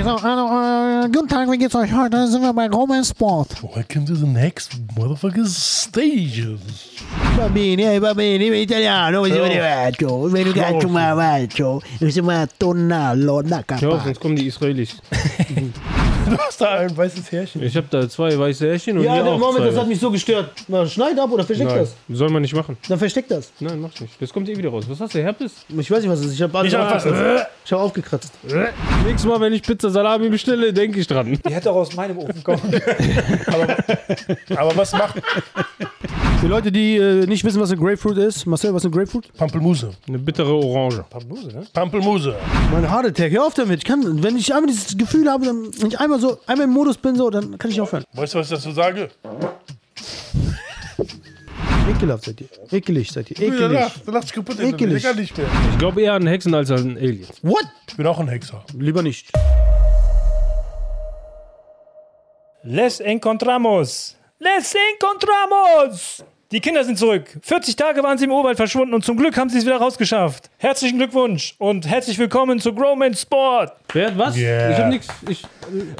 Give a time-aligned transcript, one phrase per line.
[0.00, 2.26] Okay, so, also, äh, guten Tag, wie geht's euch heute?
[2.26, 3.62] Sind wir bei Roman Sport.
[3.62, 6.60] Welcome to the next motherfucking stages.
[7.36, 10.28] Va bene, va bene, in italiano, come si faccio?
[10.30, 11.82] Ve lo caccio ma faccio.
[11.98, 14.00] Insomma, tonnello, da Ja, capa.
[14.00, 14.96] sonst kommen die Israelis.
[16.30, 17.62] Du hast da ein weißes Härchen.
[17.62, 19.80] Ich habe da zwei weiße Härchen und Ja, hier der auch Moment, das zwei.
[19.80, 20.50] hat mich so gestört.
[20.68, 21.94] Na, schneid ab oder versteck Nein, das.
[22.08, 22.76] soll man nicht machen.
[22.88, 23.50] Dann versteck das.
[23.60, 24.14] Nein, mach nicht.
[24.20, 24.84] Das kommt eh wieder raus.
[24.88, 25.52] Was hast du, Herpes?
[25.68, 26.34] Ich weiß nicht, was es ist.
[26.34, 27.50] Ich habe alles Ich hab- aufgekratzt.
[27.64, 28.32] Ich habe aufgekratzt.
[29.04, 31.38] Nächstes Mal, wenn ich Pizza Salami bestelle, denke ich dran.
[31.46, 32.60] Die hätte auch aus meinem Ofen kommen.
[34.56, 35.16] Aber was macht
[36.40, 39.30] Für Leute, die äh, nicht wissen, was eine Grapefruit ist, Marcel, was ist eine Grapefruit?
[39.36, 39.90] Pampelmuse?
[40.08, 41.04] Eine bittere Orange.
[41.10, 41.66] Pampelmuse, ne?
[41.70, 42.34] Pampelmuse.
[42.72, 43.80] Mein Heart Attack, hör auf damit.
[43.80, 46.72] Ich kann, wenn ich einmal dieses Gefühl habe, dann, wenn ich einmal so, einmal im
[46.72, 48.04] Modus bin, so, dann kann ich aufhören.
[48.14, 49.10] Weißt du, was ich dazu sage?
[51.90, 52.48] Ekelhaft seid ihr.
[52.72, 53.38] Ekelig seid ihr.
[53.38, 53.72] Ekelig.
[53.72, 54.58] lachst, du lachst kaputt.
[54.60, 55.04] Ekelig.
[55.16, 55.46] Nicht mehr.
[55.72, 57.28] Ich glaube eher an Hexen als an Aliens.
[57.42, 57.66] What?
[57.86, 58.64] Ich bin auch ein Hexer.
[58.78, 59.30] Lieber nicht.
[62.62, 64.16] Les encontramos!
[64.38, 66.24] Les encontramos!
[66.52, 67.38] Die Kinder sind zurück.
[67.42, 70.50] 40 Tage waren sie im Urwald verschwunden und zum Glück haben sie es wieder rausgeschafft.
[70.58, 73.70] Herzlichen Glückwunsch und herzlich willkommen zu Growman Sport.
[73.92, 74.36] Wer hat was?
[74.36, 74.70] Yeah.
[74.72, 75.06] Ich habe nichts.
[75.28, 75.42] Ich,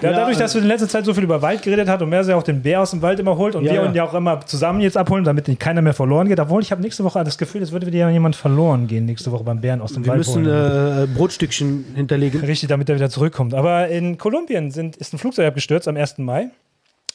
[0.02, 2.34] Ja, dadurch, dass wir in letzter Zeit so viel über Wald geredet hat und Merse
[2.34, 3.86] auch den Bär aus dem Wald immer holt und Ja, wir ja.
[3.88, 6.40] ihn ja auch immer zusammen jetzt abholen, damit nicht keiner mehr verloren geht.
[6.40, 9.44] Obwohl ich habe nächste Woche das Gefühl, es würde wieder jemand verloren gehen nächste Woche
[9.44, 11.04] beim Bären aus dem Wir Wald müssen holen.
[11.04, 12.40] äh, Brotstückchen hinterlegen.
[12.40, 13.54] Richtig, damit er wieder zurückkommt.
[13.54, 16.18] Aber in Kolumbien sind, ist ein Flugzeug abgestürzt am 1.
[16.18, 16.50] Mai.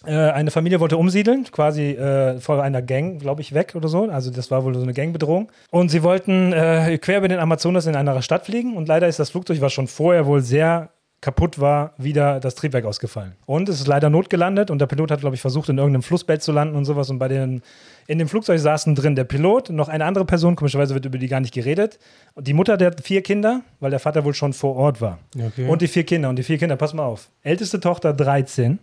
[0.06, 4.10] Äh, eine Familie wollte umsiedeln, quasi äh, vor einer Gang, glaube ich, weg oder so.
[4.10, 5.52] Also das war wohl so eine Gangbedrohung.
[5.72, 8.76] Und sie wollten äh, quer über den Amazonas in einer Stadt fliegen.
[8.76, 10.90] Und leider ist das Flugzeug, was schon vorher wohl sehr
[11.26, 13.34] kaputt war, wieder das Triebwerk ausgefallen.
[13.48, 16.44] Und es ist leider notgelandet und der Pilot hat, glaube ich, versucht, in irgendeinem Flussbett
[16.44, 17.10] zu landen und sowas.
[17.10, 17.64] Und bei den,
[18.06, 21.28] in dem Flugzeug saßen drin der Pilot, noch eine andere Person, komischerweise wird über die
[21.28, 21.98] gar nicht geredet.
[22.36, 25.18] Und die Mutter der vier Kinder, weil der Vater wohl schon vor Ort war.
[25.36, 25.68] Okay.
[25.68, 26.30] Und die vier Kinder.
[26.30, 27.30] Und die vier Kinder, pass mal auf.
[27.42, 28.78] Älteste Tochter 13,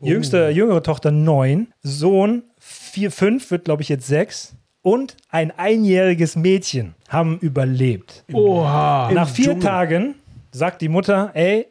[0.00, 6.36] jüngste, jüngere Tochter 9, Sohn 4, 5, wird glaube ich jetzt 6 und ein einjähriges
[6.36, 8.24] Mädchen haben überlebt.
[8.32, 9.10] Oha.
[9.12, 10.14] Nach vier Tagen
[10.52, 11.66] sagt die Mutter, ey,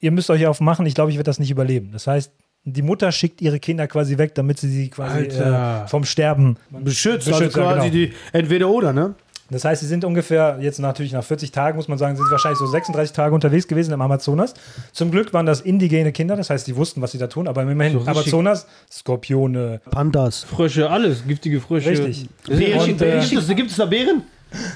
[0.00, 1.90] ihr müsst euch aufmachen, ich glaube, ich werde das nicht überleben.
[1.92, 2.32] Das heißt,
[2.64, 7.26] die Mutter schickt ihre Kinder quasi weg, damit sie sie quasi äh, vom Sterben Beschützt,
[7.26, 8.06] Beschützt, also ja, quasi genau.
[8.06, 9.14] die entweder oder, ne?
[9.52, 12.30] Das heißt, sie sind ungefähr, jetzt natürlich nach 40 Tagen, muss man sagen, sind sie
[12.32, 14.54] wahrscheinlich so 36 Tage unterwegs gewesen im Amazonas.
[14.92, 17.62] Zum Glück waren das indigene Kinder, das heißt, die wussten, was sie da tun, aber
[17.62, 20.44] immerhin, So Amazonas, Skorpione, Pandas.
[20.44, 21.24] Frösche, alles.
[21.26, 21.90] Giftige Frösche.
[21.90, 22.28] Richtig.
[22.48, 24.22] Und, äh, gibt es da Bären?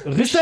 [0.07, 0.41] Richtig.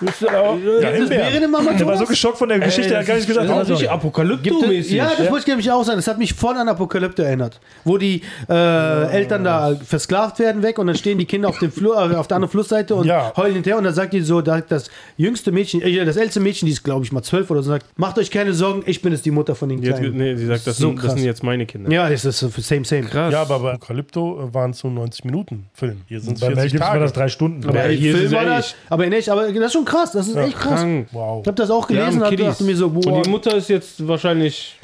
[0.00, 3.70] Im Der war so geschockt von der Geschichte, er hat gar nicht gesagt, Das ist
[3.70, 4.92] richtig das apokalypto-mäßig.
[4.94, 5.98] Ja, das wollte ich nämlich auch sagen.
[5.98, 7.60] Das hat mich voll an Apokalypte erinnert.
[7.84, 11.72] Wo die äh, Eltern da versklavt werden weg und dann stehen die Kinder auf, dem
[11.72, 13.32] Flu äh, auf der anderen Flussseite und Ja.
[13.36, 16.66] heulen hinterher und dann sagt die so, da- das jüngste Mädchen, äh, das älteste Mädchen,
[16.66, 19.12] die ist glaube ich mal zwölf oder so, sagt, macht euch keine Sorgen, ich bin
[19.12, 20.16] es die Mutter von den Kleinen.
[20.16, 21.14] nee, sie sagt, das, So sind, das krass.
[21.14, 21.90] sind jetzt meine Kinder.
[21.90, 23.02] Ja, das ist so same, same.
[23.02, 23.32] Krass.
[23.32, 26.02] Ja, aber bei Apokalypto waren es nur 90 Minuten Film.
[26.06, 27.04] Hier sind es Bei Mel 40 Gibson war Tage.
[27.04, 27.68] das drei Stunden.
[27.68, 30.28] Aber hier Film es war das, aber in echt, aber das ist schon krass, das
[30.28, 30.80] ist echt krass.
[30.80, 31.08] Krank.
[31.12, 31.42] Wow.
[31.42, 32.46] Ich habe das auch gelesen Kiddies.
[32.46, 33.12] dachte mir so, boah.
[33.12, 34.76] Und die Mutter ist jetzt wahrscheinlich.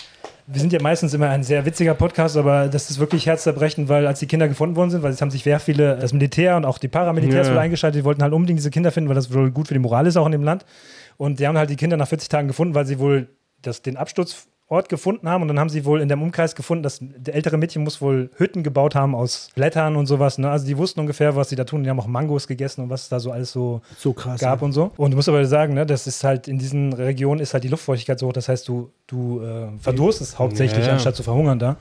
[0.49, 4.07] Wir sind ja meistens immer ein sehr witziger Podcast, aber das ist wirklich herzzerbrechend, weil
[4.07, 6.65] als die Kinder gefunden worden sind, weil es haben sich sehr viele, das Militär und
[6.65, 7.55] auch die Paramilitärs Ja.
[7.55, 9.81] wohl eingeschaltet, die wollten halt unbedingt diese Kinder finden, weil das wohl gut für die
[9.81, 10.65] Moral ist auch in dem Land.
[11.17, 13.28] Und die haben halt die Kinder nach 40 Tagen gefunden, weil sie wohl
[13.63, 13.97] das, den
[14.69, 17.56] Absturzort gefunden haben und dann haben sie wohl in dem Umkreis gefunden, dass der ältere
[17.56, 20.38] Mädchen muss wohl Hütten gebaut haben aus Blättern und sowas.
[20.38, 20.50] Ne?
[20.50, 21.84] Also die wussten ungefähr, was sie da tun.
[21.84, 24.41] Die haben auch Mangos gegessen und was es da so alles so so krass.
[24.41, 24.91] gab und so.
[24.97, 27.69] Und du musst aber sagen, ne, das ist halt in diesen Regionen ist halt die
[27.69, 30.93] Luftfeuchtigkeit so hoch, das heißt, du, du äh, verdurstest hauptsächlich, Ja.
[30.94, 31.77] anstatt zu verhungern da.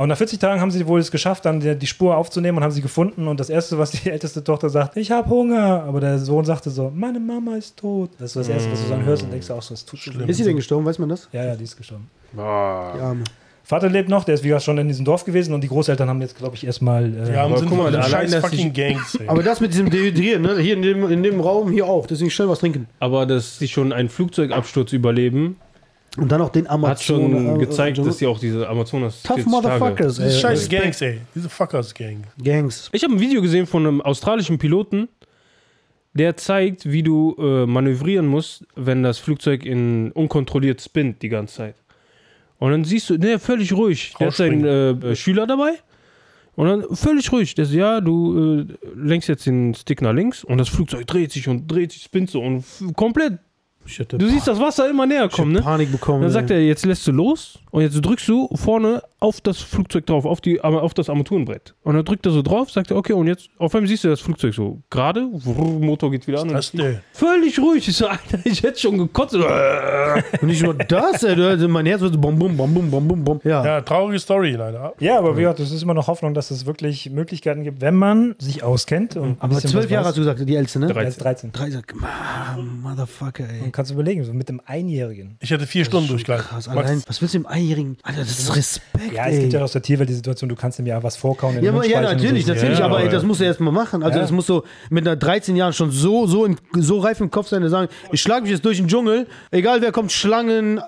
[0.00, 2.64] Aber nach 40 Tagen haben sie wohl es geschafft, dann die, die Spur aufzunehmen und
[2.64, 3.28] haben sie gefunden.
[3.28, 5.84] Und das Erste, was die älteste Tochter sagt, ich habe Hunger.
[5.86, 8.08] Aber der Sohn sagte so, meine Mama ist tot.
[8.18, 10.10] Das ist das Erste, was du dann hörst und denkst auch so, es tut so
[10.20, 11.28] Ist sie denn gestorben, weiß man das?
[11.32, 12.08] Ja, ja, die ist gestorben.
[12.32, 12.94] Boah.
[12.96, 13.24] Die Arme.
[13.62, 16.08] Vater lebt noch, der ist wie gesagt schon in diesem Dorf gewesen und die Großeltern
[16.08, 17.04] haben jetzt, glaube ich, erstmal.
[17.04, 19.16] Äh, haben aber sind guck mal, allein, scheiß dass fucking Gangs.
[19.16, 19.28] ey.
[19.28, 20.58] Aber das mit diesem Dehydrieren, ne?
[20.60, 22.86] hier in dem, in dem Raum hier auch, deswegen schnell was trinken.
[23.00, 25.56] Aber dass sie schon einen Flugzeugabsturz überleben,
[26.16, 26.90] Und dann auch den Amazon.
[26.90, 29.22] hat schon äh, gezeigt, äh, dass sie auch diese Amazonas.
[29.22, 30.40] Tough 40 Tage- Motherfuckers, Diese ey.
[30.40, 31.20] scheiß Gangs, ey.
[31.34, 32.24] Diese Fuckers Gang.
[32.42, 32.88] Gangs.
[32.92, 35.08] Ich habe ein Video gesehen von einem australischen Piloten,
[36.14, 41.54] der zeigt, wie du äh, manövrieren musst, wenn das Flugzeug in unkontrolliert spinnt die ganze
[41.56, 41.74] Zeit.
[42.58, 44.14] Und dann siehst du, ne, völlig ruhig.
[44.18, 45.74] Der hat seinen äh, äh, Schüler dabei.
[46.56, 47.54] Und dann völlig ruhig.
[47.54, 51.30] Der sagt, ja, du äh, lenkst jetzt den Stick nach links und das Flugzeug dreht
[51.30, 52.64] sich und dreht sich, spinnt so und
[52.96, 53.38] komplett.
[54.08, 55.62] Du siehst das Wasser immer näher kommen, ne?
[55.62, 56.22] Panik bekommen.
[56.22, 60.06] Dann sagt er, jetzt lässt du los und jetzt drückst du vorne auf das Flugzeug
[60.06, 61.74] drauf, auf, die, auf das Armaturenbrett.
[61.82, 64.08] Und dann drückt er so drauf, sagt er, okay, und jetzt, auf einmal siehst du
[64.08, 66.48] das Flugzeug so gerade, Motor geht wieder an.
[66.48, 67.02] und Das der.
[67.12, 67.86] Völlig ruhig.
[67.86, 69.34] Ich so, Alter, ich hätte schon gekotzt.
[69.34, 73.24] Und nicht nur das, ey, du- mein Herz wird so bum, bum, bum, bum, bum,
[73.24, 73.40] bum.
[73.44, 73.64] Ja.
[73.64, 74.94] Ja, traurige Story leider.
[75.00, 77.94] Ja, aber wie gesagt, es ist immer noch Hoffnung, dass es wirklich Möglichkeiten gibt, wenn
[77.96, 79.16] man sich auskennt.
[79.16, 80.86] Und Aber zwölf Jahre hast du gesagt, die älteste, ne?
[80.88, 81.02] Drei.
[81.02, 81.52] Er ist 13.
[81.52, 83.60] Drei, sag, ah, Motherfucker, ey.
[83.60, 85.36] Und kannst du überlegen, so mit dem Einjährigen.
[85.40, 86.48] Ich hätte vier Stunden durchgehalten.
[86.48, 87.02] Krass, allein.
[87.06, 87.98] Was willst du im Einjährigen?
[88.02, 89.40] Alter, das ist Respekt, Ja, es ey.
[89.42, 91.56] gibt ja aus der Tierwelt die Situation, du kannst ihm ja was vorkauen.
[91.56, 92.54] in Ja, aber, ja, natürlich, so.
[92.54, 94.02] natürlich, Ja, aber ey, das muss er erstmal machen.
[94.02, 94.22] Also Ja.
[94.22, 97.48] das muss so mit einer 13 Jahren schon so, so, in, so reif im Kopf
[97.48, 100.80] sein, dass sagen, ich schlage mich jetzt durch den Dschungel, egal wer kommt, Schlangen,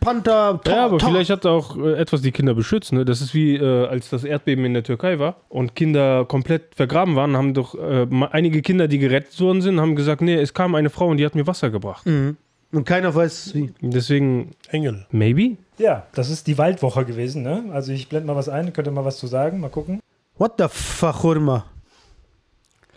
[0.00, 2.92] Panther, Ta- Ja, aber Ta- vielleicht hat auch äh, etwas die Kinder beschützt.
[2.92, 3.04] Ne?
[3.04, 7.14] Das ist wie, äh, als das Erdbeben in der Türkei war und Kinder komplett vergraben
[7.14, 10.74] waren, haben doch äh, einige Kinder, die gerettet worden sind, haben gesagt, nee, es kam
[10.74, 12.04] eine Frau und die hat mir Wasser gebracht.
[12.04, 12.36] Mhm.
[12.72, 13.72] Und keiner weiß wie.
[13.80, 15.06] Deswegen, Engel.
[15.12, 15.56] maybe?
[15.78, 17.42] Ja, das ist die Waldwoche gewesen.
[17.42, 17.64] Ne?
[17.72, 20.00] Also ich blende mal was ein, könnt ihr mal was zu sagen, mal gucken.
[20.38, 21.64] What the fuck, Hurma?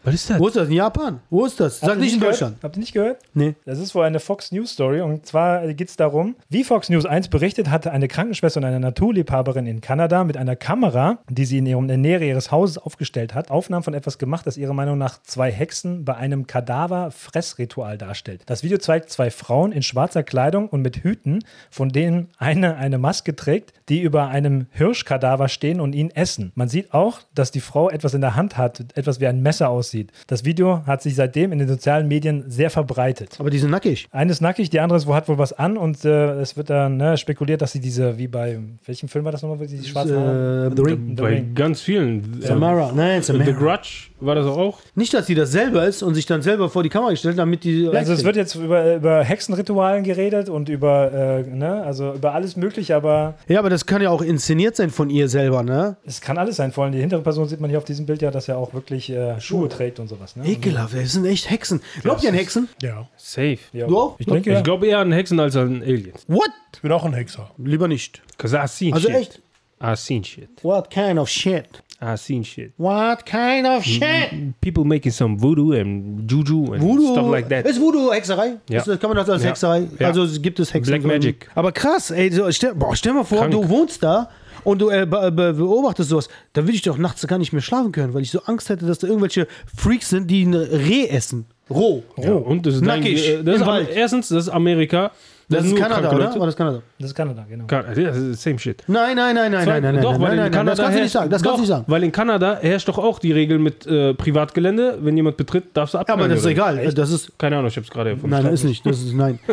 [0.04, 0.40] Was ist das?
[0.40, 0.68] Wo ist das?
[0.68, 1.20] In Japan?
[1.30, 1.80] Wo ist das?
[1.80, 2.34] Sag nicht in gehört?
[2.36, 2.58] Deutschland.
[2.64, 3.18] Habt ihr nicht gehört?
[3.34, 3.56] Nee.
[3.66, 7.06] Das ist wohl eine Fox News Story und zwar geht es darum, wie Fox News
[7.06, 11.60] 1 berichtet, hatte eine Krankenschwester und eine Naturliebhaberin in Kanada mit einer Kamera, die sie
[11.60, 14.74] in, ihrem, in der Nähe ihres Hauses aufgestellt hat, Aufnahmen von etwas gemacht, das ihrer
[14.74, 18.44] Meinung nach zwei Hexen bei einem Kadaver-Fressritual darstellt.
[18.46, 22.98] Das Video zeigt zwei Frauen in schwarzer Kleidung und mit Hüten, von denen eine eine
[22.98, 26.52] Maske trägt, die über einem Hirschkadaver stehen und ihn essen.
[26.56, 29.70] Man sieht auch, dass die Frau etwas in der Hand hat, etwas wie ein Messer
[29.90, 30.12] aussieht.
[30.28, 33.38] Das Video hat sich seitdem in den sozialen Medien sehr verbreitet.
[33.40, 34.08] Aber die sind nackig.
[34.12, 36.70] Eine ist nackig, die andere ist, wo hat wohl was an und äh, es wird
[36.70, 39.78] dann ne, spekuliert, dass sie diese, wie bei, welchem Film war das nochmal, wo sie
[39.78, 40.68] die schwarzen Haare?
[40.72, 41.08] Äh, The Ring.
[41.10, 41.56] The Bei Ring.
[41.56, 42.42] ganz vielen.
[42.42, 42.92] Samara.
[42.94, 43.52] Nein, The Samara.
[43.52, 44.80] Grudge war das auch?
[44.96, 47.64] Nicht, dass sie das selber ist und sich dann selber vor die Kamera gestellt, damit
[47.64, 47.84] die.
[47.84, 52.34] Ja, also es wird jetzt über, über Hexenritualen geredet und über, äh, ne, also über
[52.34, 55.98] alles mögliche, aber ja, aber das kann ja auch inszeniert sein von ihr selber, ne?
[56.06, 56.72] es kann alles sein.
[56.72, 58.74] Vor allem die hintere Person sieht man hier auf diesem Bild ja, dass er auch
[58.74, 60.36] wirklich äh, Schuhe trägt und sowas.
[60.36, 60.48] Ne?
[60.48, 61.82] Ekelhaft, ey, das sind echt Hexen.
[62.02, 62.68] Glaubt ihr an Hexen?
[62.82, 63.08] Ja.
[63.18, 63.60] Safe.
[63.74, 63.88] Ja.
[63.88, 64.16] Du auch?
[64.20, 64.62] Ich denke, Ich ja.
[64.62, 66.26] glaube eher an Hexen als an Aliens.
[66.28, 66.50] What?
[66.76, 67.50] Ich bin auch ein Hexer.
[67.58, 68.22] Lieber nicht.
[68.38, 69.18] Cause I seen Also shit.
[69.18, 69.42] echt?
[69.82, 70.50] I seen shit.
[70.62, 71.82] What kind of shit?
[72.02, 72.72] I seen shit.
[72.78, 74.60] What kind of shit?
[74.62, 77.12] People making some voodoo and juju and Voodoo.
[77.12, 77.66] stuff like that.
[77.66, 78.58] Ist Voodoo Hexerei?
[78.70, 78.80] Ja.
[78.82, 79.50] Ist, kann man das als Ja.
[79.50, 79.88] Hexerei?
[80.00, 80.08] Ja.
[80.08, 81.02] Also es gibt es Hexen.
[81.02, 81.50] Black Magic.
[81.56, 83.52] Aber krass, ey, so, stell, boah, stell mal vor, Krank.
[83.52, 84.30] du wohnst da
[84.64, 86.30] und du äh, be be beobachtest sowas.
[86.54, 88.86] Da würde ich doch nachts gar nicht mehr schlafen können, weil ich so Angst hätte,
[88.86, 91.46] dass da irgendwelche Freaks sind, die ein Reh essen.
[91.70, 92.04] Roh.
[92.18, 93.90] Ja, und das ist, Nackig, äh, das im ist Wald.
[93.90, 95.12] erstens, das ist Amerika.
[95.50, 96.40] Das, ist sind nur Kanada, oder?
[96.40, 96.82] War das Kanada?
[97.00, 97.66] Das ist Kanada, genau.
[97.66, 98.84] Ka- Das ist same shit.
[98.88, 100.80] Nein, nein, nein, nein, nein, nein, nein, doch, nein, weil nein, in nein, Kanada das
[100.80, 101.30] kannst du nicht herrscht- sagen.
[101.32, 101.84] Das doch, kannst du nicht sagen.
[101.88, 104.98] Weil in Kanada herrscht doch auch die Regel mit äh, Privatgelände.
[105.02, 106.22] Wenn jemand betritt, darfst du Ja, abknallen.
[106.24, 106.92] aber das ist egal.
[106.94, 108.30] Das ist, Keine Ahnung, ich hab's gerade erfunden.
[108.36, 108.86] nein, das ist nicht.
[108.86, 109.40] Das ist, nein.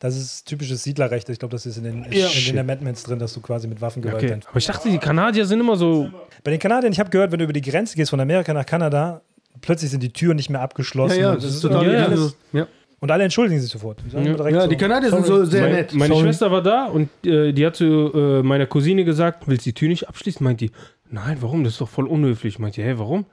[0.00, 1.26] Das ist typisches Siedlerrecht.
[1.30, 2.26] Ich glaube, das ist in den, Ja.
[2.26, 4.38] in den Amendments drin, dass du quasi mit Waffengewalt Okay.
[4.50, 6.10] Aber ich dachte, die Kanadier sind immer so.
[6.42, 8.66] Bei den Kanadiern, ich habe gehört, wenn du über die Grenze gehst von Amerika nach
[8.66, 9.22] Kanada,
[9.62, 11.16] plötzlich sind die Türen nicht mehr abgeschlossen.
[11.20, 11.86] Ja, ja, das das ist ist total.
[11.86, 12.66] Ja, ja, das- ja.
[13.04, 13.98] Und alle entschuldigen sich sofort.
[14.10, 14.48] Die Ja.
[14.48, 15.94] ja, die Kanadier sind so sehr Mein- nett.
[15.94, 16.22] Meine Sorry.
[16.26, 17.84] Schwester war da und äh, die hat zu
[18.14, 20.42] äh, meiner Cousine gesagt, willst du die Tür nicht abschließen?
[20.42, 20.70] Meint die,
[21.10, 21.64] nein, warum?
[21.64, 22.58] Das ist doch voll unhöflich.
[22.58, 23.26] Meint die, hä, warum?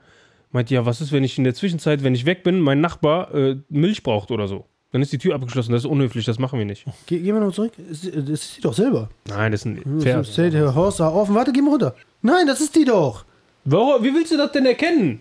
[0.50, 2.82] Meint die, ja, was ist, wenn ich in der Zwischenzeit, wenn ich weg bin, mein
[2.82, 4.66] Nachbar äh, Milch braucht oder so?
[4.92, 6.84] Dann ist die Tür abgeschlossen, das ist unhöflich, das machen wir nicht.
[7.06, 7.72] Ge gehen wir noch zurück.
[7.88, 9.08] Das ist die doch selber.
[9.26, 10.74] Nein, das ist ein Das Pferd.
[10.74, 11.34] Horse offen.
[11.34, 11.94] Warte, geh mal runter.
[12.20, 13.24] Nein, das ist die doch.
[13.64, 15.20] Warum, wie willst du das denn erkennen?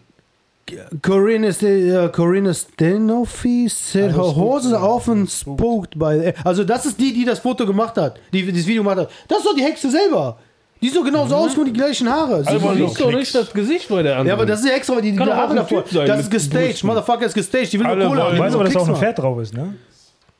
[1.02, 6.34] Corinne, uh, Corinne Stenoffi said her horses are often spooked by.
[6.44, 9.10] Also, das ist die, die das Foto gemacht hat, die dieses Video gemacht hat.
[9.28, 10.38] Das ist doch die Hexe selber.
[10.82, 12.44] Die sieht doch genauso aus, nur die gleichen Haare.
[12.44, 14.28] Sie- wollen Du nur siehst doch nicht das Gesicht bei der anderen.
[14.28, 15.84] ja, aber das ist ja extra, weil die, die Kann doch auch Haare davor.
[15.92, 16.84] Das ist gestaged.
[16.84, 17.72] Motherfucker ist gestaged.
[17.74, 18.40] Die will nur Kohle haben.
[18.40, 19.00] Weißt du, aber dass da auch Klicks ein machen.
[19.00, 19.76] Pferd drauf ist, ne?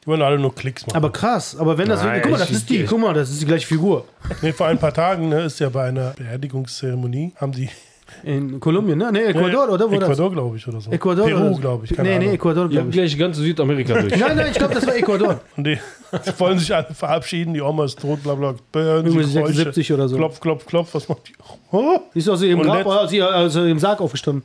[0.04, 0.98] Die wollen alle nur Klicks machen.
[0.98, 2.04] Aber krass, aber wenn das.
[2.04, 2.84] Nein, guck mal, das ist die.
[2.86, 4.06] Guck mal, das ist die gleiche Figur.
[4.42, 7.70] nee, vor ein paar Tagen ne, ist ja bei einer Beerdigungszeremonie, haben die
[8.24, 9.12] In Kolumbien, ne?
[9.12, 9.90] Ne, Ecuador, oder?
[9.90, 10.10] Wo das?
[10.10, 10.92] Ecuador, glaube ich, oder so.
[10.92, 11.26] Ecuador.
[11.26, 11.96] Peru, glaube ich.
[11.96, 12.34] Keine Nee, nee.
[12.34, 12.94] Ecuador, glaube ich.
[12.94, 14.16] gleich ganz Südamerika durch.
[14.18, 15.40] Nein, nein, ich glaube, das war Ecuador.
[15.58, 15.78] Und die,
[16.14, 18.56] die wollen sich alle verabschieden, die Oma ist tot, bla bla.
[18.74, 19.28] Hören sie Geräusche.
[19.54, 20.18] 76 oder so.
[20.18, 21.34] Klopf, klopf, klopf, was macht die?
[21.72, 24.44] Oh, Die ist aus ihrem Grab, aus ihrem Sarg aufgestanden.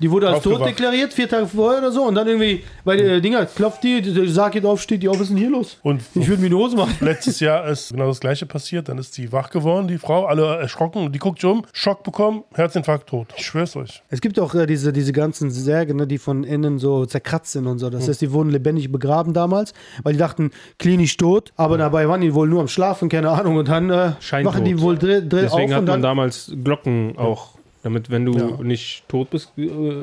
[0.00, 2.04] Die wurde als tot deklariert, vier Tage vorher oder so.
[2.04, 5.16] Und dann irgendwie, bei der Dinger, klopft die, der Sarg geht auf, steht die auf,
[5.16, 5.78] was ist denn hier los?
[5.82, 6.94] Und Ich würde mir die Hose machen.
[7.00, 8.88] letztes Jahr ist genau das gleiche passiert.
[8.88, 11.04] Dann ist die wach geworden, die Frau, alle erschrocken.
[11.06, 13.28] Und die guckt schon um, Schock bekommen, Herzinfarkt tot.
[13.36, 14.02] Ich schwör's euch.
[14.08, 17.66] Es gibt auch äh, diese, diese ganzen Särge, ne, die von innen so zerkratzt sind
[17.66, 17.90] und so.
[17.90, 21.52] Das heißt, die wurden lebendig begraben damals, weil die dachten, klinisch tot.
[21.56, 23.56] Aber dabei waren die wohl nur am Schlafen, keine Ahnung.
[23.56, 26.02] Und dann äh, machen die wohl drill, drill auf Deswegen hat und man dann.
[26.02, 27.50] damals Glocken auch,
[27.82, 28.62] damit wenn du Ja.
[28.62, 29.62] nicht tot bist, äh,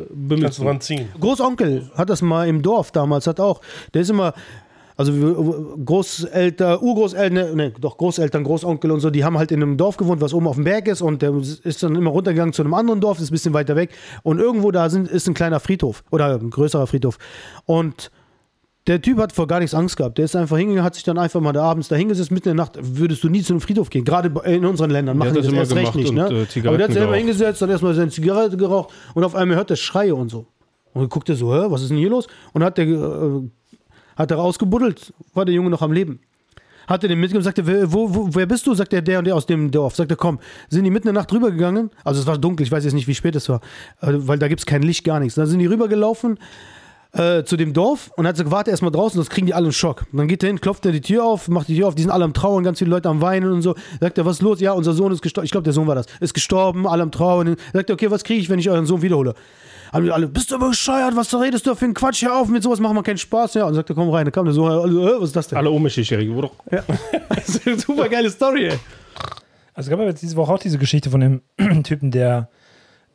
[0.09, 1.07] bimmelst Kannst du dran ziehen.
[1.19, 3.61] Großonkel hat das mal im Dorf damals, hat auch.
[3.93, 4.33] Der ist immer
[4.99, 9.77] Also wir- Großeltern, Urgroßeltern, ne, doch Großeltern, Großonkel und so, die haben halt in einem
[9.77, 12.63] Dorf gewohnt, was oben auf dem Berg ist und der ist dann immer runtergegangen zu
[12.63, 13.91] einem anderen Dorf, ist ein bisschen weiter weg
[14.23, 17.19] und irgendwo da sind, ist ein kleiner Friedhof oder ein größerer Friedhof
[17.65, 18.09] und
[18.87, 20.17] der Typ hat vor gar nichts Angst gehabt.
[20.17, 22.57] Der ist einfach hingegangen, hat sich dann einfach mal da abends da hingesetzt, mitten in
[22.57, 22.77] der Nacht.
[22.81, 24.05] Würdest du nie zu einem Friedhof gehen.
[24.05, 26.09] Gerade in unseren Ländern machen die das das erst recht nicht.
[26.09, 26.47] und, Ne?
[26.55, 29.57] äh, Aber der hat sich immer hingesetzt, dann erstmal seine Zigarette geraucht und auf einmal
[29.57, 30.47] hört er Schreie und so.
[30.93, 32.27] Und dann guckt er so, hä, was ist denn hier los?
[32.53, 33.41] Und hat der, äh,
[34.15, 36.21] hat er rausgebuddelt, war der Junge noch am Leben.
[36.87, 38.73] Hat er den mitgegeben, sagte, wer, wo, wo, wer bist du?
[38.73, 39.97] Sagt er, der und der aus dem Dorf.
[39.97, 40.39] Sagt er, komm,
[40.69, 41.91] sind die mitten in der Nacht rübergegangen?
[42.05, 43.59] Also es war dunkel, ich weiß jetzt nicht, wie spät es war,
[44.01, 45.35] äh, weil da gibt es kein Licht, gar nichts.
[45.35, 46.39] Dann sind die rübergelaufen
[47.13, 49.73] äh, zu dem Dorf und hat gesagt, warte erstmal draußen, sonst kriegen die alle einen
[49.73, 50.05] Schock.
[50.11, 52.01] Und dann geht er hin, klopft er die Tür auf, macht die Tür auf, die
[52.01, 53.75] sind alle am Trauern, ganz viele Leute am Weinen und so.
[53.99, 54.59] Sagt er, was ist los?
[54.59, 55.45] Ja, unser Sohn ist gestorben.
[55.45, 56.05] Ich glaube, der Sohn war das.
[56.19, 57.55] Ist gestorben, alle am Trauern.
[57.73, 59.33] Sagt er, okay, was kriege ich, wenn ich euren Sohn wiederhole?
[59.91, 62.21] Haben die alle, bist du bescheuert, was redest du für einen Quatsch?
[62.23, 63.53] Hör auf, mit sowas machen wir keinen Spaß.
[63.53, 64.25] Ja, und sagt er, komm rein.
[64.25, 65.57] Dann kam der Sohn, also, äh, was ist das denn?
[65.57, 66.53] Alle wo doch.
[66.71, 66.83] Ja.
[67.29, 68.79] Das ist eine super geile Story, ey.
[69.73, 71.41] Also gab es diese Woche auch diese Geschichte von dem
[71.83, 72.49] Typen, der,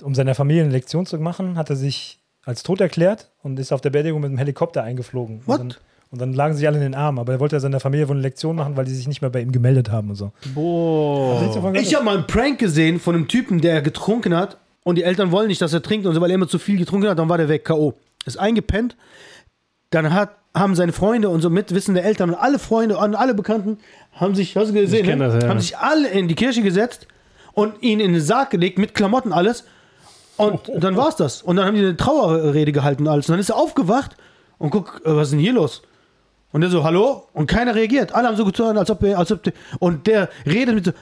[0.03, 3.73] um seiner Familie eine Lektion zu machen, hat er sich als tot erklärt und ist
[3.73, 5.43] auf der Beerdigung mit dem Helikopter eingeflogen.
[5.47, 5.61] What?
[5.61, 5.79] Und dann,
[6.11, 8.23] und dann lagen sie alle in den Armen, aber er wollte seiner Familie wohl eine
[8.23, 10.33] Lektion machen, weil die sich nicht mehr bei ihm gemeldet haben und so.
[10.55, 11.41] Boah.
[11.75, 15.31] Ich habe mal einen Prank gesehen von einem Typen, der getrunken hat und die Eltern
[15.31, 17.29] wollen nicht, dass er trinkt und so, weil er immer zu viel getrunken hat, dann
[17.29, 17.95] war der weg, K.O.
[18.27, 18.97] Ist eingepennt,
[19.91, 23.79] dann hat, haben seine Freunde und so mitwissende Eltern und alle Freunde und alle Bekannten
[24.13, 25.17] haben sich, hast du gesehen, ne?
[25.17, 25.49] das, ja.
[25.49, 27.07] haben sich alle in die Kirche gesetzt
[27.53, 29.65] und ihn in den Sarg gelegt mit Klamotten alles
[30.43, 31.43] und dann war's das.
[31.43, 33.29] Und dann haben die eine Trauerrede gehalten alles.
[33.29, 34.17] Und dann ist er aufgewacht
[34.59, 35.83] und guck, äh, was ist denn hier los?
[36.53, 37.29] Und der so, hallo?
[37.33, 38.15] Und keiner reagiert.
[38.15, 39.41] Alle haben so getan, als ob als ob
[39.79, 40.93] und der redet mit so,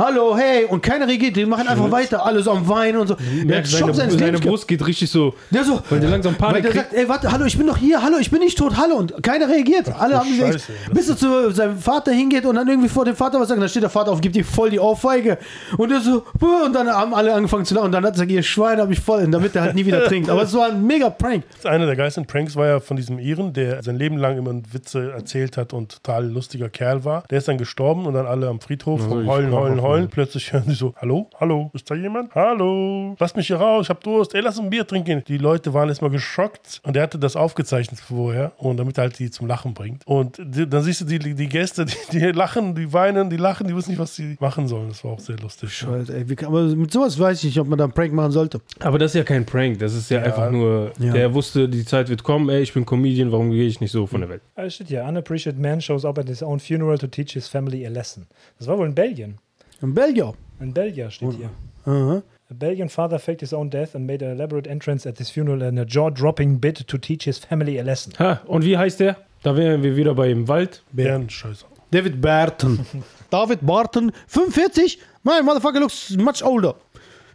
[0.00, 1.36] hallo, hey, und keiner reagiert.
[1.36, 3.16] Die machen einfach weiter, alle so am Weinen und so.
[3.44, 4.40] Der seine, seine Lebens.
[4.40, 5.34] Brust geht richtig so.
[5.50, 6.84] Der so, Weil der langsam Panik weil der kriegt.
[6.90, 8.96] sagt, ey, warte, hallo, ich bin doch hier, hallo, ich bin nicht tot, hallo.
[8.96, 9.88] Und keiner reagiert.
[9.98, 13.16] Alle haben Scheiße, gesagt, bis er zu seinem Vater hingeht und dann irgendwie vor dem
[13.16, 15.38] Vater was sagt, dann steht der Vater auf, gibt ihm voll die Ohrfeige.
[15.76, 17.86] Und er so, und dann haben alle angefangen zu lachen.
[17.86, 20.04] Und dann hat er gesagt, ihr Schwein hab ich voll, damit er halt nie wieder
[20.04, 20.30] trinkt.
[20.30, 21.44] Aber es war ein mega Prank.
[21.64, 25.12] Einer der geilsten Pranks war ja von diesem Iren, der sein Leben lang immer Witze
[25.12, 27.24] erzählt hat und total lustiger Kerl war.
[27.30, 30.02] Der ist dann gestorben und dann alle am Friedhof Also heulen, sprach heulen, heulen.
[30.04, 32.34] von- Plötzlich hören sie so, hallo, hallo, ist da jemand?
[32.34, 35.22] Hallo, lass mich hier raus, ich hab Durst, ey, lass ein Bier trinken.
[35.26, 39.18] Die Leute waren erstmal geschockt und er hatte das aufgezeichnet vorher und damit er halt
[39.18, 40.06] die zum Lachen bringt.
[40.06, 43.66] Und die, dann siehst du die, die Gäste, die, die lachen, die weinen, die lachen,
[43.66, 44.88] die wissen nicht, was sie machen sollen.
[44.88, 45.72] Das war auch sehr lustig.
[45.72, 48.12] Scheiße, ey, wie kann, aber mit sowas weiß ich nicht, ob man da einen Prank
[48.12, 48.60] machen sollte.
[48.80, 51.12] Aber das ist ja kein Prank, das ist ja, einfach nur, Ja.
[51.12, 54.06] der wusste, die Zeit wird kommen, ey, ich bin Comedian, warum gehe ich nicht so
[54.06, 54.42] von der Welt?
[54.72, 57.90] Steht hier, unappreciated man shows up at his own funeral to teach his family a
[57.90, 58.26] lesson.
[58.58, 59.38] Das war wohl in Belgien.
[59.82, 60.34] In Belgien.
[60.60, 61.50] In Belgien steht hier.
[61.86, 62.22] Aha.
[62.50, 65.62] A Belgian father faked his own death and made an elaborate entrance at his funeral
[65.62, 68.12] in a jaw-dropping bid to teach his family a lesson.
[68.18, 69.16] Ha, und wie heißt der?
[69.42, 70.82] Da wären wir wieder bei im Wald.
[70.92, 71.64] Bärenscheiße.
[71.92, 72.84] David Barton.
[73.30, 74.98] David Barton, 45?
[75.22, 76.74] My motherfucker looks much older.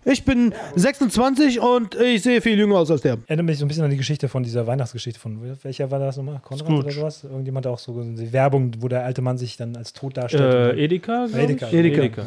[0.08, 3.18] Ich bin 26 und ich sehe viel jünger aus als der.
[3.26, 6.18] Erinnert mich so ein bisschen an die Geschichte von dieser Weihnachtsgeschichte von, welcher war das
[6.18, 6.40] nochmal?
[6.44, 6.84] Konrad Scrooge.
[6.84, 7.24] oder sowas?
[7.24, 10.78] Irgendjemand hat auch so die Werbung, wo der alte Mann sich dann als tot darstellt.
[10.78, 11.26] Äh, Edeka?
[11.34, 11.68] Edeka.
[11.68, 11.74] Ich?
[11.74, 12.22] Edeka.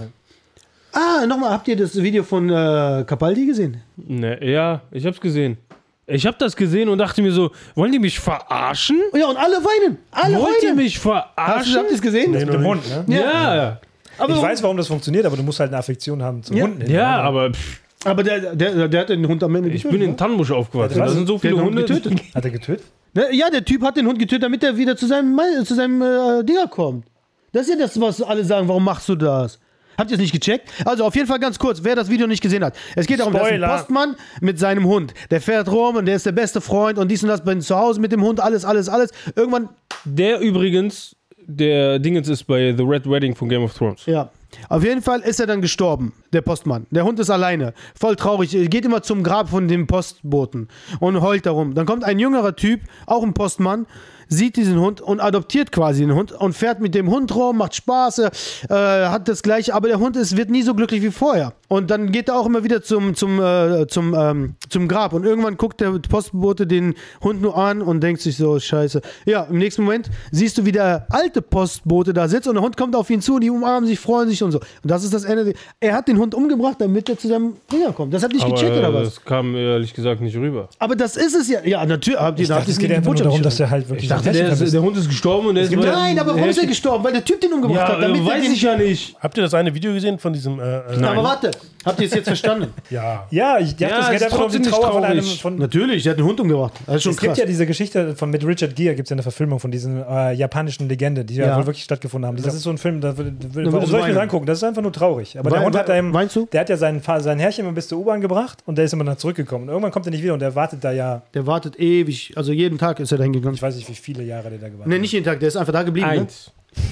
[0.92, 3.76] Ah, nochmal, habt ihr das Video von äh, Capaldi gesehen?
[3.97, 5.58] Ne, ja, ich hab's gesehen.
[6.06, 8.99] Ich hab das gesehen und dachte mir so, wollen die mich verarschen?
[9.14, 9.99] Ja, und alle weinen.
[10.11, 10.76] Alle Wollt ihr weinen.
[10.78, 11.76] mich Hast du, verarschen?
[11.76, 12.30] habt ihr es gesehen?
[12.32, 13.08] Nee, mit dem Hund, nicht.
[13.08, 13.20] ne?
[13.20, 13.80] ja.
[14.18, 16.64] Aber, Ich weiß, warum das funktioniert, aber du musst halt eine Affektion haben zum Ja.
[16.64, 16.90] Hunden.
[16.90, 17.22] Ja, ne?
[17.22, 20.50] aber pff, aber der, der, der hat den Hund am Ende ich bin in Tannenbusch
[20.50, 20.98] aufgewachsen.
[20.98, 21.82] Ja, Da sind so viele Hunde.
[21.84, 22.20] getötet.
[22.34, 22.84] Hat er getötet?
[23.14, 26.00] Ne, Ja, der Typ hat den Hund getötet, damit er wieder zu seinem, zu seinem
[26.02, 27.06] äh, Dinger kommt.
[27.52, 29.58] Das ist ja das, was alle sagen, warum machst du das?
[29.96, 30.68] Habt ihr es nicht gecheckt?
[30.84, 32.76] Also auf jeden Fall ganz kurz, wer das Video nicht gesehen hat.
[32.94, 33.68] Es geht darum, dass ein Spoiler.
[33.78, 37.25] Postmann mit seinem Hund, der fährt rum und der ist der beste Freund und dies
[37.25, 39.10] und das, bin zu Hause mit dem Hund, alles, alles, alles.
[39.34, 39.70] Irgendwann,
[40.04, 41.16] Der übrigens,
[41.48, 44.06] der Dingens ist bei The Red Wedding von Game of Thrones.
[44.06, 44.30] ja.
[44.70, 46.86] Auf jeden Fall ist er dann gestorben, der Postmann.
[46.90, 50.68] Der Hund ist alleine, voll traurig, Er geht immer zum Grab von dem Postboten
[51.00, 51.74] und heult darum.
[51.74, 53.86] Dann kommt ein jüngerer Typ, auch ein Postmann,
[54.28, 57.75] sieht diesen Hund und adoptiert quasi den Hund und fährt mit dem Hund rum, macht
[57.75, 58.28] Spaß, äh,
[58.68, 61.52] hat das gleiche, aber der Hund ist, wird nie so glücklich wie vorher.
[61.68, 65.25] Und dann geht er auch immer wieder zum, zum, äh, zum, ähm, zum Grab und
[65.25, 69.00] irgendwann guckt der Postbote den Hund nur an und denkt sich so, scheiße.
[69.26, 72.76] Ja, im nächsten Moment siehst du, wie der alte Postbote da sitzt und der Hund
[72.76, 74.58] kommt auf ihn zu und die umarmen sich, freuen sich und so.
[74.58, 75.52] Und das ist das Ende.
[75.80, 78.14] Er hat den Hund umgebracht, damit er zu seinem Bringer kommt.
[78.14, 79.14] Das hat nicht Aber gecheckt oder was?
[79.14, 80.68] das kam ehrlich gesagt nicht rüber.
[80.78, 81.61] Aber das ist es ja.
[81.64, 82.18] Ja, natürlich.
[82.18, 84.38] Habt ihr, Ich da dachte, es geht einfach nur darum, dass er halt wirklich dachte,
[84.38, 87.04] Der, ist, der Hund ist gestorben und der ist Nein, aber warum ist er gestorben?
[87.04, 88.02] Weil der Typ den umgebracht Ja, hat.
[88.02, 89.16] Damit weiß den, ich ja nicht.
[89.20, 90.58] Habt ihr das eine Video gesehen von diesem?
[90.60, 91.50] Äh, äh, Aber warte,
[91.84, 92.72] habt ihr es jetzt verstanden?
[92.90, 93.26] Ja.
[93.30, 95.04] Ja, ich dachte, Ja, es geht ist einfach nur um die trotzdem nicht Trauer von
[95.04, 95.18] einem.
[95.20, 95.42] traurig.
[95.42, 96.72] Von, Natürlich, der hat den Hund umgebracht.
[96.87, 97.38] Das ist schon es gibt krass.
[97.38, 100.32] ja diese Geschichte von mit Richard Gere, gibt es ja eine Verfilmung von diesen äh,
[100.32, 101.46] japanischen Legende, die ja.
[101.48, 101.56] Ja.
[101.58, 102.42] wohl wirklich stattgefunden haben.
[102.42, 104.46] Das ist so ein Film, da, würde- Da soll ich mir das angucken?
[104.46, 105.38] Das ist einfach nur traurig.
[105.38, 106.48] Aber der Hund hat einem, Meinst du?
[106.52, 109.04] der hat ja seinen, sein Herrchen immer bis zur U-Bahn gebracht und der ist immer
[109.04, 109.64] dann zurückgekommen.
[109.64, 112.52] Und irgendwann kommt er nicht wieder und der wartet da ja, Der wartet ewig, also
[112.52, 113.54] jeden Tag ist er dahin gegangen.
[113.54, 115.56] ich weiß nicht, wie viele Jahre der da gewartet Ne, nicht jeden Tag, der ist
[115.56, 116.08] einfach da geblieben.
[116.08, 116.20] Ne?
[116.20, 116.50] Eins.
[116.74, 116.82] Ja.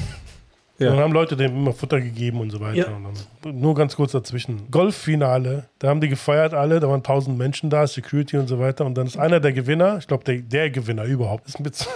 [0.78, 0.90] Ja.
[0.90, 2.90] Dann haben Leute dem immer Futter gegeben und so weiter.
[2.90, 2.94] Ja.
[2.94, 3.06] Und
[3.42, 4.70] dann, nur ganz kurz dazwischen.
[4.70, 8.85] Golffinale, da haben die gefeiert alle, da waren tausend Menschen da, Security und so weiter.
[8.85, 11.88] Und dann ist einer der Gewinner, ich glaube der, der Gewinner überhaupt, ist mit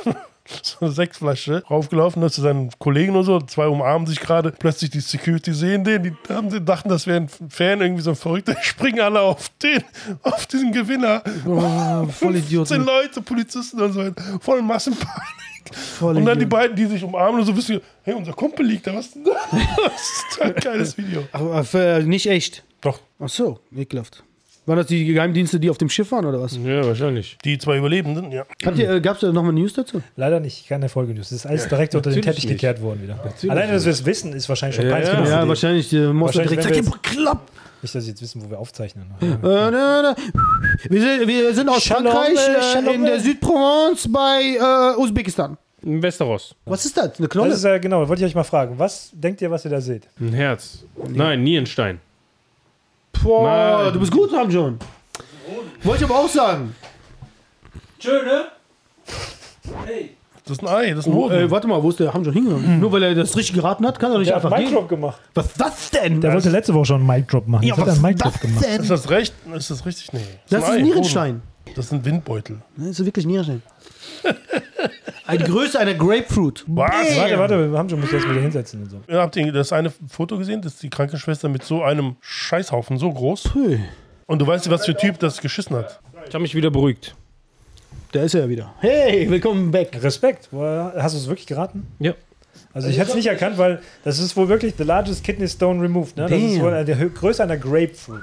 [0.63, 4.91] so, einer Sechsflasche raufgelaufen, ist zu seinen Kollegen und so, zwei umarmen sich gerade, plötzlich
[4.91, 8.17] die Security sehen den, die haben, die dachten, das wäre ein Fan, irgendwie so ein
[8.17, 9.83] Verrückter, springen alle auf den,
[10.23, 11.23] auf diesen Gewinner.
[11.47, 12.85] Oh, voll Idioten.
[12.85, 14.05] Leute, Polizisten und so
[14.41, 15.41] voll Massenpanik.
[15.73, 18.87] Voll Und dann die beiden, die sich umarmen und so wissen, hey, unser Kumpel liegt
[18.87, 19.33] da, was denn da?
[19.85, 21.23] Das ist ein geiles Video.
[21.33, 22.65] Aber äh, nicht echt.
[22.81, 24.25] Doch, Ach so, ekelhaft.
[24.71, 26.57] Waren das die Geheimdienste, die auf dem Schiff waren oder was?
[26.57, 27.37] Ja, wahrscheinlich.
[27.45, 28.45] die zwei Überlebenden, ja.
[28.65, 30.01] Habt ihr, äh, gab's da nochmal News dazu?
[30.15, 31.31] Leider nicht, keine Folge-News.
[31.31, 32.53] Das ist alles direkt unter den Teppich nicht.
[32.53, 33.17] gekehrt worden wieder.
[33.17, 35.19] Natürlich Alleine, dass wir es wissen, ist wahrscheinlich schon Ja, peinlich ja.
[35.19, 35.49] Ja, für die.
[35.49, 35.91] wahrscheinlich.
[35.91, 37.51] Der muss Wahrscheinlich, direkt klapp.
[37.83, 39.07] Nicht, dass sie jetzt wissen, wo wir aufzeichnen.
[39.21, 40.17] Äh, na, na.
[40.89, 43.21] Wir, sind, wir sind aus Shalom, Frankreich, äh, äh, Shalom, in der äh.
[43.21, 44.57] Südprovence bei
[44.97, 45.59] äh, Usbekistan.
[45.83, 46.55] Im Westeros.
[46.65, 47.19] Was ist das?
[47.19, 47.55] Eine Das Knolle?
[47.55, 48.79] ist ja genau, wollte ich euch mal fragen.
[48.79, 50.07] Was denkt ihr, was ihr da seht?
[50.21, 50.85] Ein Herz.
[51.09, 51.99] Nein, Nierenstein.
[53.23, 53.93] Boah, Nein.
[53.95, 54.79] du bist gut, Ramjon.
[55.83, 56.75] Wollte ich aber auch sagen.
[57.99, 58.45] Schöne?
[60.45, 61.39] Das ist ein Ei, das ist ein Oh, Hoden.
[61.39, 62.81] äh, warte mal, wo ist der Hamjon hingegangen?
[62.81, 64.75] Nur weil er das richtig geraten hat, kann er nicht Der hat einfach einen gehen.
[64.75, 65.21] Mic-Drop gemacht.
[65.35, 66.21] Was ist das denn?
[66.21, 67.63] Der wollte letzte Woche schon einen Mic-Drop machen.
[67.63, 68.65] ja, Jetzt hat was er einen ist Mic-Drop das gemacht.
[68.65, 68.81] denn?
[68.83, 69.35] ist das recht?
[69.55, 70.13] Ist das richtig?
[70.13, 70.21] Nee.
[70.49, 71.35] Das ist Ei, ein Nierenstein.
[71.35, 71.75] Hoden.
[71.77, 72.57] Das sind Windbeutel.
[72.77, 73.63] Das ist wirklich Nierenstein.
[75.33, 76.65] Die Größe einer Grapefruit.
[76.67, 76.91] Was?
[77.17, 79.01] Warte, warte, wir haben schon, muss jetzt wieder hinsetzen und so.
[79.09, 80.63] Ihr habt ihr das eine Foto gesehen?
[80.63, 83.45] Das ist die Krankenschwester mit so einem Scheißhaufen, so groß.
[83.53, 83.79] Puh,
[84.27, 86.01] Und du weißt, was für ein Typ das geschissen hat.
[86.29, 87.15] Ich habe mich wieder beruhigt.
[88.13, 88.75] da ist er ja wieder.
[88.81, 90.03] Hey, willkommen back.
[90.03, 90.49] Respekt.
[90.53, 91.87] Hast du es wirklich geraten?
[91.99, 92.13] Ja.
[92.73, 95.83] Also ich hätte es nicht erkannt, weil das ist wohl wirklich the largest kidney stone
[95.83, 96.17] removed.
[96.17, 96.27] Ne?
[96.29, 98.23] Das ist wohl eine- Größe einer Grapefruit.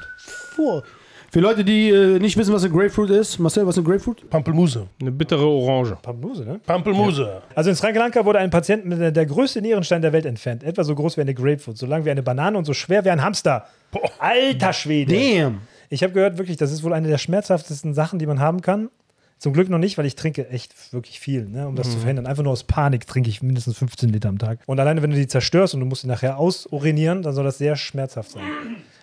[0.56, 0.84] Vor.
[1.30, 4.30] Für Leute, die äh, nicht wissen, was eine Grapefruit ist, Marcel, was ist eine Grapefruit?
[4.30, 4.88] Pampelmuse.
[5.02, 5.98] Eine bittere Orange.
[6.02, 6.60] Pampelmuse, ne?
[6.66, 7.42] Pampelmuse.
[7.54, 10.64] Also in Sri Lanka wurde ein Patient mit der, der größte Nierenstein der Welt entfernt.
[10.64, 13.10] Etwa so groß wie eine Grapefruit, so lang wie eine Banane und so schwer wie
[13.10, 13.66] ein Hamster.
[14.20, 15.14] Alter Schwede.
[15.14, 15.60] Damn.
[15.90, 18.90] Ich habe gehört, wirklich, das ist wohl eine der schmerzhaftesten Sachen, die man haben kann.
[19.40, 22.26] Zum Glück noch nicht, weil ich trinke echt wirklich viel, ne, um das zu verhindern.
[22.26, 24.60] Einfach nur aus Panik trinke ich mindestens 15 Liter am Tag.
[24.66, 27.60] Und alleine, wenn du die zerstörst und du musst die nachher ausurinieren, dann soll das
[27.60, 28.44] sehr schmerzhaft sein.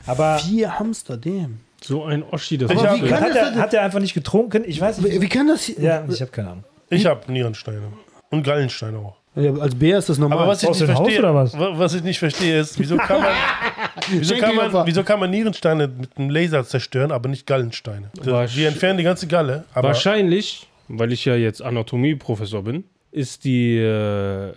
[0.07, 1.61] Aber Vier Hamster, damn.
[1.87, 3.09] So ein Oschi, das Ich war hab- schön.
[3.09, 4.65] kann hat das er, denn- hat er einfach nicht getrunken?
[4.67, 5.21] Ich weiß Wie, nicht.
[5.21, 5.69] wie kann das.
[5.77, 6.65] Ja, ich habe keine Ahnung.
[6.91, 7.83] Ich habe Nierensteine.
[8.31, 9.17] Und Gallensteine auch.
[9.37, 10.39] Ja, als Bär ist das normal.
[10.39, 11.59] Aber was ich Aus nicht dem Haus verstehe, oder was?
[11.59, 13.33] wa- was ich nicht verstehe, ist, wieso kann man,
[14.11, 14.79] wieso kann Schenkelopfer.
[14.79, 18.11] man, wieso kann man Nierensteine mit einem Laser zerstören, aber nicht Gallensteine?
[18.23, 23.45] Wahrsch- Die entfernen die ganze Galle, aber Wahrscheinlich, weil ich ja jetzt Anatomieprofessor bin, ist
[23.45, 24.53] die äh, äh,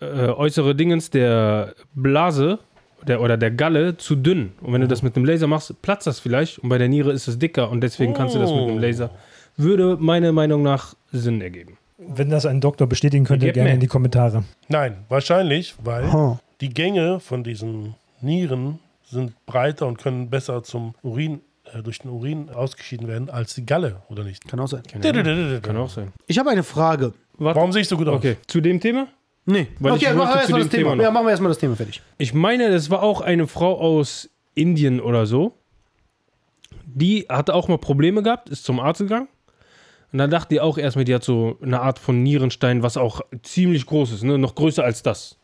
[0.00, 2.58] äußere Dingens der Blase
[3.06, 4.52] der, oder der Galle zu dünn.
[4.60, 6.58] Und wenn du das mit einem Laser machst, platzt das vielleicht.
[6.58, 9.10] Und bei der Niere ist es dicker und deswegen kannst du das mit einem Laser.
[9.56, 11.76] Würde meiner Meinung nach Sinn ergeben.
[11.98, 13.74] Wenn das ein Doktor bestätigen könnte, gerne mir.
[13.74, 14.44] in die Kommentare.
[14.68, 16.40] nein, wahrscheinlich, weil Ha.
[16.62, 21.40] die Gänge von diesen Nieren sind breiter und können besser zum Urin,
[21.74, 24.48] äh, durch den Urin ausgeschieden werden als die Galle, oder nicht?
[24.48, 24.82] Kann auch sein.
[25.62, 26.12] Kann auch sein.
[26.26, 27.12] Ich habe eine Frage.
[27.36, 27.56] Warte.
[27.58, 28.16] Warum sehe ich so gut aus?
[28.16, 29.08] Okay, zu dem Thema?
[29.46, 29.68] Nee.
[29.78, 30.90] Weil okay, ich machen wir erstmal das Thema.
[30.90, 31.02] Thema.
[31.02, 32.02] Ja, machen wir erstmal das Thema fertig.
[32.18, 35.54] Ich meine, das war auch eine Frau aus Indien oder so.
[36.86, 39.28] Die hatte auch mal Probleme gehabt, ist zum Arzt gegangen.
[40.12, 43.20] Und dann dachte die auch erstmal, die hat so eine Art von Nierenstein, was auch
[43.42, 44.38] ziemlich groß ist, ne?
[44.38, 45.36] noch größer als das.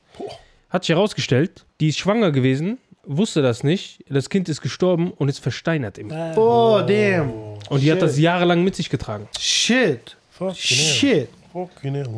[0.71, 4.05] Hat sich herausgestellt, die ist schwanger gewesen, wusste das nicht.
[4.09, 6.11] Das Kind ist gestorben und ist versteinert im.
[6.11, 7.33] Oh, damn.
[7.69, 9.29] Und die hat das jahrelang mit sich getragen.
[9.39, 10.17] Shit.
[10.31, 11.29] Fuck, Shit.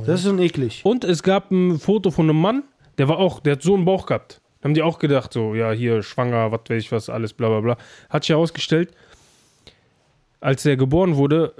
[0.06, 0.80] Das ist schon eklig.
[0.84, 2.62] Und es gab ein Foto von einem Mann,
[2.98, 4.40] der war auch, der hat so einen Bauch gehabt.
[4.60, 7.48] Da haben die auch gedacht, so, ja, hier schwanger, was weiß ich was, alles bla
[7.48, 7.76] bla bla.
[8.10, 8.90] Hat sich herausgestellt,
[10.40, 11.54] als er geboren wurde,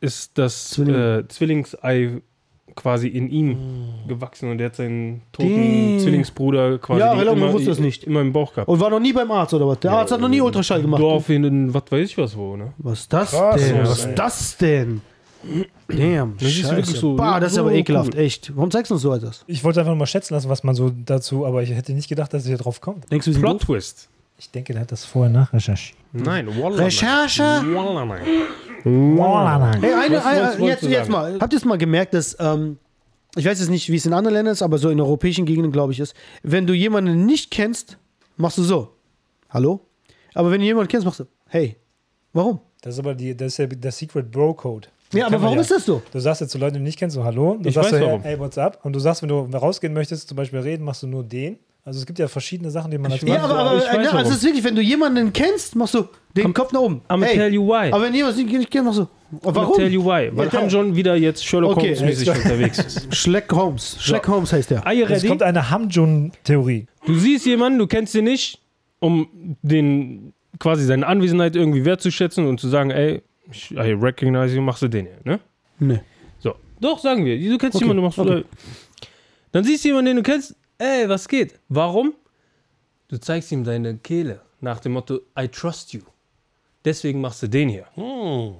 [0.00, 0.94] ist das Zwilling.
[0.94, 2.20] äh, Zwillingsei
[2.76, 3.56] quasi in ihm
[4.06, 5.98] gewachsen und der hat seinen toten Damn.
[5.98, 8.04] Zwillingsbruder quasi Ja, weil man wusste das nicht.
[8.04, 8.68] immer im Bauch gehabt.
[8.68, 9.80] Und war noch nie beim Arzt oder was?
[9.80, 11.02] Der Arzt hat noch nie Ultraschall gemacht.
[11.02, 12.72] Dorf in, was weiß ich was wo, ne?
[12.78, 13.76] Was ist das Krass, denn?
[13.76, 15.00] ja, Was ist das denn?
[15.88, 16.36] Damn.
[16.38, 18.20] Das ist wirklich so- bah, das ist so aber ekelhaft, cool.
[18.20, 18.54] echt.
[18.56, 19.44] Warum zeigst du uns so etwas?
[19.46, 22.08] Ich wollte einfach nur mal schätzen lassen, was man so dazu, aber ich hätte nicht
[22.08, 23.10] gedacht, dass ihr drauf kommt.
[23.10, 23.62] Denkst du, Plot?
[23.62, 24.08] Twist.
[24.38, 25.98] Ich denke, der hat das vorher nachrecherchiert.
[26.12, 26.76] Nein, Wallah.
[26.84, 27.42] Recherche?
[28.84, 29.80] Wallah, nein.
[29.82, 31.38] Hey, eine, Was eine, wolltest jetzt, du jetzt mal.
[31.40, 32.78] Habt ihr es mal gemerkt, dass, ähm,
[33.36, 35.72] ich weiß jetzt nicht, wie es in anderen Ländern ist, aber so in europäischen Gegenden,
[35.72, 37.98] glaube ich, ist, wenn du jemanden nicht kennst,
[38.36, 38.92] machst du so.
[39.50, 39.80] Hallo?
[40.34, 41.76] Aber wenn du jemanden kennst, machst du, hey.
[42.32, 42.60] Warum?
[42.82, 44.88] Das ist aber die, das ist ja der Secret Bro Code.
[45.12, 46.02] Ja, aber warum ist das so?
[46.12, 47.56] Du sagst jetzt zu Leuten, die du nicht kennst, so Hallo.
[47.60, 48.22] Du Ich sagst weiß so, warum.
[48.22, 48.78] hey, what's up?
[48.84, 51.58] Und du sagst, wenn du rausgehen möchtest, zum Beispiel reden, machst du nur den.
[51.84, 54.12] Also es gibt ja verschiedene Sachen, die man als Ja, aber, ja, aber ich weiß
[54.12, 56.04] ne, also es ist wirklich, wenn du jemanden kennst, machst du
[56.36, 57.00] den Kopf nach oben.
[57.08, 57.34] I'ma hey.
[57.36, 57.90] tell you why.
[57.90, 59.02] Aber wenn jemand nicht kennt, machst du.
[59.02, 59.74] I'ma Warum?
[59.74, 60.28] tell you why.
[60.34, 63.14] Weil Ja, der- Ham wieder jetzt Sherlock Okay, Holmes mäßig jetzt- unterwegs ist.
[63.16, 63.96] Schleck Holmes.
[64.00, 64.86] Schleck Holmes heißt der.
[64.86, 66.86] Are you Es kommt eine Hamjun-Theorie.
[67.06, 68.60] Du siehst jemanden, du kennst ihn nicht,
[69.00, 69.28] um
[69.62, 73.22] den quasi seine Anwesenheit irgendwie wertzuschätzen und zu sagen, ey,
[73.72, 75.40] I recognize you, machst du den hier, ne?
[75.78, 76.00] Nee.
[76.38, 76.54] So.
[76.80, 77.38] Doch, sagen wir.
[77.38, 78.40] Du kennst Okay, jemanden, du machst okay.
[78.40, 78.44] äh,
[79.52, 81.58] Dann siehst du jemanden, den du kennst, ey, was geht?
[81.68, 82.14] Warum?
[83.08, 86.02] Du zeigst ihm deine Kehle nach dem Motto, I trust you.
[86.84, 87.86] Deswegen machst du den hier.
[87.94, 88.54] Hm.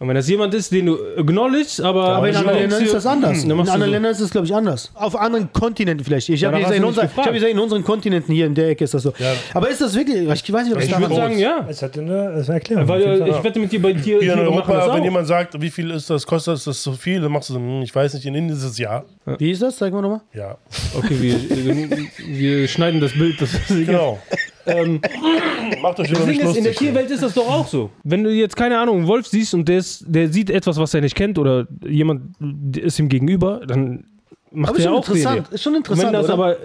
[0.00, 2.08] Und wenn das jemand ist, den du acknowledgest, aber.
[2.10, 3.42] Aber in anderen Ländern ist das anders.
[3.42, 3.86] hm, In anderen so.
[3.86, 4.92] Ländern ist es, glaube ich, anders.
[4.94, 6.28] Auf anderen Kontinenten vielleicht.
[6.28, 7.26] Ich habe gesagt, in, hast du unser, nicht ich gefragt.
[7.26, 9.12] hab gesagt, in unseren Kontinenten hier in der Ecke ist das so.
[9.18, 9.32] Ja.
[9.54, 11.66] Aber ist das wirklich, ich weiß nicht, ob Ich daran würde sagen, ja.
[11.68, 12.86] Es hat eine, das eine Erklärung.
[12.86, 14.20] Weil ich wette mit dir bei dir.
[14.20, 16.92] Hier in das Europa, wenn jemand sagt, wie viel ist das, kostet das, das so
[16.92, 19.04] viel, dann machst du so, hm, ich weiß nicht, in Indien ist es ja.
[19.38, 19.78] Wie ist das?
[19.78, 20.20] Sag mal nochmal.
[20.32, 20.56] Ja,
[20.96, 23.40] Okay, wir, wir schneiden das Bild.
[23.40, 24.18] Das genau.
[24.68, 25.00] ähm,
[25.82, 26.88] Macht euch das über mich Ding ist, in der lustig.
[26.88, 27.90] Tierwelt ist das doch auch so.
[28.04, 30.94] Wenn du jetzt, keine Ahnung, einen Wolf siehst und der, ist, der sieht etwas, was
[30.94, 32.36] er nicht kennt oder jemand
[32.76, 34.04] ist ihm gegenüber, dann
[34.50, 35.48] macht Aber ist er schon auch interessant.
[35.48, 36.34] Ist schon interessant, wenn das oder?
[36.34, 36.56] aber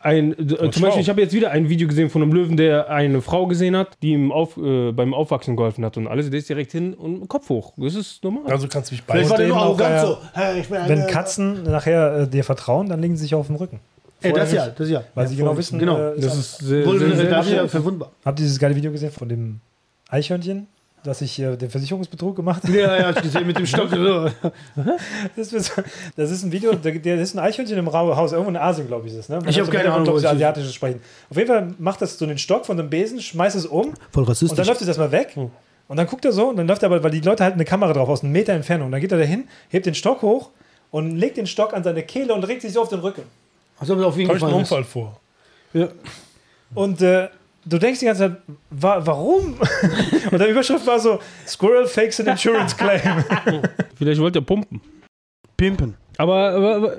[0.00, 0.82] ein, äh, zum.
[0.82, 3.76] Beispiel, ich habe jetzt wieder ein Video gesehen von einem Löwen, der eine Frau gesehen
[3.76, 6.30] hat, die ihm auf, äh, beim Aufwachsen geholfen hat und alles.
[6.30, 7.72] Der ist direkt hin und Kopf hoch.
[7.76, 8.44] Das ist normal.
[8.50, 9.48] Also kannst du mich Vielleicht war beißen.
[9.48, 10.18] der nur arrogant äh, so.
[10.34, 13.80] Hey, Wenn Katzen nachher äh, dir vertrauen, dann legen sie sich auf den Rücken.
[14.20, 15.04] Ey, das ja, das ja.
[15.14, 15.96] Weil sie genau wissen, Genau.
[15.96, 18.10] äh, Das ist sehr, Wohl, sehr, sehr, ja sehr, verwundbar.
[18.24, 19.60] Habt ihr dieses geile Video gesehen von dem
[20.10, 20.66] Eichhörnchen,
[21.04, 22.76] das ich äh, den Versicherungsbetrug gemacht habe?
[22.76, 23.90] Ja, ja, ich gesehen mit dem Stock.
[23.90, 24.28] So.
[25.36, 25.52] Das
[26.30, 29.18] ist, ein Video, da ist ein Eichhörnchen im Haus, irgendwo in Asien, glaube ich, ist
[29.20, 29.28] es.
[29.28, 29.36] Ne?
[29.36, 30.28] Man Ich hat hab so keine Ahnung, es ist.
[30.28, 31.00] asiatisches Sprechen.
[31.30, 33.92] Auf jeden Fall macht das so einen Stock von dem Besen, schmeißt es um Voll
[33.92, 34.66] und dann rassistisch.
[34.66, 35.34] läuft es erstmal weg.
[35.36, 37.64] Und dann guckt er so und dann läuft er aber, weil die Leute halten eine
[37.64, 38.90] Kamera drauf aus einem Meter Entfernung.
[38.90, 40.50] Dann geht er dahin, hebt den Stock hoch
[40.90, 43.22] und legt den Stock an seine Kehle und regt sich so auf den Rücken.
[43.78, 44.72] Als ob er auf Täuscht einen gefallen ist.
[44.72, 45.20] Unfall vor.
[45.72, 45.88] Ja.
[46.74, 47.28] Und äh,
[47.64, 48.36] du denkst die ganze Zeit,
[48.70, 49.54] wa warum?
[50.30, 53.24] und der Überschrift war so: Squirrel fakes an insurance claim.
[53.96, 54.80] Vielleicht wollte er pumpen.
[55.56, 55.96] Pimpen.
[56.18, 56.96] Aber, aber,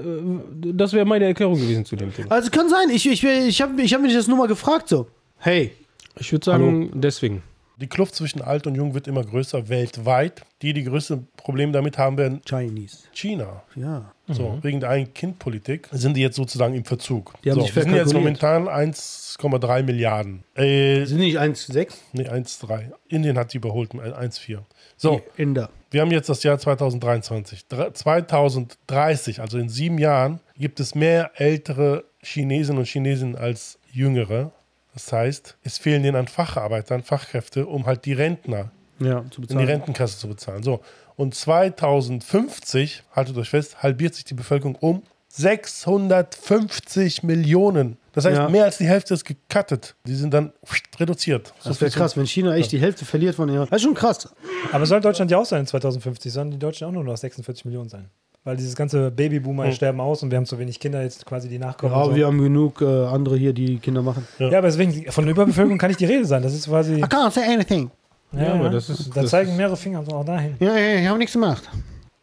[0.51, 2.31] das wäre meine Erklärung gewesen zu dem Thema.
[2.31, 2.89] Also kann sein.
[2.89, 5.07] Ich, ich, ich habe ich hab mich das nur mal gefragt so.
[5.37, 5.73] Hey,
[6.17, 7.43] Ich würde sagen, deswegen.
[7.77, 10.41] Die Kluft zwischen alt und jung wird immer größer weltweit.
[10.61, 13.05] Die, die größte Probleme damit haben, werden Chinese.
[13.13, 13.63] China.
[13.75, 14.11] Ja.
[14.31, 17.33] So, wegen der Ein-Kind-Politik sind die jetzt sozusagen im Verzug.
[17.43, 20.43] Die haben so, sich wir sind jetzt momentan 1,3 Milliarden.
[20.55, 21.93] Äh, Sind nicht 1,6?
[22.13, 22.91] nee, 1,3.
[23.07, 24.59] Indien hat die überholt, mit 1,4.
[24.97, 25.69] So, Die Inder.
[25.91, 27.65] wir haben jetzt das Jahr 2023.
[27.69, 34.51] Dre- 2030, also in sieben Jahren, gibt es mehr ältere Chinesinnen und Chinesen als jüngere.
[34.93, 39.29] Das heißt, es fehlen denen an Facharbeitern, Fachkräfte, um halt die Rentner Ja, zu in
[39.29, 39.67] die bezahlen.
[39.67, 40.63] Rentenkasse zu bezahlen.
[40.63, 40.81] So.
[41.15, 47.97] Und 2050, haltet euch fest, halbiert sich die Bevölkerung um 650 Millionen.
[48.13, 48.49] Das heißt, Ja.
[48.49, 49.95] mehr als die Hälfte ist gecuttet.
[50.05, 50.51] Die sind dann
[50.99, 51.53] reduziert.
[51.59, 53.65] So Das wäre krass, wenn China echt die Hälfte verliert von ihrer.
[53.67, 54.27] Das ist schon krass.
[54.71, 56.31] Aber soll Deutschland ja auch sein in 2050?
[56.31, 58.09] Sollen die Deutschen auch nur noch 46 Millionen sein?
[58.43, 61.59] Weil dieses ganze Babyboomer sterben aus und wir haben zu wenig Kinder jetzt quasi, die
[61.59, 61.93] nachkommen.
[61.93, 62.15] Ja, so.
[62.15, 64.25] wir haben genug äh, andere hier, die Kinder machen.
[64.39, 66.41] ja, aber deswegen, von der Überbevölkerung kann nicht die Rede sein.
[66.41, 66.95] Das ist quasi.
[66.95, 67.91] I can't say anything.
[68.31, 70.55] Ja, aber das ist- Da das zeigen ist- mehrere Finger so auch dahin.
[70.59, 71.63] Ja, ja, ich habe nichts gemacht.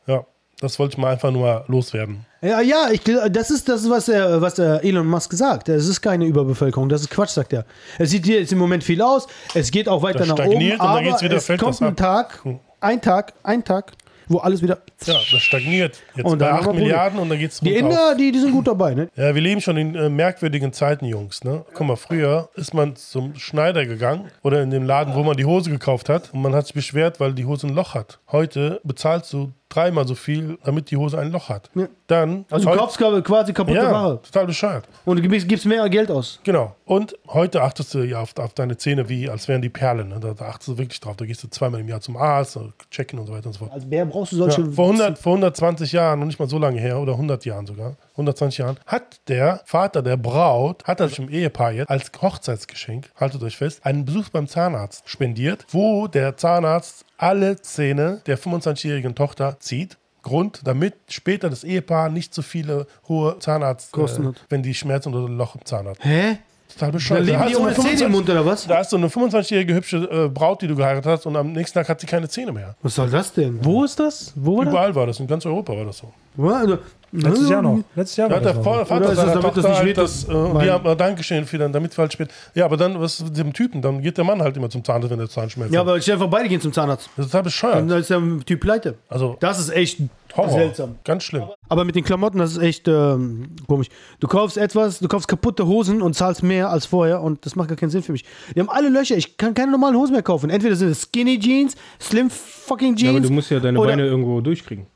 [0.07, 0.25] Ja,
[0.61, 2.25] das wollte ich mal einfach nur loswerden.
[2.43, 5.69] Ja, ja, ich, das ist das, was, er, was der Elon Musk sagt.
[5.69, 7.65] Es ist keine Überbevölkerung, das ist Quatsch, sagt er.
[7.99, 10.73] Es sieht jetzt im Moment viel aus, es geht auch weiter Das nach stagniert oben,
[10.73, 11.97] und dann aber geht's wieder, es kommt das ein.
[11.97, 12.43] Tag,
[12.81, 13.93] ein Tag, ein Tag,
[14.29, 14.79] wo alles wieder...
[15.05, 16.03] Ja, das stagniert.
[16.15, 16.87] Jetzt Und bei dann 8 haben wir Probleme.
[16.87, 19.09] Milliarden und dann geht es Die Inder, die, die sind gut dabei, ne?
[19.17, 21.45] Ja, wir leben schon in äh, merkwürdigen Zeiten, Jungs.
[21.45, 21.65] Ne?
[21.75, 25.45] Guck mal, früher ist man zum Schneider gegangen oder in den Laden, wo man die
[25.45, 28.19] Hose gekauft hat und man hat sich beschwert, weil die Hose ein Loch hat.
[28.31, 31.71] Heute bezahlst du dreimal so viel, damit die Hose ein Loch hat.
[31.75, 31.89] Ja.
[32.07, 32.45] Dann.
[32.51, 34.23] Also du kaufst quasi kaputte ja, Ware.
[34.23, 34.89] total bescheuert.
[35.05, 36.41] Und du gibst, gibst mehr Geld aus.
[36.45, 36.75] Genau.
[36.85, 40.09] Und heute achtest du ja auf, auf deine Zähne wie, als wären die Perlen.
[40.09, 40.21] Ne?
[40.21, 41.17] Da, da achtest du wirklich drauf.
[41.17, 42.59] Da gehst du zweimal im Jahr zum Arzt,
[42.91, 43.73] checken und so weiter und so fort.
[43.73, 44.71] Als Bär brauchst du Ja, solche...
[44.73, 47.97] vor, 100, vor 120 Jahren, noch nicht mal so lange her, oder 100 Jahren sogar,
[48.17, 53.11] 120 Jahren, hat der Vater der Braut, hat er sich im Ehepaar jetzt als Hochzeitsgeschenk,
[53.17, 59.15] haltet euch fest, einen Besuch beim Zahnarzt spendiert, wo der Zahnarzt alle Zähne der 25-jährigen
[59.15, 59.99] Tochter zieht.
[60.23, 64.45] Grund, damit später das Ehepaar nicht so viele hohe Zahnarzt Kosten äh, hat.
[64.49, 65.99] wenn die Schmerzen oder Loch im Zahn hat.
[66.01, 66.39] Hä?
[66.69, 67.27] Total Da bescheuert.
[67.27, 68.67] leben hast die du ohne eine Zähne im 25 Mund, oder was?
[68.67, 71.79] Da hast du eine 25-jährige hübsche äh, Braut, die du geheiratet hast, und am nächsten
[71.79, 72.75] Tag hat sie keine Zähne mehr.
[72.83, 73.65] Was soll das denn?
[73.65, 74.33] Wo ist das?
[74.35, 74.73] Wo war das?
[74.73, 76.13] Überall war das, in ganz Europa war das so.
[76.43, 76.79] Also,
[77.23, 77.81] Letztes Jahr noch.
[77.95, 80.29] Letztes Jahr hat der Vater, Oder ist seiner das, damit das nicht halt das, äh,
[80.65, 82.29] die haben, äh, Dankeschön für dann, damit es halt spät.
[82.55, 83.83] Ja, aber dann, was mit dem Typen?
[83.83, 86.29] Dann geht der Mann halt immer zum Zahnarzt, wenn der Zahnschmerzen Ja, aber stell vor,
[86.29, 87.09] beide gehen zum Zahnarzt.
[87.17, 87.91] Das ist Dann bescheuert.
[87.91, 88.95] ist der Typ pleite.
[89.09, 90.01] Also, Das ist echt
[90.37, 90.51] Horror.
[90.51, 90.97] seltsam.
[91.05, 91.45] Ganz schlimm.
[91.69, 93.89] Aber mit den Klamotten, das ist echt ähm, komisch.
[94.21, 97.69] Du kaufst etwas, du kaufst kaputte Hosen und zahlst mehr als vorher und das macht
[97.69, 98.25] gar keinen Sinn für mich.
[98.55, 100.51] Die haben alle Löcher, ich kann keine normalen Hosen mehr kaufen.
[100.51, 103.29] Entweder sind es Skinny Jeans, Slim fucking Ja, aber Jeans.
[103.29, 104.87] du musst ja deine Beine irgendwo durchkriegen.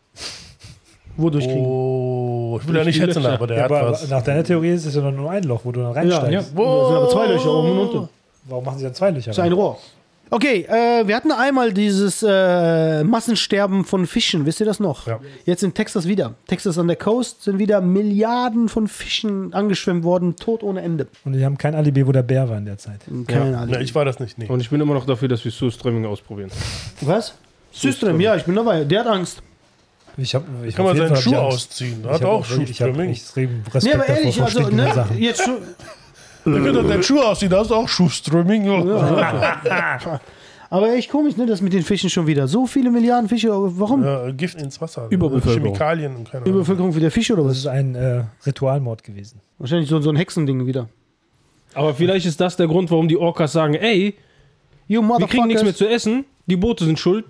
[1.17, 1.65] Wodurch kriegen?
[1.67, 4.09] Oh, ich will ja nicht hetzen, aber der Ja, hat aber was.
[4.09, 6.33] nach deiner Theorie ist es ja nur ein Loch, wo du dann Ja, reinsteigst.
[6.33, 6.39] ja.
[6.41, 8.09] Das sind aber zwei Löcher, oben und unten.
[8.49, 9.27] Warum machen sie dann zwei Löcher?
[9.31, 9.79] Das ist ein Rohr.
[10.33, 15.09] Okay, äh, wir hatten einmal dieses äh, Massensterben von Fischen, wisst ihr das noch?
[15.09, 15.19] Ja.
[15.45, 16.35] Jetzt in Texas wieder.
[16.47, 21.09] Texas an der Coast sind wieder Milliarden von Fischen angeschwemmt worden, tot ohne Ende.
[21.25, 23.01] Und die haben kein Alibi, wo der Bär war in der Zeit.
[23.27, 23.59] Keine Ja.
[23.59, 23.75] Ahnung.
[23.75, 24.39] Ja, ich war das nicht.
[24.39, 24.47] Nee.
[24.47, 26.51] Und ich bin immer noch dafür, dass wir Surströmming ausprobieren.
[27.01, 27.35] Was?
[27.73, 28.85] System, ja, ich bin dabei.
[28.85, 29.43] Der hat Angst.
[30.17, 32.05] Ich hab, ich Kann man seinen Fall Schuh ausziehen.
[32.05, 35.19] Hat hab auch wirklich- Ich habe extrem Respekt Nee, aber davor ehrlich, also, ne, Sachen.
[35.19, 35.57] jetzt schon.
[36.45, 38.67] Wenn du deinen Schuh aussieht, hast du auch Schuhströmming.
[40.73, 42.47] Aber echt komisch, ne, das mit den Fischen schon wieder.
[42.47, 44.05] So viele Milliarden Fische, warum?
[44.05, 45.09] Ja, Gift ins Wasser.
[45.11, 45.65] Überbevölkerung.
[45.65, 46.49] Chemikalien und keine Ahnung.
[46.55, 47.59] Überbevölkerung für der Fische oder Das was?
[47.59, 49.41] ist ein äh, Ritualmord gewesen.
[49.59, 50.89] Wahrscheinlich so, so ein Hexending wieder.
[51.75, 54.15] Aber vielleicht ist das der Grund, warum die Orcas sagen, ey,
[54.87, 57.25] You wir kriegen nichts mehr zu essen, die Boote sind schuld.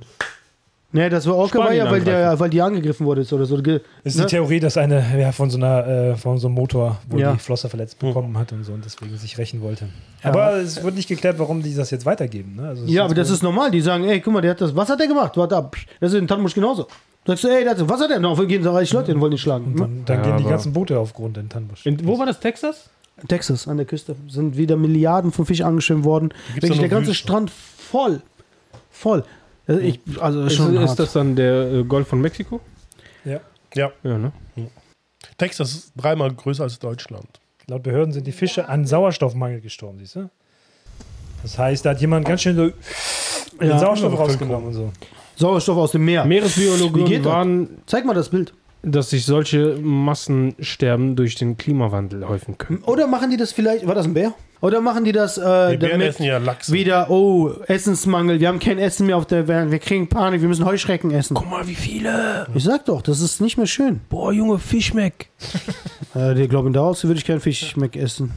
[0.93, 3.63] Nee, das war Orca, war ja, weil, der, weil die angegriffen wurde oder so.
[3.63, 4.27] Ge- Es ist ne?
[4.27, 7.33] die Theorie, dass eine ja, von so einer äh, von so einem Motor, wo Ja.
[7.33, 9.89] die Flosser verletzt bekommen hat und so und deswegen sich rächen wollte.
[10.25, 12.57] Aber es wird nicht geklärt, warum die das jetzt weitergeben.
[12.57, 12.69] Ne?
[12.69, 13.71] Also Ja, aber das wohl- ist normal.
[13.71, 14.75] Die sagen, ey, guck mal, der hat das.
[14.75, 15.37] Was hat der gemacht?
[15.37, 15.77] Warte ab.
[16.01, 16.89] Das ist in Tannbusch genauso.
[17.25, 18.19] Sagst du, ey, der hat, was hat der?
[18.19, 19.67] Noch gehen so reiche Leute, den wollen die schlagen.
[19.67, 21.87] Und dann, dann Ja, gehen die ganzen Boote auf Grund in Tannbusch.
[21.87, 22.91] In, wo war das, Texas?
[23.29, 26.31] Texas an der Küste sind wieder Milliarden von Fischen angeschwemmt worden.
[26.55, 27.23] Wirklich der ganze Wüste.
[27.23, 28.23] Strand voll.
[28.91, 29.23] Voll.
[29.71, 32.61] Also, ich, also Ist, schon ist das dann der äh, Golf von Mexiko?
[33.25, 33.41] Ja.
[33.75, 34.33] Ja, Ja, ne?
[35.39, 37.27] Texas ist dreimal größer als Deutschland.
[37.69, 40.29] Laut Behörden sind die Fische an Sauerstoffmangel gestorben, siehst du?
[41.43, 42.71] Das heißt, da hat jemand ganz schön so
[43.61, 43.79] den Ja.
[43.79, 44.93] Sauerstoff rausgenommen und so.
[45.37, 46.25] Sauerstoff aus dem Meer.
[46.25, 47.27] Wie Meeresbiologen geht das?
[47.33, 48.53] waren, Zeig mal das Bild.
[48.83, 52.83] dass sich solche Massensterben durch den Klimawandel häufen können.
[52.87, 54.35] Oder machen die das vielleicht, war das ein Bär?
[54.63, 56.71] Oder machen die das äh, damit essen ja Lachs.
[56.71, 60.49] wieder, oh, Essensmangel, wir haben kein Essen mehr auf der Welt, wir kriegen Panik, wir
[60.49, 61.35] müssen Heuschrecken essen.
[61.35, 62.47] Guck mal, wie viele.
[62.55, 64.01] Ich sag doch, das ist nicht mehr schön.
[64.11, 65.29] Boah, Junge, Fischmeck.
[66.13, 68.33] Äh, die glauben, daraus würde ich keinen Fisch mehr essen.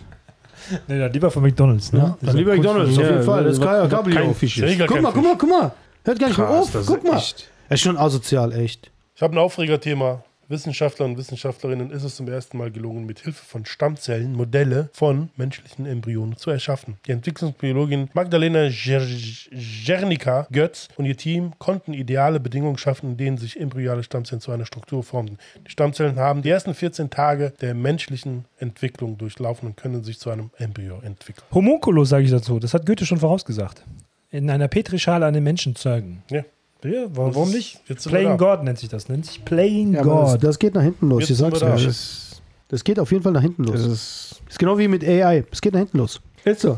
[0.87, 2.15] Nee, dann lieber von McDonalds, ne?
[2.21, 3.43] Dann lieber McDonalds, auf Ja, jeden Fall.
[3.45, 4.73] Das ist kein Fisch Ja, ist.
[4.73, 5.71] egal, Guck kein mal, guck mal, guck mal.
[6.05, 6.71] Hört gar nicht mehr Krass, auf.
[6.71, 7.17] das Guck mal.
[7.17, 8.91] echt- Er ist schon asozial, echt.
[9.15, 10.23] Ich habe ein Aufregerthema.
[10.53, 15.29] Wissenschaftler und Wissenschaftlerinnen ist es zum ersten Mal gelungen, mit Hilfe von Stammzellen Modelle von
[15.35, 16.97] menschlichen Embryonen zu erschaffen.
[17.07, 23.59] Die Entwicklungsbiologin Magdalena Jernica Götz und ihr Team konnten ideale Bedingungen schaffen, in denen sich
[23.59, 25.39] embryale Stammzellen zu einer Struktur formten.
[25.65, 30.29] Die Stammzellen haben die ersten 14 Tage der menschlichen Entwicklung durchlaufen und können sich zu
[30.29, 31.47] einem Embryo entwickeln.
[31.51, 32.59] Homunculus, sage ich dazu.
[32.59, 33.83] Das hat Goethe schon vorausgesagt.
[34.29, 36.21] In einer Petrischale einen Menschen zeugen.
[36.29, 36.43] Ja.
[36.83, 37.81] Ja, warum nicht?
[37.85, 38.37] Playing.
[38.37, 39.07] God nennt sich das.
[39.09, 40.43] Nennt sich Playing Ja, aber das, God.
[40.43, 41.75] das geht nach hinten los, Jetzt ich sag's da.
[41.75, 41.85] dir.
[41.85, 43.73] Das, Das geht auf jeden Fall nach hinten los.
[43.81, 44.41] das ist.
[44.49, 45.43] ist genau wie mit AI.
[45.51, 46.19] Es geht nach hinten los.
[46.43, 46.77] Ist so.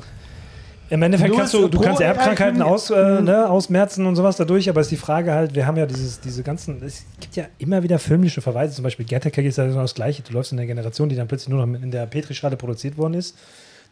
[0.87, 4.69] Im Endeffekt Du kannst du, du kannst Erbkrankheiten aus, äh, ne, ausmerzen und sowas dadurch,
[4.69, 7.81] aber ist die Frage halt, wir haben ja dieses, diese ganzen, es gibt ja immer
[7.81, 10.21] wieder filmische Verweise, zum Beispiel Gattaca ist ja genau das Gleiche.
[10.21, 13.15] Du läufst in der Generation, die dann plötzlich nur noch in der Petrischale produziert worden
[13.15, 13.35] ist,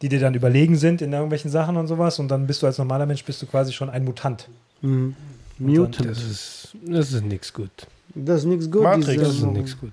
[0.02, 2.78] die dir dann überlegen sind in irgendwelchen Sachen und sowas und dann bist du als
[2.78, 4.48] normaler Mensch, bist du quasi schon ein Mutant.
[4.80, 5.16] Mhm.
[5.58, 6.08] Mutant.
[6.08, 7.70] Das ist, das ist nichts gut.
[8.14, 8.82] Das ist nichts gut.
[8.82, 9.22] Matrix.
[9.22, 9.92] Das ist nichts gut.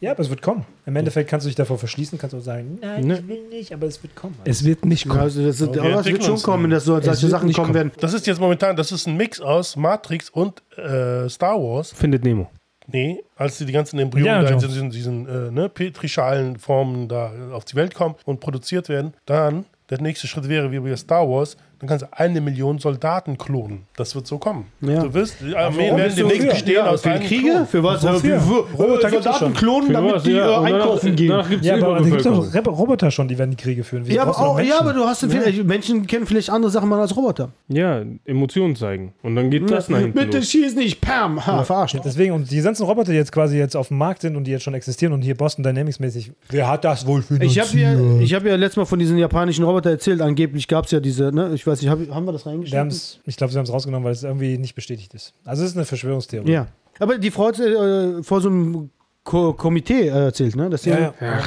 [0.00, 0.66] Ja, aber es wird kommen.
[0.84, 3.18] Im Endeffekt kannst du dich davor verschließen, kannst auch sagen, nein, Ne.
[3.18, 4.34] ich will nicht, aber es wird kommen.
[4.44, 5.22] Es wird nicht Ja, kommen.
[5.22, 7.74] also das ist, aber es wird schon kommen, dass so solche Sachen kommen kommen.
[7.74, 7.92] werden.
[7.98, 11.92] Das ist jetzt momentan, das ist ein Mix aus Matrix und äh, Star Wars.
[11.92, 12.50] Findet Nemo.
[12.88, 14.74] Nee, als die, die ganzen Embryonen Indiana da in Jones.
[14.74, 19.64] diesen, diesen äh, ne, petrischalen Formen da auf die Welt kommen und produziert werden, dann
[19.90, 23.82] der nächste Schritt wäre, wie bei Star Wars, dann kannst du eine Million Soldaten klonen.
[23.96, 24.66] Das wird so kommen.
[24.80, 25.02] Ja.
[25.02, 27.50] Du wirst, die Armeen werden demnächst bestehen ja, aus für Kriege?
[27.52, 27.66] Klon.
[27.66, 28.02] Für was?
[28.02, 28.40] Wofür?
[28.40, 29.54] Für, für, Roboter Soldaten schon.
[29.54, 30.22] klonen, Für damit was?
[30.24, 31.28] die Ja, äh, danach- einkaufen gehen.
[31.28, 34.04] danach gibt's Ja, aber da gibt es Rep- Roboter schon, die werden die Kriege führen.
[34.06, 34.78] Ja, aber, auch, ja, Menschen?
[34.80, 37.50] aber du hast vielleicht, Menschen können vielleicht andere Sachen machen als Roboter.
[37.68, 39.12] Ja, Emotionen zeigen.
[39.22, 40.50] Und dann geht das nach hinten Bitte los.
[40.50, 41.44] schieß nicht, Pam.
[41.46, 41.98] Ha, verarscht.
[42.04, 44.50] Deswegen, und die ganzen Roboter, die jetzt quasi jetzt auf dem Markt sind und die
[44.50, 47.76] jetzt schon existieren und hier Boston Dynamics mäßig, wer hat das wohl für Ich habe
[47.78, 50.20] ja, ich hab ja letztes Mal von diesen japanischen Roboter erzählt.
[50.20, 51.50] Angeblich gab es ja diese, ne?
[51.54, 52.90] Ich weiß nicht, hab, haben wir das reingeschrieben?
[53.24, 55.34] ich glaube, sie haben es rausgenommen, weil es irgendwie nicht bestätigt ist.
[55.44, 56.50] Also es ist eine Verschwörungstheorie.
[56.50, 56.66] Ja.
[56.98, 58.90] Aber die Frau hat äh, vor so einem
[59.24, 60.70] Ko Komitee äh, erzählt, ne?
[60.70, 61.40] Dass die, Ja, ja.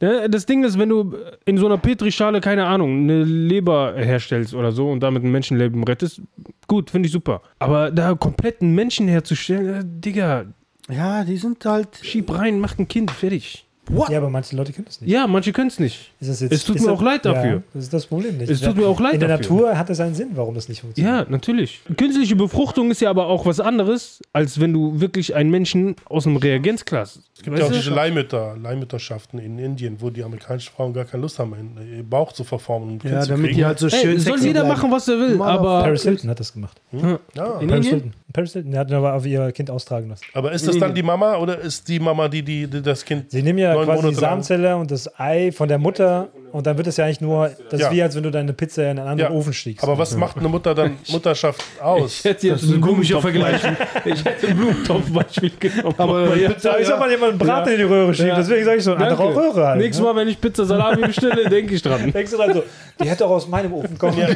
[0.00, 1.14] Ne, Das Ding ist, wenn du
[1.44, 5.84] in so einer Petrischale, keine Ahnung, eine Leber herstellst oder so und damit ein Menschenleben
[5.84, 6.20] rettest,
[6.66, 7.40] gut, finde ich super.
[7.58, 10.46] Aber da komplett einen Menschen herzustellen, äh, Digga,
[10.90, 11.88] Ja, die sind halt.
[12.02, 13.66] schieb rein, mach ein Kind, fertig.
[14.10, 15.10] Ja, aber manche Leute können das nicht.
[15.10, 16.12] Ja, manche können es nicht.
[16.20, 17.50] Ist das jetzt, Es tut ist mir das, auch leid dafür.
[17.54, 18.50] Ja, das ist das Problem nicht.
[18.50, 19.56] Es tut mir auch leid In der dafür.
[19.56, 21.26] Natur hat es einen Sinn, warum das nicht funktioniert.
[21.26, 21.80] Ja, natürlich.
[21.96, 26.26] Künstliche Befruchtung ist ja aber auch was anderes, als wenn du wirklich einen Menschen aus
[26.26, 27.20] einem Reagenzglas.
[27.36, 31.22] Es gibt ja auch diese Leihmütter, Leihmütterschaften in Indien, wo die amerikanischen Frauen gar keine
[31.22, 31.54] Lust haben,
[31.90, 33.00] ihren Bauch zu verformen.
[33.02, 33.56] Um Ja, zu damit kriegen.
[33.58, 34.76] die halt so schön soll sexy jeder bleiben.
[34.76, 35.82] machen, was er will, aber.
[35.82, 36.80] Paris Hilton hat das gemacht.
[36.92, 37.82] Ja, In Paris Indien?
[37.82, 38.12] Hilton.
[38.32, 40.24] Paris Hilton, der hat aber auf ihr Kind austragen lassen.
[40.34, 43.30] aber ist das dann die Mama oder ist die Mama, die, die, die das Kind.
[43.30, 44.30] Sie nehmen ja Neun quasi die Monate lang.
[44.30, 47.80] Samenzelle und das Ei von der Mutter und dann wird es ja eigentlich nur, das
[47.80, 47.86] Ja.
[47.88, 49.82] ist wie als wenn du deine Pizza in einen anderen Ja, Ofen stiegst.
[49.84, 52.18] Aber was macht eine Mutter dann Mutterschaft aus?
[52.20, 55.94] Ich hätte jetzt ist ein einen komischer Blumentopf- Ich hätte ein Blumentopf-Beispiel genommen.
[55.98, 56.50] Aber ja.
[56.60, 58.36] da ist aber jemand einen Braten in die Röhre schiebt, Ja.
[58.36, 59.34] deswegen sage ich so, eine andere.
[59.34, 59.78] Röhre halt.
[59.78, 60.12] Nächstes ne?
[60.12, 62.10] Mal, wenn ich Pizza Salami bestelle, denke ich dran.
[62.12, 62.62] Denkst du dann so,
[63.02, 64.18] die hätte auch aus meinem Ofen kommen.
[64.18, 64.28] Ja.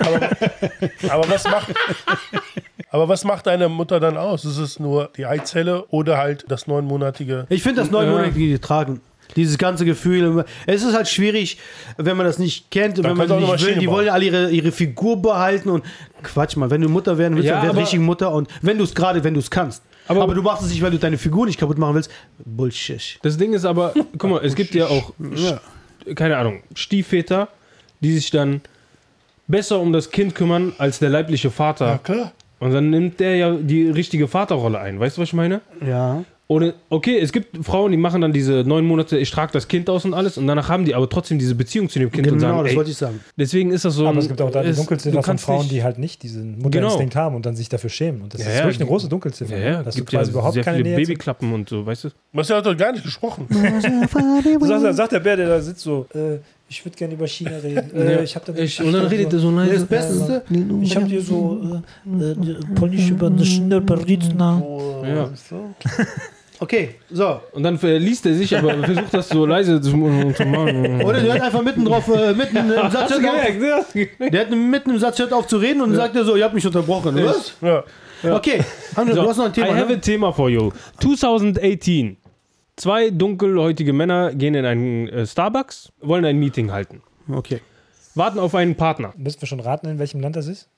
[0.00, 0.28] aber,
[1.10, 1.68] aber, was macht,
[2.90, 4.44] aber was macht eine Mutter dann aus?
[4.44, 7.46] Ist es nur die Eizelle oder halt das neunmonatige?
[7.48, 9.00] Ich finde das neunmonatige tragen.
[9.36, 10.44] Dieses ganze Gefühl.
[10.66, 11.58] Es ist halt schwierig,
[11.98, 13.74] wenn man das nicht kennt und Dann wenn man auch nicht will.
[13.76, 13.96] Die bauen.
[13.96, 15.84] wollen alle ihre, ihre Figur behalten und
[16.22, 18.78] Quatsch mal, wenn du Mutter werden willst, Ja, dann werd aber- richtig Mutter und wenn
[18.78, 19.82] du es gerade, wenn du es kannst.
[20.08, 22.10] Aber, Aber- du machst es nicht, weil du deine Figur nicht kaputt machen willst.
[22.42, 23.18] Bullshit.
[23.22, 25.60] Das Ding ist aber, guck mal, es gibt ja auch, Ja.
[26.14, 27.48] keine Ahnung, Stiefväter,
[28.00, 28.62] die sich dann
[29.46, 32.00] besser um das Kind kümmern als der leibliche Vater.
[32.02, 32.32] klar.
[32.60, 34.98] Und dann nimmt der ja die richtige Vaterrolle ein.
[34.98, 35.60] Weißt du, was ich meine?
[35.84, 36.24] ja.
[36.50, 39.90] Oder, okay, es gibt Frauen, die machen dann diese neun Monate, ich trage das Kind
[39.90, 42.38] aus und alles, und danach haben die aber trotzdem diese Beziehung zu dem Kind und
[42.38, 43.20] Genau, sagen, das ey, wollte ich sagen.
[43.36, 44.06] deswegen ist das so.
[44.06, 46.22] Aber ein- es gibt auch da die Dunkelziffer du von Frauen, nicht- die halt nicht
[46.22, 48.22] diesen Mutterinstinkt haben und dann sich dafür schämen.
[48.22, 49.58] Und das Ja, ist ja, wirklich eine die- große Dunkelziffer.
[49.58, 51.68] Ja, ja, dass es du gibt ja quasi überhaupt sehr keine viele Nähe Babyklappen und
[51.68, 52.08] so, weißt du?
[52.32, 53.46] Marcel hat doch gar nicht gesprochen.
[54.58, 57.56] Du sagst, sagt der Bär, der da sitzt so, äh, ich würde gerne über China
[57.62, 57.90] reden.
[57.94, 58.20] Äh, Ja.
[58.22, 59.72] ich hab da Ich, und dann redet er so leise.
[59.74, 60.42] Das Beste.
[60.82, 62.36] Ich habe dir so äh, äh,
[62.74, 64.62] Polnisch über eine Stunde Parizna.
[65.04, 65.30] Ja.
[66.60, 67.40] Okay, so.
[67.52, 71.02] Und dann verliest er sich, aber versucht das so leise zu, zu machen.
[71.04, 73.92] Oder der hat einfach mitten drauf, äh, mitten im Satz, hört auf,
[74.32, 76.54] der hat mitten im Satz hört auf zu reden und sagt er so, ihr habt
[76.54, 77.14] mich unterbrochen.
[77.24, 77.52] Was?
[77.60, 77.84] Ja.
[78.34, 78.58] Okay,
[78.96, 79.68] Hanno, So, du hast noch ein Thema.
[79.68, 80.00] I have a Ne?
[80.00, 80.72] Thema for you.
[81.00, 82.16] 2018.
[82.78, 87.02] Zwei dunkelhäutige Männer gehen in einen äh, Starbucks, wollen ein Meeting halten.
[87.28, 87.60] Okay.
[88.14, 89.12] Warten auf einen Partner.
[89.16, 90.68] Müssen wir schon raten, in welchem Land das ist?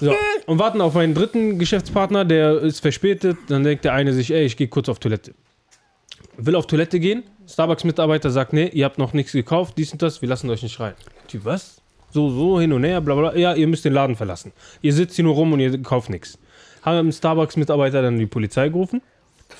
[0.00, 0.14] So,
[0.46, 3.36] und warten auf einen dritten Geschäftspartner, der ist verspätet.
[3.48, 5.34] Dann denkt der eine sich, ey, ich gehe kurz auf Toilette.
[6.38, 7.24] Will auf Toilette gehen.
[7.46, 10.80] Starbucks-Mitarbeiter sagt, nee, ihr habt noch nichts gekauft, dies und das, wir lassen euch nicht
[10.80, 10.94] rein.
[11.30, 11.82] Die, was?
[12.10, 13.36] So, so, hin und her, bla bla.
[13.36, 14.52] Ja, ihr müsst den Laden verlassen.
[14.80, 16.38] Ihr sitzt hier nur rum und ihr kauft nichts.
[16.82, 19.00] Haben Starbucks-Mitarbeiter dann die Polizei gerufen.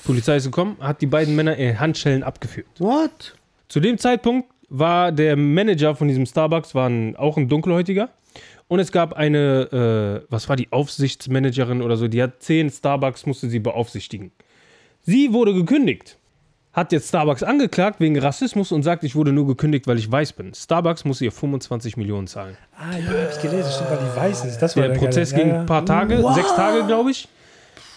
[0.05, 2.67] Polizei ist gekommen, hat die beiden Männer in Handschellen abgeführt.
[2.79, 3.35] What?
[3.69, 8.09] Zu dem Zeitpunkt war der Manager von diesem Starbucks war ein, auch ein dunkelhäutiger.
[8.67, 13.25] Und es gab eine, äh, was war die Aufsichtsmanagerin oder so, die hat zehn Starbucks,
[13.25, 14.31] musste sie beaufsichtigen.
[15.03, 16.17] Sie wurde gekündigt.
[16.73, 20.33] Hat jetzt Starbucks angeklagt wegen Rassismus und sagt, ich wurde nur gekündigt, weil ich weiß
[20.33, 20.53] bin.
[20.55, 22.57] Starbucks muss ihr 25 Millionen zahlen.
[22.75, 24.57] Ah, ja, hab ich gelesen, stimmt, weil die weiß ist.
[24.59, 25.65] Das war Der Prozess geile- ging ja, ein ja.
[25.67, 27.27] paar Tage, sechs Tage, glaube ich.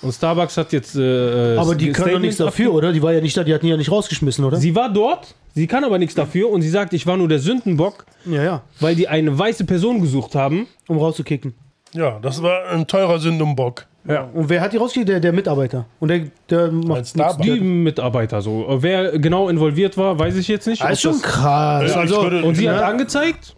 [0.02, 0.94] Und Starbucks hat jetzt.
[0.94, 2.92] Äh, Aber die können doch nichts dafür, oder?
[2.92, 4.58] Die war ja nicht da, die hatten die ja nicht rausgeschmissen, oder?
[4.58, 7.38] Sie war dort, sie kann aber nichts dafür und sie sagt, ich war nur der
[7.38, 8.62] Sündenbock, ja, ja.
[8.80, 10.66] weil die eine weiße Person gesucht haben.
[10.86, 11.54] Um rauszukicken.
[11.94, 13.86] ja, das war ein teurer Sündenbock.
[14.08, 14.28] Ja.
[14.32, 15.08] Und wer hat die rausgekickt?
[15.08, 15.86] Der, der Mitarbeiter.
[16.00, 17.42] Und der, der macht Starbucks.
[17.44, 17.64] Die nichts.
[17.66, 18.66] Mitarbeiter so.
[18.80, 20.82] Wer genau involviert war, weiß ich jetzt nicht.
[20.82, 21.90] Das ist Ob schon das- krass.
[21.92, 22.76] Ja, also, würde- und sie Ja.
[22.76, 23.56] hat angezeigt,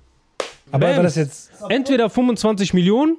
[0.73, 0.97] Aber Bam.
[0.97, 3.19] war das jetzt, entweder 25 Millionen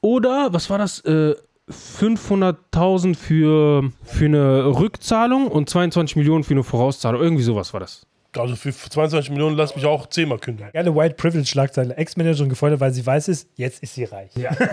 [0.00, 1.34] oder, was war das, äh,
[1.70, 7.22] 500.000 für, für eine Rückzahlung und 22 Millionen für eine Vorauszahlung.
[7.22, 8.06] Irgendwie sowas war das.
[8.36, 10.70] Also für 22 Millionen lass mich auch zehnmal kündigen.
[10.72, 14.30] geile White Privilege Schlagzeile, Ex-Managerin gefeuert, weil sie weiß ist, jetzt ist sie reich.
[14.36, 14.50] Ja.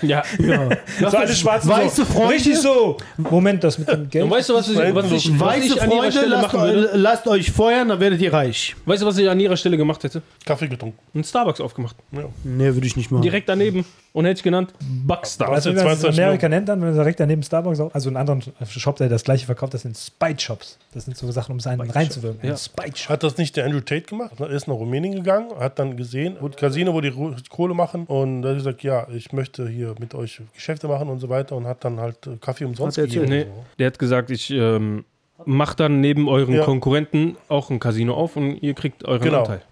[0.00, 0.22] Ja.
[1.00, 2.04] So alle Schwarzen weiße so.
[2.04, 2.96] Freunde- Richtig so.
[3.16, 4.24] Moment, das mit dem Geld.
[4.24, 6.52] Und weißt du, was ich, was ich, was Weiße ich an ihrer Freunde, Stelle lasst,
[6.54, 6.90] machen würde?
[6.94, 8.76] lasst euch feuern, dann werdet ihr reich.
[8.86, 10.22] Weißt du, was ich an ihrer Stelle gemacht hätte?
[10.46, 10.96] Kaffee getrunken.
[11.14, 11.96] Ein Starbucks aufgemacht.
[12.12, 12.22] Nee,
[12.74, 13.22] würde ich nicht machen.
[13.22, 13.84] Direkt daneben.
[14.12, 15.48] Und hätte ich genannt Buckstar.
[15.48, 18.08] Du, wie man in 22 Amerika nennt dann, wenn man direkt daneben Starbucks auch, also
[18.08, 20.78] einen anderen Shop, der das gleiche verkauft, das sind Spite-Shops.
[20.94, 22.48] Das sind so Sachen, um es einen reinzuwirken.
[22.48, 22.56] Ja.
[22.68, 23.08] Spite-Shop.
[23.10, 24.32] Hat das nicht der Andrew Tate gemacht?
[24.38, 27.12] Er ist nach Rumänien gegangen, hat dann gesehen, wo Casino, wo die
[27.48, 31.18] Kohle machen und er hat gesagt, ja, ich möchte hier mit euch Geschäfte machen und
[31.20, 33.28] so weiter und hat dann halt äh, Kaffee umsonst Hat er gegeben.
[33.28, 33.46] Nee,
[33.78, 35.04] der hat gesagt, ich ähm,
[35.44, 36.64] mach dann neben euren Ja.
[36.64, 39.40] Konkurrenten auch ein Casino auf und ihr kriegt euren Genau.
[39.40, 39.62] Anteil.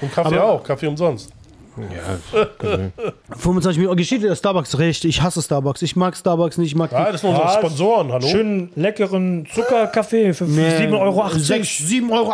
[0.00, 1.32] Und Kaffee Aber- auch, Kaffee umsonst.
[1.76, 2.90] Ja,
[3.36, 3.96] 25 Minuten.
[3.96, 5.04] Geschichte der Starbucks recht.
[5.04, 5.82] Ich hasse Starbucks.
[5.82, 6.68] Ich mag Starbucks nicht.
[6.68, 7.48] Ich mag Ja, das sind unsere?
[7.52, 8.26] Sponsoren, hallo?
[8.26, 11.22] Schönen leckeren Zuckerkaffee für 7,80 Euro.
[11.26, 12.32] 7,80 Euro.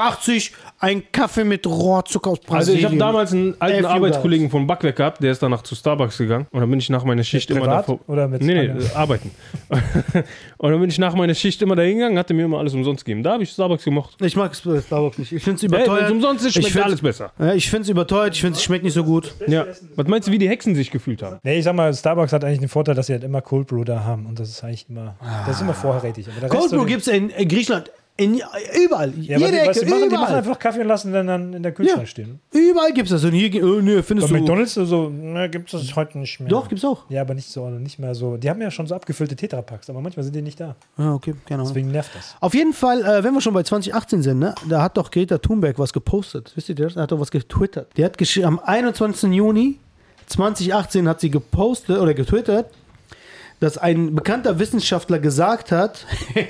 [0.79, 2.79] Ein Kaffee mit Rohrzucker aus Also Brasilien.
[2.81, 6.19] ich habe damals einen alten Elf Arbeitskollegen von Backwerk gehabt, der ist danach zu Starbucks
[6.19, 7.99] gegangen und dann bin ich nach meiner Schicht immer davor.
[8.09, 9.31] oder mit Nee, nee, äh, arbeiten.
[10.59, 13.05] und dann bin ich nach meiner Schicht immer dahin gegangen, hatte mir immer alles umsonst
[13.05, 13.23] gegeben.
[13.23, 14.17] Da habe ich Starbucks gemocht.
[14.21, 15.33] Ich mag Starbucks nicht.
[15.33, 16.05] Ich finde es Hey, überteuert.
[16.07, 17.33] es umsonst ist, Ich schmeckt find's- alles besser.
[17.39, 18.35] Ja, ich finde es überteuert.
[18.35, 19.26] Ich finde es schmeckt nicht so gut.
[19.47, 19.67] Ja.
[19.95, 21.39] Was meinst du, wie die Hexen sich gefühlt haben?
[21.43, 23.85] Nee, ich sag mal, Starbucks hat eigentlich den Vorteil, dass sie halt immer Cold Brew
[23.85, 24.27] da haben.
[24.27, 25.17] Und das ist eigentlich immer,
[25.47, 26.29] das ist immer vorrätig.
[26.49, 27.91] Cold Brew gibt es in, in Griechenland.
[28.19, 28.41] In,
[28.85, 29.13] überall.
[29.21, 29.87] Ja, Jede was Ecke.
[29.87, 30.35] die, machen, die machen überall.
[30.37, 32.07] einfach Kaffee und lassen dann, dann in der Kühlschrank Ja.
[32.07, 32.41] stehen.
[32.51, 33.25] Überall gibt es das.
[33.25, 34.41] Und hier, oh, nee, findest Bei du.
[34.41, 36.49] McDonalds so, ne, gibt es das heute nicht mehr.
[36.49, 37.05] Doch, gibt's auch.
[37.11, 38.39] Ja, aber nicht so, nicht mehr so.
[38.39, 40.77] Die haben ja schon so abgefüllte Tetrapacks, aber manchmal sind die nicht da.
[40.97, 41.75] Ja, okay, keine Ahnung.
[41.75, 42.35] Deswegen nervt das.
[42.41, 45.37] Auf jeden Fall, äh, wenn wir schon bei 2018 sind, ne, da hat doch Greta
[45.37, 46.53] Thunberg was gepostet.
[46.55, 46.95] Wisst ihr das?
[46.95, 47.89] Da hat doch was getwittert.
[47.99, 49.31] Die hat geschrieben, am 21.
[49.33, 49.79] Juni
[50.29, 52.71] 2018 hat sie gepostet oder getwittert,
[53.61, 56.05] dass ein bekannter Wissenschaftler gesagt hat,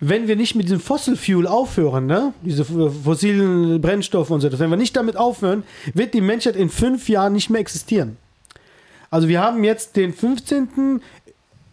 [0.00, 4.70] wenn wir nicht mit diesem Fossil Fuel aufhören, ne, diese fossilen Brennstoffe und so, wenn
[4.70, 5.62] wir nicht damit aufhören,
[5.94, 8.16] wird die Menschheit in fünf Jahren nicht mehr existieren.
[9.10, 11.00] Also wir haben jetzt den 15.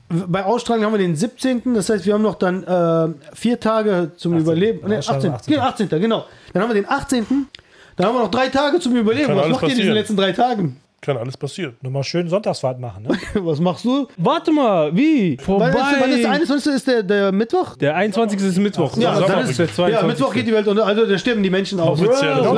[0.09, 1.73] Bei Ausstrahlung haben wir den 17.
[1.73, 4.41] Das heißt, wir haben noch dann äh, vier Tage zum 18.
[4.43, 4.93] Überleben.
[4.93, 5.59] Ausstrahlung 18.
[5.59, 5.89] 18.
[5.89, 6.01] 18.
[6.01, 6.25] Genau.
[6.53, 7.47] Dann haben wir den 18.
[7.95, 9.35] Dann haben wir noch drei Tage zum Überleben.
[9.35, 9.95] Was macht ihr in diesen passieren.
[9.95, 10.79] letzten drei Tagen?
[11.03, 11.75] Kann alles passieren.
[11.81, 13.09] Nur mal schön Sonntagsfahrt machen, ne?
[13.45, 14.07] Was machst du?
[14.15, 15.35] Warte mal, wie?
[15.35, 15.73] Vorbei.
[15.73, 16.73] Wann ist, wann ist der 21.
[16.75, 17.75] ist der, der Mittwoch?
[17.75, 18.39] der 21.
[18.39, 18.95] ist Mittwoch.
[18.95, 20.01] Ja, Sonntag dann ist, der 22.
[20.01, 20.85] ja, Mittwoch geht die Welt unter.
[20.85, 21.99] Also da sterben die Menschen auf.
[21.99, 22.35] Offiziell.
[22.35, 22.53] Genau,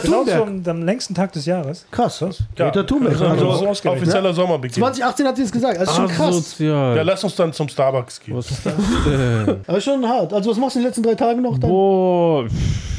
[0.00, 1.86] Genau, zum am längsten Tag des Jahres.
[1.90, 2.20] Krass.
[2.20, 2.28] Ja.
[2.56, 3.14] Greta Thunberg.
[3.14, 4.74] Also, Also, so ausgerechnet, offizieller Sommerbeginn.
[4.74, 5.80] 2018 hat sie es gesagt.
[5.80, 6.28] Das ist schon krass.
[6.28, 6.96] Asozial.
[6.96, 8.36] Ja, lass uns dann zum Starbucks gehen.
[8.36, 8.74] Was ist das
[9.04, 9.76] denn?
[9.76, 10.32] Ist schon hart.
[10.32, 11.68] Also was machst du in den letzten drei Tagen noch dann?
[11.68, 12.46] Boah,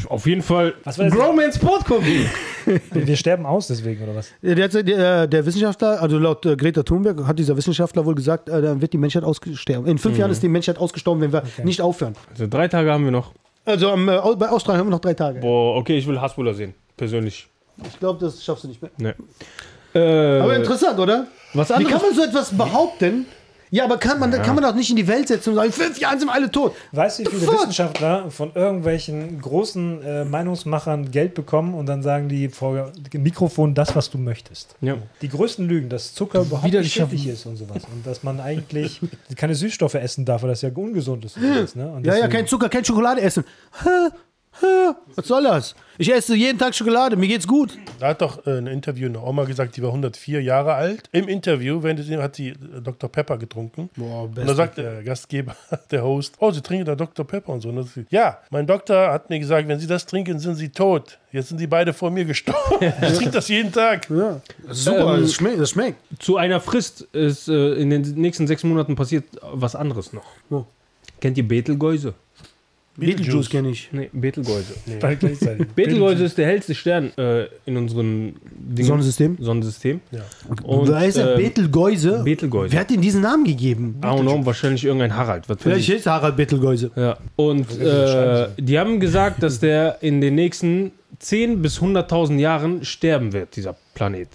[0.09, 0.73] auf jeden Fall.
[0.83, 1.13] Was war das?
[1.15, 2.25] Bromance Sport gucken.
[2.91, 4.29] Wir sterben aus deswegen, oder was?
[4.41, 8.61] Der, der, der Wissenschaftler, also laut äh, Greta Thunberg, hat dieser Wissenschaftler wohl gesagt, äh,
[8.61, 9.85] dann wird die Menschheit ausgestorben.
[9.87, 12.15] In fünf Jahren ist die Menschheit ausgestorben, wenn wir nicht aufhören.
[12.31, 13.31] Also drei Tage haben wir noch.
[13.65, 15.39] Also am, äh, au- bei Australien haben wir noch drei Tage.
[15.39, 16.73] Boah, okay, ich will Hasbulla sehen.
[16.97, 17.47] Persönlich.
[17.87, 18.91] Ich glaube, das schaffst du nicht mehr.
[18.97, 19.15] Ne.
[19.95, 21.27] Äh, Aber interessant, oder?
[21.53, 21.93] was Wie anderes?
[21.93, 23.25] kann man so etwas behaupten?
[23.71, 25.73] Ja, aber kann man, kann man doch nicht in die Welt setzen und sagen, in
[25.73, 26.73] fünf Jahren sind alle tot.
[26.91, 27.55] Weißt du, wie viele fuck?
[27.55, 33.75] Wissenschaftler von irgendwelchen großen äh, Meinungsmachern Geld bekommen und dann sagen die vor dem Mikrofon
[33.75, 34.75] das, was du möchtest?
[34.81, 34.97] Ja.
[35.21, 37.83] Die größten Lügen, dass Zucker überhaupt Wieder nicht schädlich ist und sowas.
[37.93, 39.01] Und dass man eigentlich
[39.35, 41.37] keine Süßstoffe essen darf, weil das ja ungesund ist.
[41.37, 41.91] Und sowas, ne?
[41.91, 43.43] und Ja, ja, kein Zucker, kein Schokolade essen.
[45.15, 45.75] Was soll das?
[45.97, 47.77] Ich esse jeden Tag Schokolade, mir geht's gut.
[47.99, 51.09] Da hat doch äh, ein Interview eine Oma gesagt, die war 104 Jahre alt.
[51.11, 53.09] Im Interview während des- hat sie äh, Dr.
[53.11, 53.89] Pepper getrunken.
[53.97, 55.55] Boah, Und da sagt der Gastgeber,
[55.91, 57.25] der Host, oh, Sie trinken da Dr.
[57.27, 57.69] Pepper und so.
[57.69, 61.19] Und das, ja, mein Doktor hat mir gesagt, wenn Sie das trinken, sind Sie tot.
[61.31, 62.59] Jetzt sind die beide vor mir gestorben.
[63.01, 64.09] Ich trinke das jeden Tag.
[64.09, 65.97] Ja, super, Ähm, das, schmeckt, das schmeckt.
[66.21, 70.25] Zu einer Frist ist äh, in den nächsten sechs Monaten passiert was anderes noch.
[70.49, 70.65] Wo?
[71.19, 72.13] Kennt ihr Betelgeuse?
[72.97, 73.89] Beetlejuice kenne ich.
[73.93, 74.73] Nee, Betelgeuse.
[74.99, 75.67] Gleichzeitig.
[75.75, 79.37] Betelgeuse ist der hellste Stern äh, in unserem Dingen- Sonnensystem?
[79.39, 80.01] Sonnensystem.
[80.11, 80.21] Ja.
[80.63, 82.21] Und, Wer ist der ähm, Betelgeuse?
[82.23, 82.73] Betelgeuse.
[82.73, 83.95] Wer hat denn diesen Namen gegeben?
[84.03, 85.47] I don't know, wahrscheinlich irgendein Harald.
[85.47, 85.95] Was Vielleicht ich.
[85.95, 86.91] ist Harald Betelgeuse.
[86.95, 87.17] Ja.
[87.37, 93.31] Und äh, die haben gesagt, dass der in den nächsten 10 bis 100.000 Jahren sterben
[93.33, 94.27] wird, dieser Planet.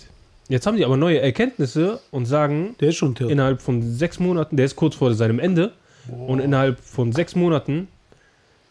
[0.48, 3.30] Jetzt haben die aber neue Erkenntnisse und sagen, Der ist schon tot.
[3.30, 5.72] innerhalb von sechs Monaten, der ist kurz vor seinem Ende,
[6.26, 7.88] und innerhalb von sechs Monaten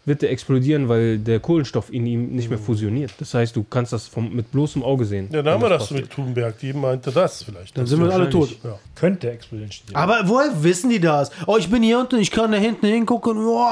[0.05, 3.11] wird der explodieren, weil der Kohlenstoff in ihm nicht mehr fusioniert.
[3.19, 5.29] Das heißt, du kannst das vom, mit bloßem Auge sehen.
[5.31, 6.01] Ja, dann haben wir das passiert.
[6.01, 6.59] mit Thunberg.
[6.59, 7.77] Die meinte das vielleicht.
[7.77, 8.49] Dann sind wir alle tot.
[8.63, 8.77] Ja.
[8.95, 9.71] Könnte explodieren.
[9.93, 11.31] Aber woher wissen die das?
[11.47, 13.37] Oh, ich bin hier unten, ich kann da hinten hingucken.
[13.37, 13.65] Oh,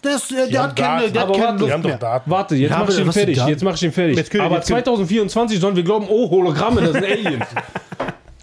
[0.00, 1.96] das, äh, der hat keine, der hat keine Luft mehr.
[1.98, 2.30] Daten.
[2.30, 3.36] Warte, jetzt Ja, mach ich ihn fertig.
[3.46, 4.40] Jetzt mach ich ihn fertig.
[4.40, 7.46] Aber jetzt können- 2024 sollen wir glauben, oh, Hologramme, das sind Aliens.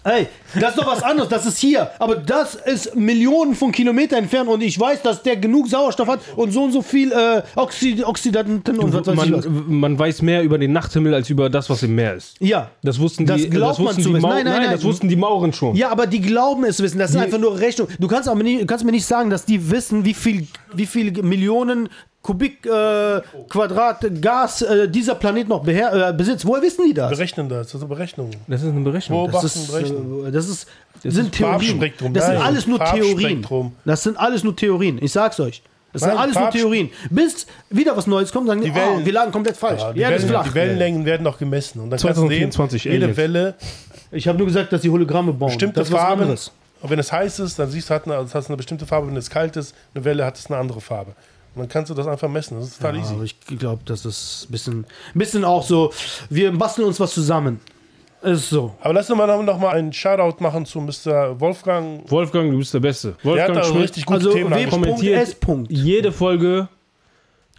[0.02, 0.28] Ey,
[0.58, 1.90] das ist doch was anderes, das ist hier.
[1.98, 6.20] Aber das ist Millionen von Kilometern entfernt und ich weiß, dass der genug Sauerstoff hat
[6.36, 9.44] und so und so viel äh, Oxid Oxidanten und was weiß ich was.
[9.46, 12.36] man, man weiß mehr über den Nachthimmel als über das, was im Meer ist.
[12.40, 12.70] Ja.
[12.82, 14.22] Das wussten Das die, glaubt das man wussten die wissen.
[14.22, 14.70] Mau Nein, nein, nein.
[14.70, 15.74] das wussten die Mauren schon.
[15.76, 16.98] Ja, aber die glauben es wissen.
[16.98, 17.88] Das ist einfach nur Rechnung.
[17.98, 20.86] Du kannst aber nie, du kannst mir nicht sagen, dass die wissen, wie viel, wie
[20.86, 21.88] viel Millionen
[22.22, 26.44] Kubik äh, Quadrat Gas äh, dieser Planet noch beher äh, besitzt.
[26.46, 27.10] Woher wissen die das?
[27.10, 27.68] Berechnen das.
[27.68, 28.30] Das ist eine Berechnung.
[28.46, 29.18] Das ist eine Berechnung.
[29.24, 30.26] Beobachten, Das ist, berechnen.
[30.26, 30.66] äh, das ist,
[31.02, 31.60] sind Theorien.
[31.60, 32.12] Farbspektrum.
[32.12, 33.72] Das sind alles nur Theorien.
[33.86, 34.98] Das sind alles nur Theorien.
[35.02, 35.62] Ich sag's euch.
[35.92, 36.90] Das sind Nein, alles nur Theorien.
[37.10, 39.80] Bis wieder was Neues kommt, sagen die, Die Wellen- oh, wir lagen komplett falsch.
[39.80, 40.44] Ja, die ist Wellen, flach.
[40.46, 41.80] die Wellenlängen werden noch gemessen.
[41.80, 43.16] Und dann kannst du sehen, 2024 jede.
[43.16, 43.54] Welle,
[44.12, 45.48] Ich habe nur gesagt, dass die Hologramme bauen.
[45.48, 46.20] bestimmte das ist was Farben.
[46.22, 46.52] anderes.
[46.82, 49.08] Und wenn es heiß ist, dann siehst du, hat eine, es hat eine bestimmte Farbe.
[49.08, 51.12] Wenn es kalt ist, eine Welle hat es eine andere Farbe.
[51.54, 52.58] Und dann kannst du das einfach messen.
[52.58, 53.14] Das ist total Ja, easy.
[53.14, 55.92] aber ich glaube, das ist ein bisschen, bisschen auch so,
[56.28, 57.60] wir basteln uns was zusammen.
[58.22, 58.74] Ist so.
[58.82, 61.40] Aber lass uns mal noch, noch mal einen Shoutout machen zu Mr.
[61.40, 62.02] Wolfgang.
[62.10, 63.08] Wolfgang, du bist der Beste.
[63.08, 65.00] Der hat Wolfgang da Schmidt, richtig gute Also Themen angesprochen.
[65.02, 65.36] W.S.
[65.70, 66.68] jede Folge,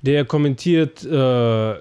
[0.03, 1.73] der kommentiert, äh,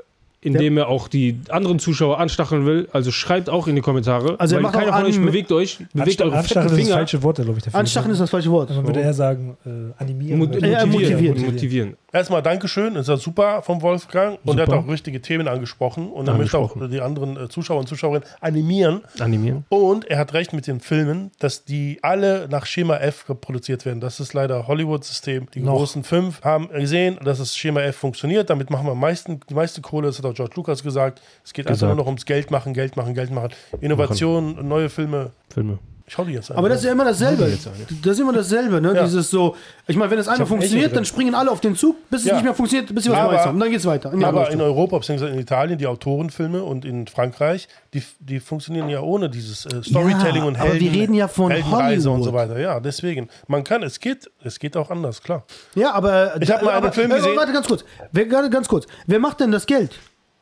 [0.42, 2.88] indem er auch die anderen Zuschauer anstacheln will.
[2.92, 4.40] Also schreibt auch in die Kommentare.
[4.40, 5.78] Also er macht keiner auch von euch an- bewegt euch.
[5.92, 6.94] Bewegt eure Anstacheln fetten ist das Finger.
[6.96, 7.64] falsche Wort, glaube ich.
[7.64, 7.78] Dafür.
[7.80, 8.70] Anstachen ist das falsche Wort.
[8.70, 9.70] Man würde eher sagen, äh,
[10.02, 10.38] animieren.
[10.38, 11.28] Mo- oder- Ja, motivieren.
[11.28, 11.44] motivieren.
[11.54, 11.96] motivieren.
[12.12, 14.38] Erstmal Dankeschön, ist ja super vom Wolfgang.
[14.44, 14.80] Und er hat Super.
[14.84, 16.10] auch richtige Themen angesprochen.
[16.10, 19.02] Und er möchte auch die anderen äh, Zuschauer und Zuschauerinnen animieren.
[19.20, 19.64] Animieren.
[19.68, 24.00] Und er hat recht mit den Filmen, dass die alle nach Schema F produziert werden.
[24.00, 25.48] Das ist leider Hollywood-System.
[25.54, 25.76] Die Noch.
[25.76, 28.50] großen fünf haben gesehen, dass das Schema F funktioniert.
[28.50, 30.08] Damit machen wir am meisten, die meiste Kohle.
[30.08, 31.22] Das hat auch George Lucas gesagt.
[31.44, 31.90] Es geht einfach Gesagt.
[31.90, 33.50] nur noch ums Geld machen, Geld machen, Geld machen.
[33.80, 35.30] Innovation, neue Filme.
[35.48, 35.78] Filme.
[36.12, 36.56] Schau die jetzt an.
[36.56, 37.56] Aber das ist ja immer dasselbe.
[38.02, 38.92] Das ist immer dasselbe, ne?
[38.96, 39.04] Ja.
[39.04, 39.54] Dieses so,
[39.86, 42.34] ich meine, wenn es einmal funktioniert, dann springen alle auf den Zug, bis es Ja.
[42.34, 43.54] nicht mehr funktioniert, bis sie was Aber- Neues haben.
[43.54, 44.12] Und dann geht's weiter.
[44.12, 44.60] In Aber in.
[44.60, 45.28] Europa bzw.
[45.28, 50.42] in Italien, die Autorenfilme und in Frankreich, die, die funktionieren ja ohne dieses äh, Storytelling
[50.42, 52.58] Ja, und aber wir reden ja von Heldenreise und so weiter.
[52.58, 53.28] Ja, deswegen.
[53.46, 55.44] Man kann, es geht, es geht auch anders, klar.
[55.76, 56.42] Ja, aber.
[56.42, 57.36] Ich hab mal einen aber, Film äh, gesehen.
[57.36, 57.84] Warte, ganz kurz.
[58.10, 58.86] Wer, ganz kurz.
[59.06, 59.92] Wer macht denn das Geld?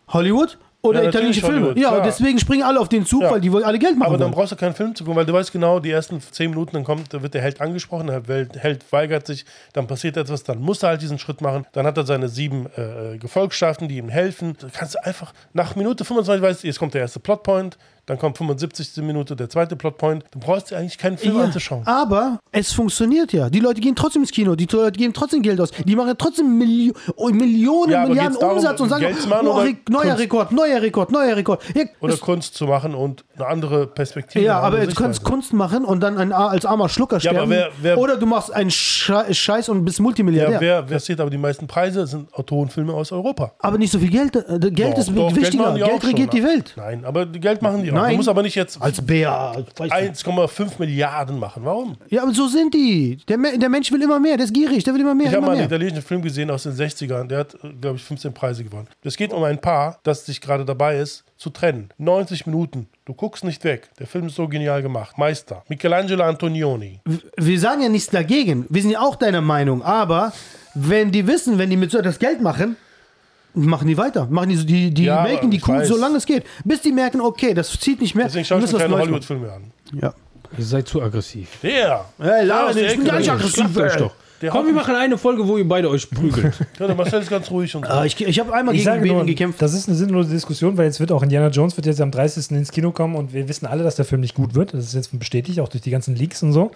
[0.09, 1.57] Hollywood oder Ja, italienische Filme?
[1.67, 2.03] Hollywood, ja, klar.
[2.03, 3.31] deswegen springen alle auf den Zug, Ja.
[3.33, 4.09] weil die wollen alle Geld machen.
[4.09, 4.35] Aber dann wollen.
[4.35, 6.85] brauchst du keinen Film zu gucken, weil du weißt genau, die ersten zehn Minuten, dann
[6.85, 10.91] kommt, wird der Held angesprochen, der Held, weigert sich, dann passiert etwas, dann muss er
[10.91, 14.57] halt diesen Schritt machen, dann hat er seine sieben äh, Gefolgschaften, die ihm helfen.
[14.61, 17.77] Da kannst du einfach nach Minute 25 weißt, du, jetzt kommt der erste Plotpoint,
[18.09, 18.97] dann kommt 75.
[19.05, 20.25] Minute der zweite Plotpoint.
[20.31, 21.87] Du brauchst dir eigentlich keinen Film Ja, anzuschauen.
[21.87, 23.51] aber es funktioniert ja.
[23.51, 25.71] Die Leute gehen trotzdem ins Kino, die Leute geben trotzdem Geld aus.
[25.71, 29.75] Die machen trotzdem Milli oh, Millionen, Ja, Milliarden darum, Umsatz und sagen, Geld oh, Re
[29.91, 30.19] neuer Kunst?
[30.21, 31.63] Rekord, neuer Rekord, neuer Rekord.
[31.75, 34.45] Ja, Oder Kunst zu machen und eine andere Perspektive.
[34.45, 35.23] ja aber du kannst.
[35.23, 37.51] Kunst machen und dann ein, als armer Schlucker sterben.
[37.51, 40.55] wer- wer- Oder du machst einen Sche- Scheiß und bist Multimilliardär.
[40.55, 43.53] Ja, wer, wer sieht aber die meisten Preise, sind Autorenfilme aus Europa.
[43.59, 44.35] aber nicht so viel Geld.
[44.37, 45.73] äh, Geld Doch, ist doch, wichtiger.
[45.75, 46.43] die Geld, auch schon, regiert die?
[46.43, 46.73] Welt.
[46.77, 47.95] Nein, aber Geld machen die auch.
[48.03, 48.11] Nein.
[48.13, 49.65] Du musst aber nicht jetzt Als Bär.
[49.77, 50.27] weiß ich.
[50.27, 51.63] 1,5 Milliarden machen.
[51.65, 51.97] Warum?
[52.09, 53.19] Ja, aber so sind die.
[53.29, 54.37] Der, der Mensch will immer mehr.
[54.37, 54.85] Der ist gierig.
[54.85, 55.29] Der will immer mehr.
[55.29, 57.27] Ich habe mal einen italienischen Film gesehen aus den 60ern.
[57.27, 58.89] Der hat, glaube ich, 15 Preise gewonnen.
[59.03, 61.91] Es geht um ein Paar, das sich gerade dabei ist, zu trennen.
[61.99, 62.89] 90 Minuten.
[63.05, 63.89] Du guckst nicht weg.
[63.99, 65.17] Der Film ist so genial gemacht.
[65.17, 65.63] Meister.
[65.69, 67.01] Michelangelo Antonioni.
[67.37, 68.67] wir sagen ja nichts dagegen.
[68.69, 69.83] Wir sind ja auch deiner Meinung.
[69.83, 70.33] Aber
[70.75, 72.77] wenn die wissen, wenn die mit so etwas Geld machen,
[73.59, 74.27] machen die weiter.
[74.31, 75.89] Machen die, so- die, die Ja, melken die Kuh, weiß.
[75.89, 76.45] solange es geht.
[76.65, 78.27] Bis die merken, okay, das zieht nicht mehr.
[78.27, 79.63] Deswegen wir schaue ich mir keine Hollywood-Filme an.
[80.01, 80.15] Ja.
[80.57, 81.49] Ihr seid zu aggressiv.
[81.63, 82.05] Der.
[82.19, 83.77] Hey, Lara, ich bin gar nicht aggressiv.
[83.77, 84.13] Euch doch.
[84.41, 86.55] Der Komm, wir machen eine Folge, wo ihr beide euch prügelt.
[86.79, 87.91] Ja, der Marcel ist ganz ruhig und so.
[87.91, 89.61] Ah, ich ich habe einmal Ich gegen nur, gekämpft.
[89.61, 92.53] das ist eine sinnlose Diskussion, weil jetzt wird auch Indiana Jones wird jetzt am 30.
[92.53, 94.75] ins Kino kommen und wir wissen alle, dass der Film nicht gut wird.
[94.75, 96.71] Das ist jetzt bestätigt, auch durch die ganzen Leaks und so.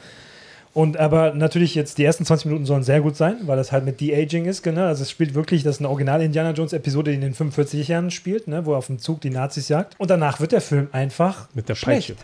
[0.75, 3.85] Und aber natürlich jetzt die ersten 20 Minuten sollen sehr gut sein, weil das halt
[3.85, 4.87] mit De-Aging ist, genau.
[4.87, 7.89] Also es spielt wirklich, das ist eine Original Indiana Jones Episode, die in den 45
[7.89, 9.95] Jahren spielt, ne, wo er auf dem Zug die Nazis jagt.
[9.99, 12.17] Und danach wird der Film einfach Mit der schlecht.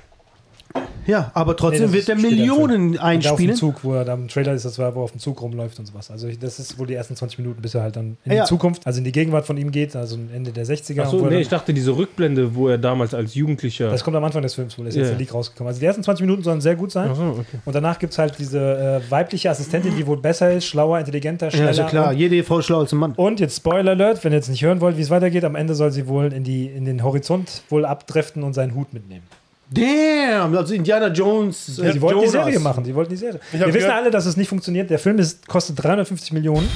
[1.06, 3.56] Ja, aber Nee, trotzdem das wird im Millionen da auf dem einspielen.
[3.56, 5.78] Zug, wo er da im Trailer ist, das war, wo er auf dem Zug rumläuft
[5.78, 6.10] und sowas.
[6.10, 8.42] Also ich, das ist wohl die ersten 20 Minuten, bis er halt dann in Ja.
[8.42, 11.00] die Zukunft, also in die Gegenwart von ihm geht, also Ende der 60er.
[11.00, 13.88] Achso, und wo er nee, dann- ich dachte, diese Rückblende, wo er damals als Jugendlicher.
[13.90, 15.10] Das kommt am Anfang des Films wohl, ist jetzt Ja.
[15.12, 15.68] der Leak rausgekommen.
[15.68, 17.08] Also die ersten 20 Minuten sollen sehr gut sein.
[17.10, 17.58] Achso, okay.
[17.64, 18.58] Und danach gibt es halt diese
[19.06, 21.70] äh, weibliche Assistentin, die wohl besser ist, schlauer, intelligenter, schneller.
[21.70, 22.10] ist ja klar.
[22.10, 23.12] Und, Jede Frau ist schlauer als ein Mann.
[23.16, 25.74] und jetzt Spoiler Alert, wenn ihr jetzt nicht hören wollt, wie es weitergeht, am Ende
[25.74, 29.22] soll sie wohl in, die, in den Horizont wohl abdriften und seinen Hut mitnehmen.
[29.70, 31.76] Damn, also Indiana Jones.
[31.76, 32.44] Ja, äh, sie wollten die Jonas.
[32.44, 33.40] Serie machen, sie wollten die Serie.
[33.52, 34.88] Ich Wir wissen gehört- alle, dass es nicht funktioniert.
[34.90, 36.68] Der Film ist, kostet 350 Millionen,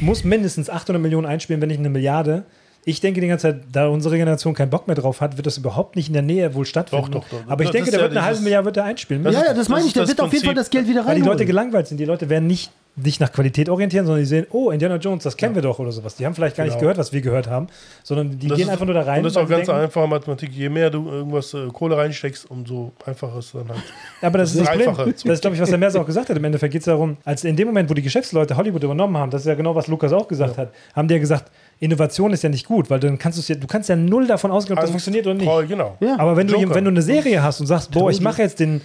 [0.00, 2.44] muss mindestens 800 Millionen einspielen, wenn nicht eine Milliarde.
[2.86, 5.58] Ich denke die ganze Zeit, da unsere Generation keinen Bock mehr drauf hat, wird das
[5.58, 7.10] überhaupt nicht in der Nähe wohl stattfinden.
[7.12, 7.50] Doch, doch, doch.
[7.50, 9.22] Aber ich Das denke, der ja wird eine halbe Milliarde wird er einspielen.
[9.22, 9.92] Das Ja, ja, das meine das ich.
[9.92, 10.64] Der ist wird das auf jeden Fall Prinzip.
[10.66, 11.46] das Geld wieder Weil die Leute rein.
[11.46, 11.98] gelangweilt sind.
[11.98, 12.70] Die Leute werden nicht
[13.02, 15.92] sich nach Qualität orientieren, sondern die sehen, oh, Indiana Jones, das kennen wir doch oder
[15.92, 16.16] sowas.
[16.16, 16.80] Die haben vielleicht gar nicht Genau.
[16.80, 17.66] gehört, was wir gehört haben,
[18.02, 19.18] sondern die Das gehen ist- einfach nur da rein.
[19.18, 20.50] Und das ist auch ganz denken, einfache Mathematik.
[20.52, 23.82] Je mehr du irgendwas äh, Kohle reinsteckst, umso einfacher ist es dann halt.
[24.22, 24.94] Aber das, ist das Problem.
[24.96, 26.36] Das ist, glaube ich, was der Merz auch gesagt hat.
[26.36, 29.30] Im Endeffekt geht es darum, als in dem Moment, wo die Geschäftsleute Hollywood übernommen haben,
[29.30, 32.42] das ist ja genau, was Lukas auch gesagt hat, haben die ja gesagt, Innovation ist
[32.42, 34.82] ja nicht gut, weil dann kannst du ja, du kannst ja null davon ausgehen, ob
[34.82, 35.46] das Angst, funktioniert oder nicht.
[35.46, 35.96] Treu, genau.
[36.00, 36.16] Ja.
[36.18, 38.80] Aber wenn du, wenn du eine Serie hast und sagst, boah, ich mache jetzt den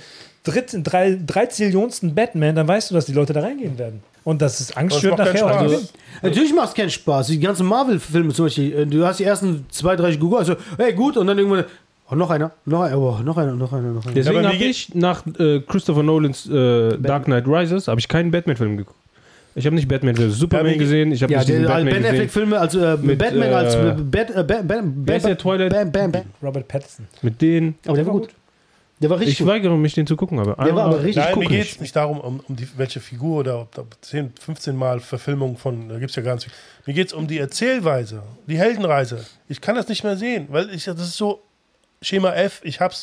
[0.45, 4.01] dritten, drei, drei Zillionsten Batman, dann weißt du, dass die Leute da reingehen werden.
[4.23, 5.65] Und das ist Angst Und es schürt macht keinen nachher.
[5.67, 5.87] Gewinn.
[6.23, 7.27] Natürlich macht es keinen Spaß.
[7.27, 8.73] Die ganzen Marvel-Filme zum Beispiel.
[8.73, 10.39] äh, Du hast die ersten zwei, drei gegoogelt.
[10.39, 11.17] Also, hey, gut.
[11.17, 11.65] Und dann irgendwann.
[12.09, 12.51] Oh, noch einer.
[12.65, 12.97] Noch einer.
[12.97, 13.53] Oh, noch einer.
[13.53, 13.91] Noch einer.
[13.91, 14.13] Noch einer.
[14.15, 18.31] Deswegen Ja, habe ich nach äh, Christopher Nolans äh, Dark Knight Rises habe ich keinen
[18.31, 18.97] Batman-Film geguckt.
[19.57, 20.37] Ich habe nicht Batman vs.
[20.37, 22.05] Superman Ja, gesehen, ich habe Ja, nicht der Batman Ben gesehen.
[22.15, 25.37] Affleck-Filme als äh, Mit, Batman, als äh, äh, Bat, äh, Bam, Bam, wer ist der
[25.37, 25.71] Twilight?
[25.71, 26.23] Bam, Bam, Bam.
[26.43, 27.05] Robert Pattinson.
[27.21, 27.75] Mit denen.
[27.85, 28.29] Aber der war gut.
[29.01, 29.47] Der war richtig Ich gut.
[29.47, 30.55] weigere mich, den zu gucken, aber.
[30.63, 33.39] Der war aber richtig Nein, mir geht es nicht darum, um, um die, welche Figur
[33.39, 36.53] oder ob da 10, 15 Mal Verfilmung von, da gibt es ja ganz viel.
[36.85, 39.25] Mir geht es um die Erzählweise, die Heldenreise.
[39.49, 41.41] Ich kann das nicht mehr sehen, weil ich, das ist so
[42.01, 42.93] Schema F, ich habe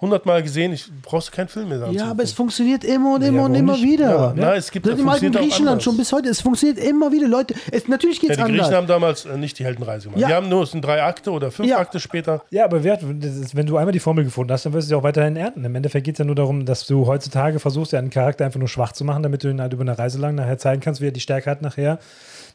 [0.00, 2.10] es 100 Mal gesehen, ich brauchst keinen Film mehr Ja, anzugucken.
[2.10, 3.82] aber es funktioniert immer und immer Ja, und immer nicht?
[3.84, 4.08] wieder.
[4.10, 6.28] Ja, nein, es gibt- Seit dem alten Griechenland schon bis heute.
[6.30, 7.28] Es funktioniert immer wieder.
[7.28, 8.76] Leute, es, natürlich geht ja, es die Griechen anders.
[8.76, 10.20] haben damals äh, nicht die Heldenreise gemacht.
[10.20, 10.28] Ja.
[10.28, 11.78] Die haben nur, es sind drei Akte oder fünf Ja.
[11.78, 12.42] Akte später.
[12.50, 14.88] Ja, aber wer, das ist, wenn du einmal die Formel gefunden hast, dann wirst du
[14.90, 15.64] sie auch weiterhin ernten.
[15.64, 18.58] Im Endeffekt geht es ja nur darum, dass du heutzutage versuchst, ja einen Charakter einfach
[18.58, 21.00] nur schwach zu machen, damit du ihn halt über eine Reise lang nachher zeigen kannst,
[21.02, 21.98] wie er die Stärke hat, nachher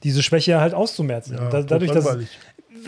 [0.04, 1.36] diese Schwäche halt auszumerzen.
[1.38, 2.06] Ja, da, dadurch, dass.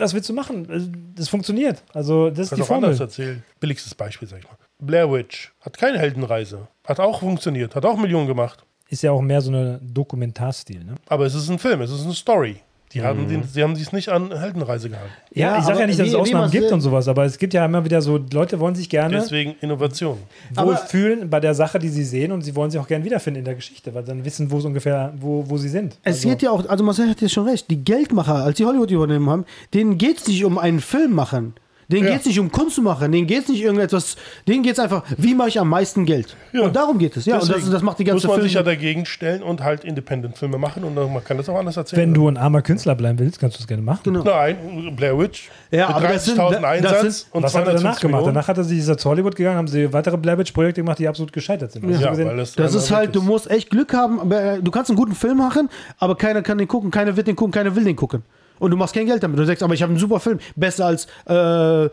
[0.00, 0.66] Was willst du machen?
[0.70, 1.82] Also, Das funktioniert.
[1.92, 3.08] Also, das ist Kannst die auch anders Formel.
[3.08, 3.42] erzählen.
[3.60, 4.56] Billigstes Beispiel, sag ich mal.
[4.80, 6.68] Blair Witch hat keine Heldenreise.
[6.86, 8.64] Hat auch funktioniert, hat auch Millionen gemacht.
[8.88, 10.82] Ist ja auch mehr so eine Dokumentarstil.
[10.84, 10.94] Ne?
[11.08, 12.60] Aber es ist ein Film, es ist eine Story.
[12.94, 13.04] Die Mhm.
[13.04, 15.10] haben, den, sie haben sich nicht an Heldenreise gehalten.
[15.34, 17.36] Ja, Ja, ich sage ja nicht, dass wie- es Ausnahmen gibt und sowas, aber es
[17.38, 20.16] gibt ja immer wieder so, Leute wollen sich gerne Deswegen Innovation.
[20.54, 23.44] Wohlfühlen bei der Sache, die sie sehen und sie wollen sich auch gerne wiederfinden in
[23.44, 25.96] der Geschichte, weil dann wissen, wo es ungefähr, wo, wo sie sind.
[26.02, 28.64] Es Also- geht ja auch, also Marcel hat ja schon recht, die Geldmacher, als die
[28.64, 31.54] Hollywood übernehmen haben, denen geht es nicht um einen Film machen.
[31.90, 32.10] Denen Ja.
[32.12, 34.16] geht es nicht um Kunst zu machen, denen geht es nicht irgendetwas,
[34.46, 36.36] denen geht es einfach, wie mache ich am meisten Geld?
[36.52, 36.60] Ja.
[36.64, 37.36] Und darum geht es, ja.
[37.36, 38.76] und das, Deswegen das macht die ganze Muss man sich ja Film.
[38.76, 42.02] dagegen stellen und halt Independent-Filme machen und man kann das auch anders erzählen.
[42.02, 44.00] Wenn du ein armer Künstler bleiben willst, kannst du es gerne machen.
[44.04, 44.22] Genau.
[44.22, 45.48] Nein, Blair Witch.
[45.70, 48.00] Ja, mit aber das sind- 30.000 das Einsatz sind- und Was hat er danach 250
[48.02, 48.12] gemacht?
[48.20, 48.34] Millionen.
[48.34, 51.72] Danach hat er sich zu Hollywood gegangen, haben sie weitere Blabbage-Projekte gemacht, die absolut gescheitert
[51.72, 51.88] sind.
[51.88, 54.62] Ja, gesehen, weil das, Das ist halt, weg du musst echt Glück haben, aber äh,
[54.62, 57.52] du kannst einen guten Film machen, aber keiner kann den gucken, keiner wird den gucken,
[57.52, 58.22] keiner will den gucken.
[58.58, 59.38] Und du machst kein Geld damit.
[59.38, 61.88] Du sagst, aber ich habe einen super Film, besser als äh,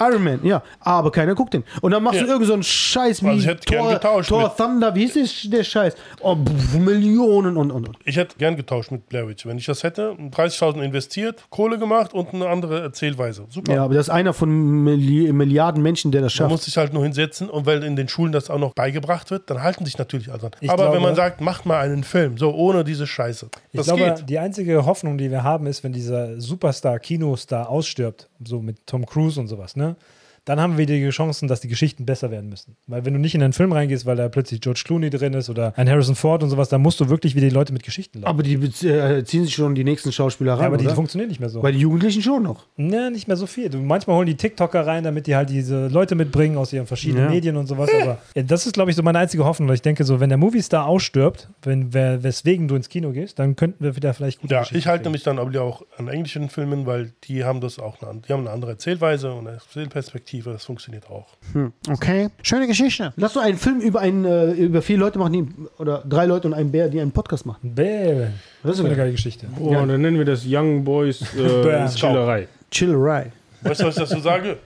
[0.00, 1.64] Iron Man, ja, aber keiner guckt den.
[1.80, 2.26] Und dann machst Ja.
[2.26, 5.06] du irgend so einen Scheiß wie Also ich hätte gern Thor, getauscht Thor Thunder, wie
[5.06, 5.94] hieß das, der Scheiß?
[6.20, 7.96] Oh, pff, Millionen und und und.
[8.04, 9.46] Ich hätte gern getauscht mit Blair Witch.
[9.46, 13.46] Wenn ich das hätte, 30.000 investiert, Kohle gemacht und eine andere Erzählweise.
[13.50, 13.72] Super.
[13.74, 14.50] Ja, aber das ist einer von
[14.84, 16.50] Milli Milliarden Menschen, der das Man schafft.
[16.50, 19.48] muss sich halt nur hinsetzen und weil in den Schulen das auch noch beigebracht wird,
[19.50, 20.50] dann halten sich natürlich alle dran.
[20.60, 23.48] Ich Aber glaube- wenn man sagt, macht mal einen Film, so ohne diese Scheiße.
[23.72, 24.28] Ich Das glaube, geht.
[24.28, 29.06] die einzige Hoffnung, die wir haben, ist, wenn dieser Superstar, Kinostar ausstirbt, so mit Tom
[29.06, 29.96] Cruise und sowas, ne?
[30.44, 32.76] Dann haben wir die Chancen, dass die Geschichten besser werden müssen.
[32.86, 35.48] Weil wenn du nicht in einen Film reingehst, weil da plötzlich George Clooney drin ist
[35.48, 38.20] oder ein Harrison Ford und sowas, dann musst du wirklich wieder die Leute mit Geschichten
[38.20, 38.28] laufen.
[38.30, 38.54] aber die
[38.86, 40.94] äh, ziehen sich schon die nächsten Schauspieler ran, Ja, aber die oder?
[40.94, 41.62] funktionieren nicht mehr so.
[41.62, 42.66] Bei den Jugendlichen schon noch.
[42.76, 43.70] Ja, nicht mehr so viel.
[43.70, 47.24] Du, manchmal holen die TikToker rein, damit die halt diese Leute mitbringen aus ihren verschiedenen
[47.24, 47.30] Ja.
[47.30, 47.88] Medien und sowas.
[48.02, 49.72] Aber ja, das ist, glaube ich, so meine einzige Hoffnung.
[49.72, 53.56] Ich denke so, wenn der Moviestar ausstirbt, wenn, wer, weswegen du ins Kino gehst, dann
[53.56, 56.48] könnten wir wieder vielleicht gute Ja, Geschichten ich halte mich dann aber auch an englischen
[56.50, 60.33] Filmen, weil die haben das auch, eine, die haben eine andere Erzählweise und eine Erzählperspektive.
[60.42, 61.26] Das funktioniert auch.
[61.88, 62.28] Okay.
[62.42, 63.12] Schöne Geschichte.
[63.16, 65.46] Lass doch einen Film über einen, äh, über vier Leute machen, die,
[65.78, 67.74] oder drei Leute und einen Bär, die einen Podcast machen.
[67.74, 68.28] Bäh,
[68.62, 69.46] das ist eine geile Geschichte.
[69.58, 71.88] Oh, und dann nennen wir das Young Boys äh.
[71.94, 72.48] Chillerei.
[72.70, 73.32] Chillerai.
[73.62, 74.58] Weißt du, was ich dazu sage?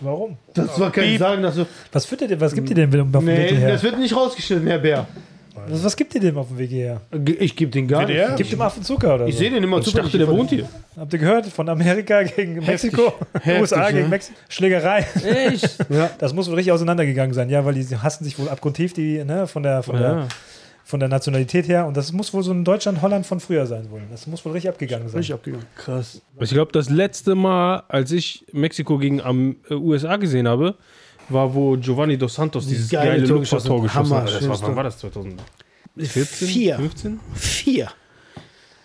[0.00, 0.36] Warum?
[0.52, 1.18] Das war kein.
[1.18, 1.66] Sagen, dass du.
[1.92, 4.78] Was, füttert ihr, was gibt ihr auf dem Weg Nee, das wird nicht rausgeschnitten, Herr
[4.78, 5.06] Bär.
[5.68, 7.00] Was, was gibt ihr dem auf dem Weg hierher?
[7.38, 8.36] Ich gebe den gar nicht.
[8.36, 9.38] Gibt dem Affen Zucker oder Ich so?
[9.40, 10.68] sehe den immer Ich dachte, der wohnt hier.
[10.96, 11.46] Habt ihr gehört?
[11.46, 13.12] Von Amerika gegen Mexiko?
[13.34, 14.08] Heftig, USA gegen ja.
[14.08, 14.38] Mexiko?
[14.48, 15.06] Schlägerei.
[15.24, 15.78] Echt?
[15.90, 16.10] Ja.
[16.18, 19.46] Das muss wohl richtig auseinandergegangen sein, ja, weil die hassen sich wohl abgrundtief die, ne,
[19.46, 20.28] von der, von der, Ja.
[20.84, 21.86] von der Nationalität her.
[21.86, 24.00] Und das muss wohl so ein Deutschland, Holland von früher sein wohl.
[24.10, 25.18] Das muss wohl richtig abgegangen sein.
[25.18, 25.66] Richtig abgegangen.
[25.76, 26.20] Krass.
[26.40, 30.74] Ich glaube, das letzte Mal, als ich Mexiko gegen am, äh, USA gesehen habe,
[31.28, 34.14] war, wo Giovanni Dos Santos dieses Geile geile Tor Lupfer-Tor geschossen.
[34.16, 34.28] hat.
[34.28, 34.98] Das war, wann war das?
[34.98, 35.44] 2014?
[36.48, 36.76] Vier.
[36.76, 37.20] 15?
[37.34, 37.88] Vier.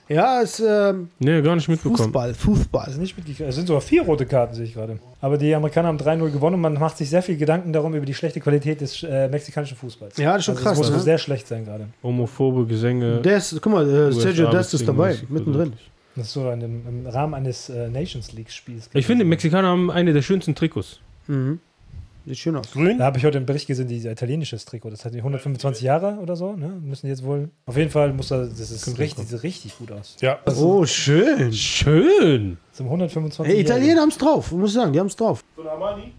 [0.10, 1.98] Ja, es ist ähm, Nee, gar nicht mitbekommen.
[1.98, 2.86] Fußball, Fußball.
[2.86, 3.48] Also nicht mitgekriegt.
[3.48, 4.98] Es sind sogar vier rote Karten, sehe ich gerade.
[5.22, 8.08] Aber die Amerikaner haben 3-0 gewonnen und man macht sich sehr viel Gedanken darum über
[8.08, 10.18] die schlechte Qualität des äh, mexikanischen Fußballs.
[10.18, 11.04] Ja, das ist schon also krass, Es muss ne?
[11.04, 11.90] sehr schlecht sein gerade.
[12.02, 13.22] Homophobe Gesänge.
[13.22, 15.74] Der ist, guck mal, äh, Sergio Dest ist dabei, mittendrin.
[16.16, 18.90] Das ist so in dem, im Rahmen eines äh, Nations League-Spiels.
[18.96, 21.00] Ich finde, die Mexikaner haben eine der schönsten Trikots.
[21.28, 21.60] Mhm.
[22.30, 22.70] Sieht schön aus.
[22.72, 23.00] Grün?
[23.00, 24.92] Da habe ich heute einen Bericht gesehen, dieses italienisches Trikot.
[24.92, 26.68] Das hat die 125 Jahre oder so, ne?
[26.80, 27.50] Müssen die jetzt wohl.
[27.66, 30.16] Auf jeden Fall muss das, das ist richtig, sieht richtig gut aus.
[30.22, 30.38] Ja.
[30.46, 31.52] Oh, schön.
[31.52, 32.58] Schön!
[32.72, 35.44] Zum 125 Hey, Italiener haben es drauf, muss ich sagen, die haben es drauf.
[35.56, 36.14] Von Armani?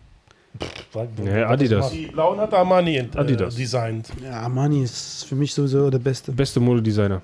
[1.22, 1.92] Nee, Adidas.
[1.92, 3.54] Die blauen hat Armani ent- Adidas.
[3.54, 4.08] Äh, designt.
[4.20, 6.32] Ja, Armani ist für mich sowieso der Beste.
[6.32, 7.22] Beste Modedesigner.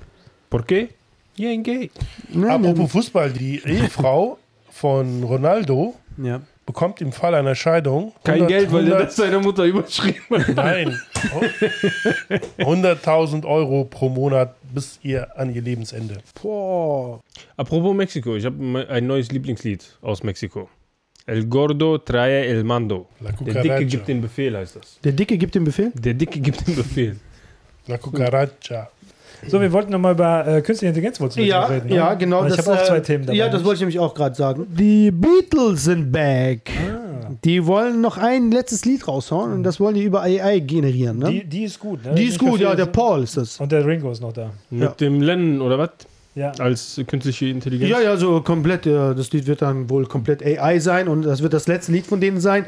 [0.48, 0.90] Por qué?
[1.36, 1.90] Yeah, gay.
[2.32, 4.38] Nein, Apropos Fußball, die Ehefrau
[4.70, 6.40] von Ronaldo Ja.
[6.66, 10.20] Bekommt im Fall einer Scheidung Kein 100 Geld, weil er 100 das seiner Mutter überschrieben
[10.30, 10.54] hat.
[10.54, 11.00] Nein.
[12.58, 16.18] 100.000 Euro pro Monat bis ihr an ihr Lebensende.
[16.42, 17.20] Boah.
[17.56, 20.68] Apropos Mexiko, ich habe ein neues Lieblingslied aus Mexiko.
[21.24, 23.08] El Gordo trae el mando.
[23.20, 23.62] La Der.
[23.62, 25.00] Dicke gibt den Befehl, heißt das.
[25.02, 25.90] Der Dicke gibt den Befehl?
[25.94, 27.16] Der Dicke gibt den Befehl.
[27.86, 28.90] La Cucaracha.
[29.48, 31.88] So, wir wollten nochmal über äh, künstliche Intelligenz Ja, reden.
[31.92, 32.42] ja, genau.
[32.42, 33.36] Weil Ich das, habe auch äh, zwei Themen dabei.
[33.38, 34.66] Ja, das wollte ich nämlich auch gerade sagen.
[34.76, 36.70] Die Beatles sind back.
[36.90, 37.30] Ah.
[37.44, 41.18] Die wollen noch ein letztes Lied raushauen und das wollen die über AI generieren.
[41.18, 41.26] Ne?
[41.30, 42.20] Die, Die, die ist gut, ne?
[42.22, 43.58] ist gut, ja, der Paul ist das.
[43.60, 44.50] Und der Ringo ist noch da.
[44.70, 44.88] Mit Ja.
[44.88, 45.90] dem Lennon oder was?
[46.34, 46.52] Ja.
[46.58, 47.90] Als künstliche Intelligenz.
[47.90, 48.86] Ja, ja, so komplett.
[48.86, 52.06] äh, Das Lied wird dann wohl komplett AI sein und das wird das letzte Lied
[52.06, 52.66] von denen sein.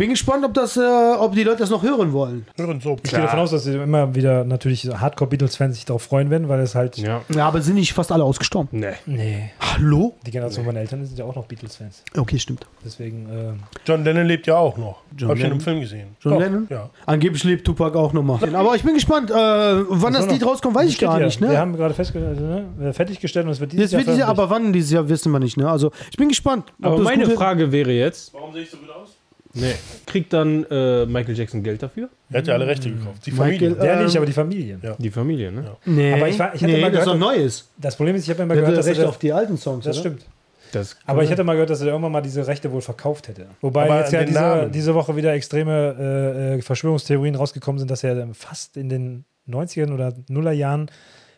[0.00, 0.80] Bin gespannt, ob, das, äh,
[1.18, 2.46] ob die Leute das noch hören wollen.
[2.56, 2.96] Hören so.
[3.02, 6.60] Ich gehe davon aus, dass sie immer wieder natürlich Hardcore-Beatles-Fans sich darauf freuen werden, weil
[6.60, 6.96] es halt.
[6.96, 7.20] Ja.
[7.28, 8.68] Ja, aber sind nicht fast alle ausgestorben?
[8.72, 8.94] Nee.
[9.04, 9.50] Nee.
[9.60, 10.14] Hallo?
[10.26, 12.02] Die Generation meiner Eltern sind ja auch noch Beatles-Fans.
[12.16, 12.66] Okay, stimmt.
[12.82, 13.26] Deswegen.
[13.28, 13.52] Äh,
[13.84, 15.02] John Lennon lebt ja auch noch.
[15.18, 15.60] John Hab ich in einem?
[15.60, 16.16] Film gesehen.
[16.22, 16.66] John Doch, Lennon?
[16.70, 16.88] Ja.
[17.04, 18.38] Angeblich lebt Tupac auch nochmal.
[18.54, 21.26] Aber ich bin gespannt, äh, wann das noch- Lied rauskommt, weiß ich gar hier.
[21.26, 21.38] nicht.
[21.42, 21.58] Wir Ne?
[21.58, 22.94] haben gerade festgestellt, ne?
[22.94, 24.28] fertiggestellt und es wird dieses wird Jahr, veröffentlicht.
[24.30, 25.58] aber wann dieses Jahr wissen wir nicht.
[25.58, 25.68] Ne?
[25.70, 26.72] Also ich bin gespannt.
[26.80, 27.36] Aber meine wird.
[27.36, 29.18] Frage wäre jetzt: Warum sehe ich so gut aus?
[29.54, 29.74] Nee,
[30.06, 32.08] Kriegt dann äh, Michael Jackson Geld dafür?
[32.30, 33.24] Er hat ja alle Rechte gekauft.
[33.26, 33.74] Die Michael, Familie.
[33.76, 34.78] Der Ähm, nicht, aber die Familie.
[34.82, 34.94] Ja.
[34.98, 35.62] Die Familie, ne?
[35.64, 35.76] Ja.
[35.84, 37.68] Nee, Aber ich war- ich hatte nee mal das ist doch Neues.
[37.78, 39.56] Das Problem ist, ich habe immer Der gehört, hat dass Recht er auf die alten
[39.56, 39.84] Songs.
[39.84, 40.10] Das oder?
[40.10, 40.26] stimmt.
[40.72, 43.46] Das Aber ich hätte mal gehört, dass er irgendwann mal diese Rechte wohl verkauft hätte.
[43.60, 48.04] Wobei Aber jetzt ja diese, diese Woche wieder extreme äh, äh, Verschwörungstheorien rausgekommen sind, dass
[48.04, 50.88] er fast in den 90ern oder Nullerjahren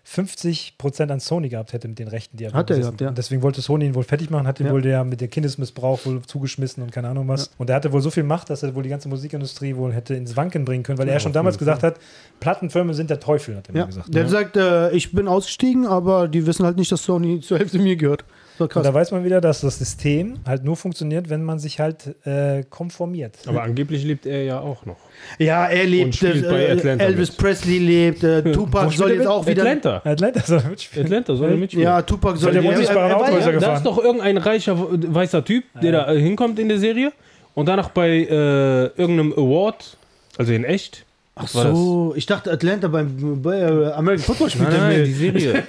[0.06, 3.08] 50% an Sony gehabt hätte mit den Rechten, die er Hat er gehabt, ja.
[3.08, 4.72] Und deswegen wollte Sony ihn wohl fertig machen, hat ihn Ja.
[4.72, 7.50] wohl der mit der Kindesmissbrauch wohl zugeschmissen und keine Ahnung was.
[7.58, 10.14] Und er hatte wohl so viel Macht, dass er wohl die ganze Musikindustrie wohl hätte
[10.14, 11.96] ins Wanken bringen können, weil er schon damals gesagt hat,
[12.40, 14.14] Plattenfirmen sind der Teufel, hat er Ja, mir gesagt.
[14.14, 14.28] der Ja.
[14.28, 17.96] sagt, äh, ich bin ausgestiegen, aber die wissen halt nicht, dass Sony zur Hälfte mir
[17.96, 18.24] gehört.
[18.58, 21.80] So Und da weiß man wieder, dass das System halt nur funktioniert, wenn man sich
[21.80, 23.38] halt äh, konformiert.
[23.46, 24.96] Aber angeblich lebt er ja auch noch.
[25.38, 27.38] Ja, er Und lebt, äh, Atlanta Elvis mit.
[27.38, 29.26] Presley lebt, äh, Tupac soll jetzt mit?
[29.26, 29.62] auch wieder.
[29.62, 30.02] Atlanta.
[30.04, 31.06] Atlanta soll mitspielen.
[31.06, 31.84] Atlanta soll er mitspielen.
[31.84, 34.76] Ja, Tupac soll der ja, unsichtbare er ist er ja, Da ist doch irgendein reicher
[34.78, 37.12] weißer Typ, der da äh, hinkommt in der Serie
[37.54, 39.96] und danach bei äh, irgendeinem Award,
[40.36, 41.04] also in echt.
[41.44, 41.76] Ach das?
[41.76, 43.64] so, ich dachte Atlanta beim bei,
[43.94, 45.62] American Football spielt Nein, er nein, die Serie.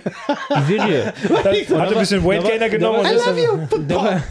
[0.57, 1.13] Die Serie.
[1.77, 4.23] Hat ein bisschen Weight Gainer genommen und da ist war, da war,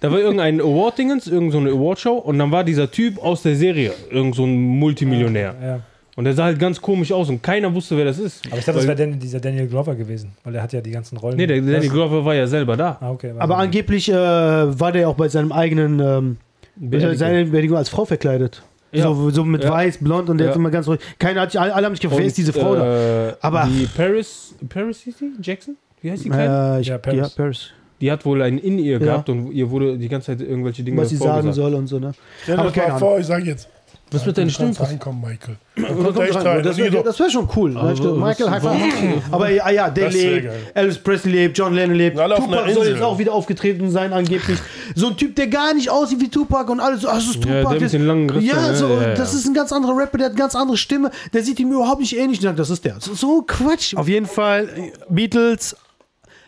[0.00, 3.56] da war irgendein Award-Dingens, irgendeine so eine Awardshow und dann war dieser Typ aus der
[3.56, 5.54] Serie, irgend so ein Multimillionär.
[5.62, 5.80] ja.
[6.16, 8.46] Und der sah halt ganz komisch aus und keiner wusste, wer das ist.
[8.46, 10.80] Aber ich dachte, das Weil- wäre Dan- dieser Daniel Glover gewesen, weil der hat ja
[10.80, 11.36] die ganzen Rollen.
[11.36, 12.98] Nee, der Danny Glover war ja selber da.
[13.00, 13.32] Ah, okay.
[13.36, 16.36] Aber angeblich äh, war der auch bei seinem eigenen ähm,
[16.76, 17.16] Beerdigung.
[17.16, 18.62] seine Beerdigung als Frau verkleidet.
[18.96, 19.04] Ja.
[19.04, 19.70] So, so mit Ja.
[19.70, 20.50] weiß, blond und der Ja.
[20.52, 21.00] ist immer ganz ruhig.
[21.18, 23.28] Keiner hat sich, alle, alle haben sich gefragt, wer ist diese Frau da?
[23.30, 25.32] äh, Aber- Die Paris, Paris hieß die?
[25.42, 25.76] Jackson?
[26.00, 26.76] Wie heißt die Kleine?
[26.76, 27.30] Äh, ich, Ja, ja, Paris.
[27.30, 27.70] Paris.
[28.00, 28.98] Die hat wohl einen in ihr Ja.
[28.98, 31.98] gehabt und ihr wurde die ganze Zeit irgendwelche Dinge Was sie sagen soll und so,
[31.98, 32.12] ne?
[32.42, 33.68] Stell dir mal vor, ich sag jetzt.
[34.14, 34.76] Was mit deinen Stimmen?
[34.76, 35.56] reinkommen, Michael.
[35.76, 36.46] Rein.
[36.46, 36.62] rein.
[36.62, 37.72] Das Also, wäre wär schon cool.
[37.74, 38.62] Du, was- Michael High?
[38.62, 39.22] Five.
[39.32, 40.48] Aber ja, ja, der lebt.
[40.74, 42.18] Elvis Presley lebt, John Lennon lebt.
[42.18, 42.92] Alle Tupac soll Insel.
[42.92, 44.58] jetzt auch wieder aufgetreten sein, angeblich.
[44.94, 47.44] So ein Typ, der gar nicht aussieht wie Tupac und alles so, ach, das ist
[47.44, 47.72] Ja, Tupac.
[47.74, 48.76] der mit den langen Rissen, ja, ne?
[48.76, 49.14] so, Ja, ja.
[49.14, 51.10] das ist ein ganz anderer Rapper, der hat eine ganz andere Stimme.
[51.32, 52.38] Der sieht ihm überhaupt nicht ähnlich.
[52.38, 52.96] Ich sag, das ist der.
[53.00, 53.96] So, so Quatsch.
[53.96, 54.68] Auf jeden Fall,
[55.08, 55.76] Beatles,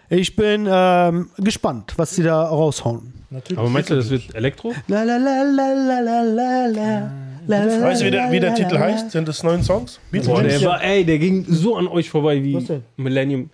[0.08, 3.12] ich bin ähm, gespannt, was sie da raushauen.
[3.30, 3.58] Natürlich.
[3.58, 4.72] Aber meinst du, das wird Elektro?
[4.86, 6.66] La la la la la la la la.
[6.66, 7.10] La, la,
[7.46, 9.10] Weißt du, wie der, wie der Titel heißt?
[9.10, 10.00] Sind das neuen Songs?
[10.24, 12.82] Boah, der war, ey, der ging so an euch vorbei wie?
[12.96, 13.50] Millennium.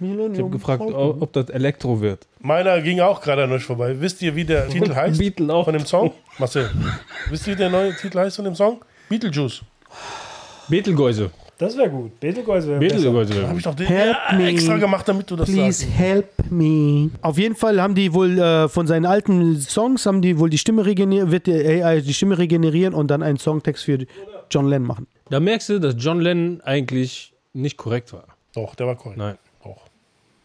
[0.00, 2.26] Ich habe gefragt, ob, ob das Elektro wird.
[2.40, 3.94] Meiner ging auch gerade an euch vorbei.
[4.00, 5.22] Wisst ihr, wie der Titel heißt?
[5.46, 6.12] Von dem Song?
[6.38, 6.70] Marcel.
[7.30, 8.80] Wisst ihr, wie der neue Titel heißt von dem Song?
[9.08, 9.62] Beetlejuice.
[10.68, 11.30] Betelgeuse.
[11.64, 12.20] Das wäre gut.
[12.20, 12.96] Betelgeuse wäre besser.
[13.10, 13.48] Betelgeuse.
[13.48, 14.48] Habe ich doch den Help ja, me.
[14.48, 15.98] extra gemacht, damit du das Please sagst.
[15.98, 17.10] help me.
[17.22, 20.58] Auf jeden Fall haben die wohl äh, von seinen alten Songs haben die wohl die
[20.58, 24.04] Stimme regenerieren, wird die AI die Stimme regenerieren und dann einen Songtext für
[24.50, 25.06] John Lennon machen.
[25.30, 28.24] Da merkst du, dass John Lennon eigentlich nicht korrekt war.
[28.54, 29.16] Doch, der war korrekt.
[29.16, 29.38] Nein.
[29.64, 29.78] Doch.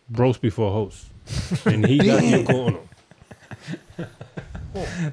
[0.08, 1.08] Bros before hoes.
[1.66, 2.78] And he got Yoko Ono.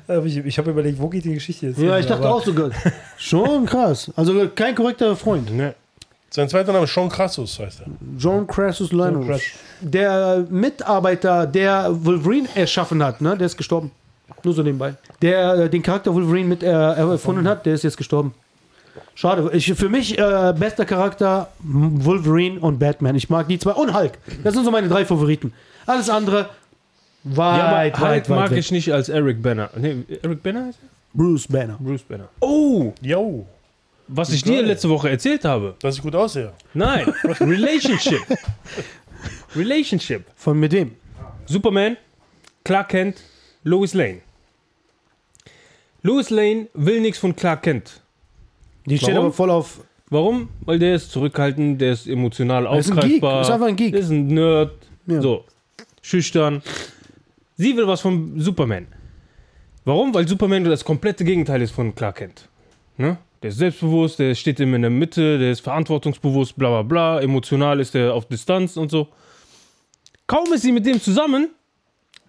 [0.06, 2.44] Aber Ich, ich habe überlegt, wo geht die Geschichte jetzt Ja, hin, ich dachte auch
[2.44, 2.70] sogar.
[3.18, 4.12] Schon krass.
[4.14, 5.52] Also kein korrekter Freund.
[5.52, 5.74] Ne.
[6.36, 7.86] Sein zweiter Name ist Sean Crassus, heißt er.
[8.18, 9.40] John Crassus krass.
[9.80, 13.90] Der Mitarbeiter, der Wolverine erschaffen hat, ne, der ist gestorben.
[14.44, 14.92] Nur so nebenbei.
[15.22, 18.34] Der äh, den Charakter Wolverine mit äh, erfunden hat, der ist jetzt gestorben.
[19.14, 19.48] Schade.
[19.54, 23.14] Ich, für mich äh, bester Charakter Wolverine und Batman.
[23.14, 23.70] Ich mag die zwei.
[23.72, 24.18] Und Hulk.
[24.44, 25.54] Das sind so meine drei Favoriten.
[25.86, 26.50] Alles andere
[27.24, 28.58] weit, Ja, aber weit, Hulk weit mag weg.
[28.58, 29.70] ich nicht als Eric Banner.
[29.74, 30.88] Nee, Eric Banner heißt er?
[31.14, 31.78] Bruce Banner.
[31.80, 32.28] Bruce Banner.
[32.40, 33.46] Oh, Yo,
[34.08, 35.74] was ich dir letzte Woche erzählt habe.
[35.80, 36.52] dass ich gut aussehe.
[36.74, 38.20] Nein, Relationship.
[39.54, 40.24] Relationship.
[40.36, 40.92] Von mit wem?
[41.46, 41.96] Superman,
[42.64, 43.22] Clark Kent,
[43.64, 44.20] Lois Lane.
[46.02, 48.00] Lois Lane will nichts von Clark Kent.
[48.86, 49.26] Die steht Warum?
[49.26, 49.80] aber voll auf.
[50.08, 50.48] Warum?
[50.60, 53.22] Weil der ist zurückhaltend, der ist emotional ist ein Geek.
[53.24, 53.40] ausgreifbar.
[53.42, 53.94] Ist einfach ein Geek.
[53.94, 54.72] Ist ein Nerd.
[55.06, 55.20] Ja.
[55.20, 55.44] So.
[56.02, 56.62] Schüchtern.
[57.56, 58.86] Sie will was von Superman.
[59.84, 60.14] Warum?
[60.14, 62.48] Weil Superman das komplette Gegenteil ist von Clark Kent.
[62.98, 63.16] Ne?
[63.42, 67.20] Der ist selbstbewusst, der steht immer in der Mitte, der ist verantwortungsbewusst, bla bla bla.
[67.20, 69.08] Emotional ist er auf Distanz und so.
[70.26, 71.50] Kaum ist sie mit dem zusammen,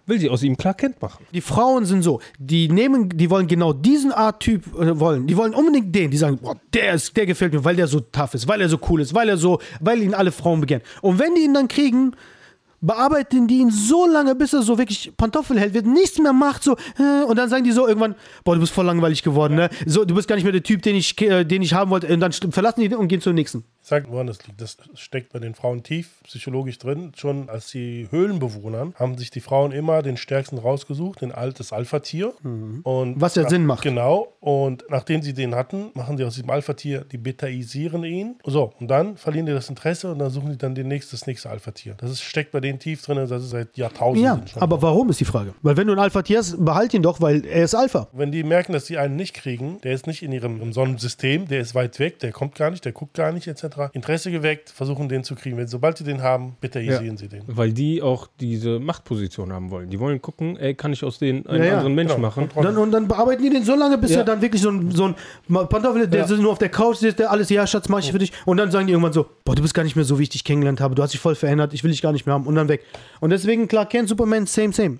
[0.06, 1.26] will sie aus ihm Clark Kent machen.
[1.34, 5.28] Die Frauen sind so, die nehmen, die wollen genau diesen Art Typ äh, wollen.
[5.28, 8.00] Die wollen unbedingt den, die sagen, boah, der ist, der gefällt mir, weil der so
[8.00, 10.82] tough ist, weil er so cool ist, weil er so, weil ihn alle Frauen begehren.
[11.02, 12.16] Und wenn die ihn dann kriegen,
[12.82, 16.64] bearbeiten die ihn so lange, bis er so wirklich Pantoffel hält, wird nichts mehr macht,
[16.64, 19.70] so, äh, und dann sagen die so irgendwann, boah, du bist voll langweilig geworden, ne?
[19.86, 22.08] So, du bist gar nicht mehr der Typ, den ich, äh, den ich haben wollte,
[22.08, 23.64] und dann verlassen die den und gehen zum nächsten.
[23.88, 24.60] Ich sag, woran das liegt.
[24.60, 27.14] Das steckt bei den Frauen tief psychologisch drin.
[27.16, 31.72] Schon als die Höhlenbewohner haben sich die Frauen immer den stärksten rausgesucht, den Alt, das
[31.72, 32.34] Alpha-Tier.
[32.84, 33.84] Und Was ja nach- Sinn macht.
[33.84, 34.34] Genau.
[34.42, 38.36] Und nachdem sie den hatten, machen die aus diesem Alpha-Tier, die betaisieren ihn.
[38.46, 41.26] So, und dann verlieren die das Interesse und dann suchen die dann den nächsten, das
[41.26, 41.96] nächste Alpha-Tier.
[41.98, 44.62] Das ist, steckt bei denen tief drin, das ist seit Jahrtausenden Ja, schon.
[44.62, 45.54] aber warum ist die Frage?
[45.62, 48.10] Weil wenn du ein Alpha-Tier hast, behalt ihn doch, weil er ist Alpha.
[48.12, 51.62] Wenn die merken, dass sie einen nicht kriegen, der ist nicht in ihrem Sonnensystem, der
[51.62, 53.77] ist weit weg, der kommt gar nicht, der guckt gar nicht, etc.
[53.94, 55.58] Interesse geweckt, versuchen den zu kriegen.
[55.58, 57.44] Wenn, sobald sie den haben, betaisieren sie den.
[57.48, 59.90] Weil die auch diese Machtposition haben wollen.
[59.90, 62.44] Die wollen gucken, ey, kann ich aus denen einen Ja, ja, anderen Menschen Genau, machen?
[62.44, 62.68] Kontrolle.
[62.68, 64.20] Dann, und dann bearbeiten die den so lange, bis Ja.
[64.20, 65.16] er dann wirklich so ein, so ein
[65.70, 66.38] Pantoffel, der Ja.
[66.38, 68.32] nur auf der Couch sitzt, der alles, ja, Schatz, mach ich für dich.
[68.46, 70.30] Und dann sagen die irgendwann so, boah, du bist gar nicht mehr so, wie ich
[70.30, 70.96] dich kennengelernt habe.
[70.96, 72.48] Du hast dich voll verändert, ich will dich gar nicht mehr haben.
[72.48, 72.84] Und dann weg.
[73.20, 74.98] Und deswegen, klar, Ken, Superman, same, same.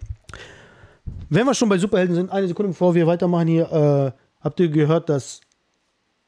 [1.30, 4.12] Wenn wir schon bei Superhelden sind, eine Sekunde bevor wir weitermachen hier, äh,
[4.42, 5.42] habt ihr gehört, dass,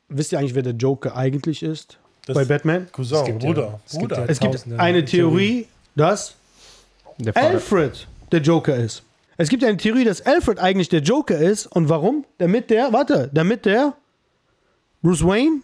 [0.09, 1.99] wisst ihr eigentlich, wer der Joker eigentlich ist?
[2.29, 2.87] Das bei Batman?
[2.91, 4.17] Cousin, Es gibt ja- Bruder, es gibt Bruder.
[4.19, 6.35] ja- Es gibt eine Theorie, dass
[7.17, 7.35] Der.
[7.35, 9.03] Alfred der Joker ist.
[9.37, 11.65] Es gibt eine Theorie, dass Alfred eigentlich der Joker ist.
[11.67, 12.25] Und warum?
[12.37, 13.93] Damit der, warte, damit der
[15.01, 15.61] Bruce Wayne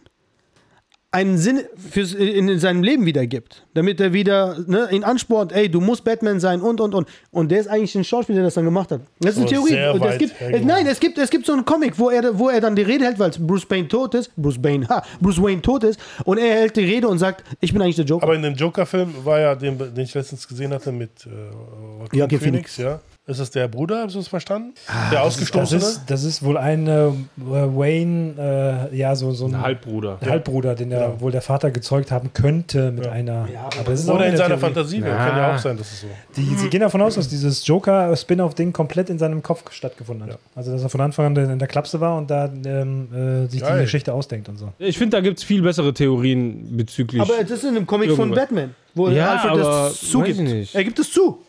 [1.16, 1.62] einen Sinn
[1.92, 3.64] fürs, in, in seinem Leben wiedergibt.
[3.74, 7.08] Damit er wieder ne, ihn anspornt, ey, du musst Batman sein und, und, und.
[7.32, 9.00] Und der ist eigentlich ein Schauspieler, der das dann gemacht hat.
[9.20, 9.98] Das ist eine Oh, Theorie.
[9.98, 12.50] Und es gibt, es, nein, es gibt, es gibt so einen Comic, wo er, wo
[12.50, 14.36] er dann die Rede hält, weil Bruce Wayne tot ist.
[14.36, 16.00] Bruce Wayne, ha, Bruce Wayne tot ist.
[16.26, 18.24] Und er hält die Rede und sagt, ich bin eigentlich der Joker.
[18.24, 22.20] Aber in dem Joker-Film war ja, den, den ich letztens gesehen hatte mit äh, Joaquin
[22.20, 23.00] Joaquin Phoenix, ja.
[23.28, 24.76] Ist das der Bruder, hast du das verstanden?
[24.88, 25.82] Ah, der Das Ausgestoßene?
[25.82, 30.20] ist, das ist wohl ein äh, Wayne, äh, ja, so, so ein Ein Halbbruder.
[30.24, 31.20] Halbbruder, den Ja.
[31.20, 33.12] wohl der Vater gezeugt haben könnte mit Ja.
[33.12, 33.48] einer.
[33.80, 34.62] aber das ist auch Oder in eine seiner Theorie.
[34.62, 35.16] Fantasie, Ja.
[35.18, 36.08] kann ja auch sein, dass es so.
[36.38, 40.34] Die, sie gehen davon aus, dass dieses Joker-Spin-off-Ding komplett in seinem Kopf stattgefunden hat.
[40.34, 40.40] Ja.
[40.56, 43.62] Also, dass er von Anfang an in der Klapse war und da ähm, äh, sich
[43.62, 43.78] Geil.
[43.80, 44.72] die Geschichte ausdenkt und so.
[44.78, 47.20] Ich finde, da gibt es viel bessere Theorien bezüglich.
[47.24, 48.50] Aber es ist in einem Comic von Irgendwas.
[48.50, 49.68] Batman, wo Ja, Alfred aber das
[50.04, 50.40] weiß zugibt.
[50.42, 50.76] ich nicht.
[50.76, 51.40] Er gibt es zu.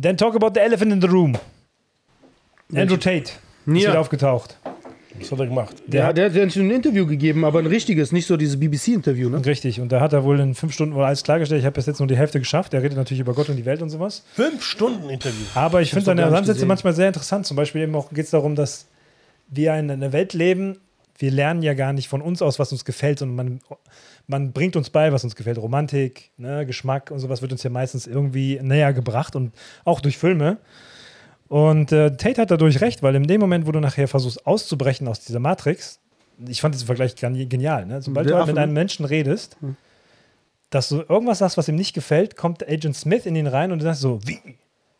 [0.00, 1.36] Then talk about the elephant in the room.
[2.74, 3.32] Andrew Tate ist
[3.66, 3.90] Ja.
[3.90, 4.58] wieder aufgetaucht.
[5.20, 5.76] Was hat er gemacht?
[5.86, 9.28] Der, der hat ja schon ein Interview gegeben, aber ein richtiges, nicht so dieses BBC-Interview,
[9.28, 9.46] ne?
[9.46, 11.60] Richtig, und da hat er wohl in fünf Stunden wohl alles klargestellt.
[11.60, 12.74] Ich habe bis jetzt nur die Hälfte geschafft.
[12.74, 14.24] Er redet natürlich über Gott und die Welt und sowas.
[14.34, 15.44] Fünf Stunden Interview.
[15.54, 17.46] Aber ich finde doch seine Ansätze manchmal sehr interessant.
[17.46, 18.86] Zum Beispiel eben auch geht es darum, dass
[19.48, 20.78] wir in einer Welt leben.
[21.16, 23.60] Wir lernen ja gar nicht von uns aus, was uns gefällt, sondern man,
[24.26, 25.58] man bringt uns bei, was uns gefällt.
[25.58, 29.52] Romantik, ne, Geschmack und sowas wird uns ja meistens irgendwie näher gebracht und
[29.84, 30.58] auch durch Filme.
[31.48, 35.06] Und äh, Tate hat dadurch recht, weil in dem Moment, wo du nachher versuchst auszubrechen
[35.08, 36.00] aus dieser Matrix,
[36.48, 38.02] ich fand diesen Vergleich genial, ne?
[38.02, 38.62] sobald Der du halt mit ne?
[38.62, 39.56] einem Menschen redest,
[40.70, 43.78] dass du irgendwas sagst, was ihm nicht gefällt, kommt Agent Smith in ihn rein und
[43.78, 44.40] du sagst so, wie?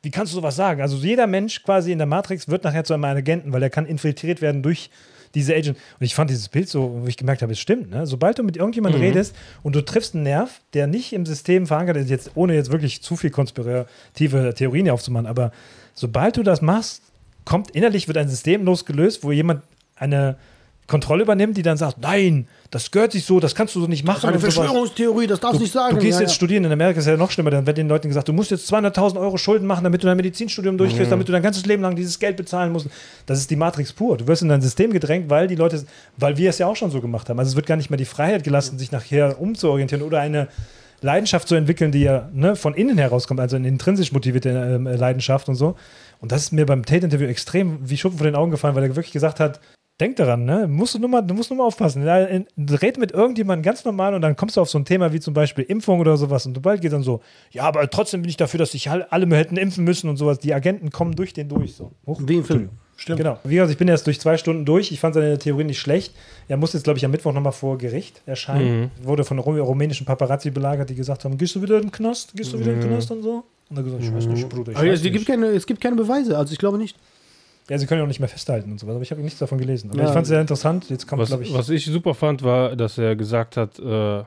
[0.03, 0.83] Wie kannst du sowas sagen?
[0.83, 3.87] Also jeder Mensch quasi in der Matrix wird nachher zu einem Agenten, weil er kann
[3.87, 4.91] infiltriert werden durch
[5.35, 5.76] diese Agent.
[5.99, 7.91] Und ich fand dieses Bild so, wo ich gemerkt habe, es stimmt.
[7.91, 8.07] Ne?
[8.07, 11.97] Sobald du mit irgendjemandem redest und du triffst einen Nerv, der nicht im System verankert
[11.97, 15.53] ist, jetzt ohne jetzt wirklich zu viel konspirative Theorien aufzumachen, aber
[15.95, 17.03] sobald du das machst,
[17.45, 19.62] kommt innerlich wird ein System losgelöst, wo jemand
[19.97, 20.37] eine
[20.87, 24.05] Kontrolle übernimmt, die dann sagt, nein, das gehört sich so, das kannst du so nicht
[24.05, 24.26] machen.
[24.26, 24.55] Eine und sowas.
[24.55, 25.97] Verschwörungstheorie, das darfst du nicht sagen.
[25.97, 26.35] Du gehst Ja, jetzt ja.
[26.35, 28.70] studieren, in Amerika ist ja noch schlimmer, dann wird den Leuten gesagt, du musst jetzt
[28.70, 31.97] 200.000 Euro Schulden machen, damit du dein Medizinstudium durchkriegst, damit du dein ganzes Leben lang
[31.97, 32.89] dieses Geld bezahlen musst.
[33.24, 34.18] Das ist die Matrix pur.
[34.18, 35.85] Du wirst in dein System gedrängt, weil die Leute,
[36.18, 37.39] weil wir es ja auch schon so gemacht haben.
[37.39, 40.49] Also es wird gar nicht mehr die Freiheit gelassen, sich nachher umzuorientieren oder eine
[41.01, 45.49] Leidenschaft zu entwickeln, die ja ne, von innen herauskommt, also eine intrinsisch motivierte ähm, Leidenschaft
[45.49, 45.76] und so.
[46.20, 48.97] Und das ist mir beim Tate-Interview extrem wie Schuppen vor den Augen gefallen, weil er
[48.97, 49.61] wirklich gesagt hat,
[50.01, 50.67] Denk daran, ne?
[50.67, 52.05] Musst du, nur mal, du musst nur mal aufpassen.
[52.05, 55.13] Ja, in- Red mit irgendjemandem ganz normal und dann kommst du auf so ein Thema
[55.13, 57.21] wie zum Beispiel Impfung oder sowas und bald geht dann so,
[57.53, 60.41] ja, aber trotzdem bin ich dafür, dass sich alle hätten impfen müssen und sowas.
[60.41, 61.75] Die Agenten kommen durch den durch.
[61.77, 61.93] So.
[62.07, 62.21] Hoch.
[62.25, 62.71] Wie im Film.
[62.97, 63.19] Stimmt.
[63.19, 63.39] Genau.
[63.45, 64.91] Wie gesagt, ich bin jetzt durch zwei Stunden durch.
[64.93, 66.15] Ich fand seine Theorie nicht schlecht.
[66.49, 68.91] Er muss jetzt, glaube ich, am Mittwoch nochmal vor Gericht erscheinen.
[69.03, 72.33] Wurde von ru- rumänischen Paparazzi belagert, die gesagt haben: Gehst du wieder in den Knast?
[72.37, 73.45] Gehst du wieder in den Knast und so?
[73.71, 74.73] Und er hat gesagt: Ich weiß nicht, Bruder.
[74.73, 75.27] Ich Aber weiß es gibt, nicht.
[75.27, 76.97] keine, es gibt keine Beweise, also ich glaube nicht.
[77.71, 78.97] Ja, sie können ja auch nicht mehr festhalten und so weiter.
[78.97, 79.91] Aber ich habe nichts davon gelesen.
[79.91, 80.07] Aber Ja.
[80.09, 80.91] ich fand es sehr interessant.
[80.91, 81.55] Jetzt kommt, Was, glaube ich.
[81.55, 84.23] was ich super fand, war, dass er gesagt hat, äh,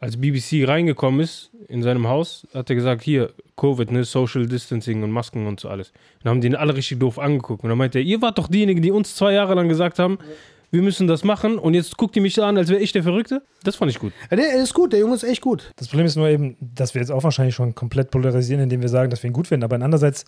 [0.00, 5.02] als BBC reingekommen ist in seinem Haus, hat er gesagt, hier, Covid, ne, Social Distancing
[5.02, 5.92] und Masken und so alles.
[6.22, 7.62] Und haben den alle richtig doof angeguckt.
[7.64, 10.18] Und dann meinte er, ihr wart doch diejenigen, die uns zwei Jahre lang gesagt haben,
[10.70, 13.42] wir müssen das machen und jetzt guckt ihr mich an, als wäre ich der Verrückte.
[13.62, 14.12] Das fand ich gut.
[14.30, 15.70] Ja, Der ist gut, der Junge ist echt gut.
[15.76, 18.88] Das Problem ist nur eben, dass wir jetzt auch wahrscheinlich schon komplett polarisieren, indem wir
[18.88, 19.62] sagen, dass wir ihn gut finden.
[19.64, 20.24] Aber andererseits,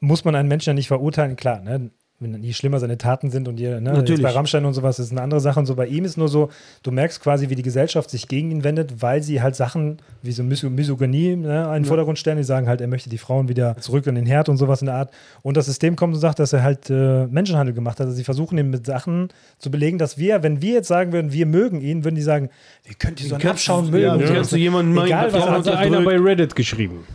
[0.00, 1.36] muss man einen Menschen ja nicht verurteilen.
[1.36, 1.90] Klar, ne?
[2.20, 4.22] wenn je schlimmer seine Taten sind und ihr, ne, Natürlich.
[4.22, 5.76] bei Rammstein und sowas ist eine andere Sache und so.
[5.76, 6.50] Bei ihm ist nur so,
[6.82, 10.32] du merkst quasi, wie die Gesellschaft sich gegen ihn wendet, weil sie halt Sachen wie
[10.32, 12.36] so Mis Misogynie ne, in den Vordergrund stellen.
[12.36, 14.86] Die sagen halt, er möchte die Frauen wieder zurück in den Herd und sowas in
[14.86, 15.12] der Art.
[15.42, 18.06] Und das System kommt und sagt, dass er halt äh, Menschenhandel gemacht hat.
[18.06, 19.28] Also sie versuchen ihm mit Sachen
[19.58, 22.50] zu belegen, dass wir, wenn wir jetzt sagen würden, wir mögen ihn, würden die sagen,
[22.84, 24.20] wie könnt ihr so einen Abschauen mögen?
[24.20, 24.34] Ja, so.
[24.34, 27.06] kannst du jemanden mal Egal, was hat einer bei Reddit geschrieben.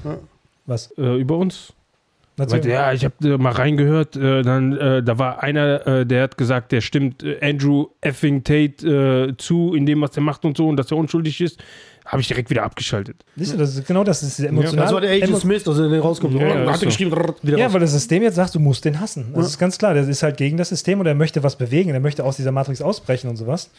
[0.65, 0.91] Was?
[0.97, 1.73] Äh, über uns.
[2.35, 2.63] Natürlich.
[2.65, 6.23] Meinte, ja, ich habe äh, mal reingehört, äh, dann, äh, da war einer, äh, der
[6.23, 8.87] hat gesagt, der stimmt äh, Andrew effing Tate
[9.31, 11.61] äh, zu in dem, was er macht und so und dass er unschuldig ist.
[12.05, 13.23] Habe ich direkt wieder abgeschaltet.
[13.37, 14.85] Siehst du, das ist genau das, ist diese emotional.
[14.85, 16.33] Das war der Agent Smith, also der rauskommt.
[16.33, 16.85] Ja, ja, hat ist er so.
[16.87, 17.11] geschrieben,
[17.43, 17.73] wieder Ja, raus.
[17.73, 19.31] weil das System jetzt sagt, du musst den hassen.
[19.33, 19.93] Das ist ganz klar.
[19.93, 21.91] Der ist halt gegen das System und er möchte was bewegen.
[21.91, 23.69] Er möchte aus dieser Matrix ausbrechen und sowas.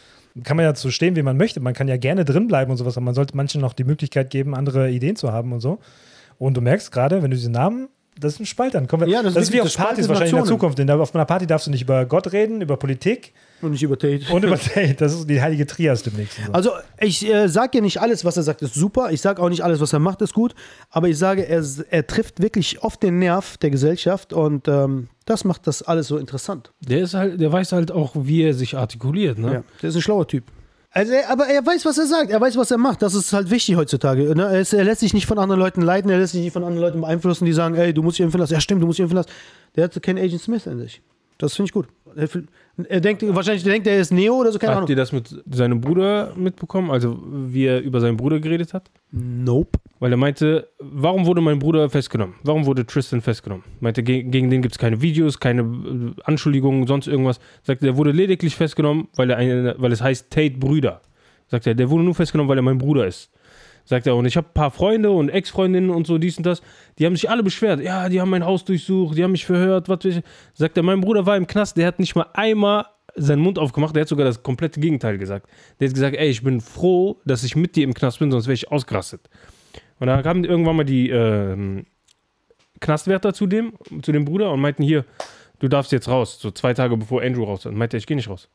[0.43, 1.59] Kann man ja so stehen, wie man möchte.
[1.59, 4.31] Man kann ja gerne drin bleiben und sowas, aber man sollte manchen noch die Möglichkeit
[4.31, 5.77] geben, andere Ideen zu haben und so.
[6.39, 7.89] Und du merkst gerade, wenn du diese Namen,
[8.19, 8.87] das ist ein Spalt dann.
[8.87, 10.45] Kommen wir, Ja, das das, ist wie auf Partys wahrscheinlich in der.
[10.45, 10.79] Zukunft.
[10.79, 13.83] In der, auf einer Party darfst du nicht über Gott reden, über Politik Und nicht
[13.83, 14.31] über Tate.
[14.31, 14.95] und über Tate.
[14.95, 16.37] Das ist die heilige Trias demnächst.
[16.45, 16.51] So.
[16.53, 19.11] Also ich äh, sage ja nicht alles, was er sagt, ist super.
[19.11, 20.55] Ich sage auch nicht alles, was er macht, ist gut.
[20.89, 25.43] Aber ich sage, er, er trifft wirklich oft den Nerv der Gesellschaft und ähm, das
[25.43, 26.71] macht das alles so interessant.
[26.79, 29.53] Der ist halt, der weiß halt auch, wie er sich artikuliert, ne?
[29.53, 30.43] Ja, der ist ein schlauer Typ.
[30.95, 32.31] Also, er, aber er weiß, was er sagt.
[32.31, 33.01] Er weiß, was er macht.
[33.01, 34.33] Das ist halt wichtig heutzutage.
[34.33, 34.43] Ne?
[34.43, 36.09] Er, ist, er lässt sich nicht von anderen Leuten leiten.
[36.09, 38.39] Er lässt sich nicht von anderen Leuten beeinflussen, die sagen, ey, du musst dich impfen
[38.39, 38.53] lassen.
[38.53, 39.29] Ja, stimmt, du musst dich impfen lassen.
[39.75, 41.01] Der hat keinen Agent Smith in sich.
[41.37, 41.87] Das finde ich gut.
[42.77, 44.89] Er, er denkt, wahrscheinlich denkt er, er ist Neo oder so, keine Habt Ahnung.
[44.89, 46.91] ihr das mit seinem Bruder mitbekommen?
[46.91, 48.89] Also, wie er über seinen Bruder geredet hat?
[49.11, 49.79] Nope.
[49.99, 52.35] Weil er meinte, warum wurde mein Bruder festgenommen?
[52.43, 53.63] Warum wurde Tristan festgenommen?
[53.79, 57.39] Meinte, ge gegen den gibt es keine Videos, keine äh, Anschuldigungen, sonst irgendwas.
[57.63, 61.01] Sagte, der wurde lediglich festgenommen, weil, er eine, weil es heißt Tate Brüder.
[61.47, 63.31] Sagt er, der wurde nur festgenommen, weil er mein Bruder ist.
[63.85, 66.61] Sagt er, und ich habe ein paar Freunde und Ex-Freundinnen und so, dies und das,
[66.97, 67.81] die haben sich alle beschwert.
[67.81, 70.21] Ja, die haben mein Haus durchsucht, die haben mich verhört, was ich.
[70.53, 72.85] Sagt er, mein Bruder war im Knast, der hat nicht mal einmal
[73.15, 75.47] seinen Mund aufgemacht, der hat sogar das komplette Gegenteil gesagt.
[75.79, 78.47] Der hat gesagt, ey, ich bin froh, dass ich mit dir im Knast bin, sonst
[78.47, 79.29] wäre ich ausgerastet.
[79.99, 81.85] Und dann kamen irgendwann mal die ähm,
[82.81, 85.05] Knastwärter zu dem, zu dem Bruder und meinten, hier,
[85.59, 86.39] du darfst jetzt raus.
[86.39, 87.65] So zwei Tage bevor Andrew raus ist.
[87.67, 88.49] Und meinte, er, ich gehe nicht raus.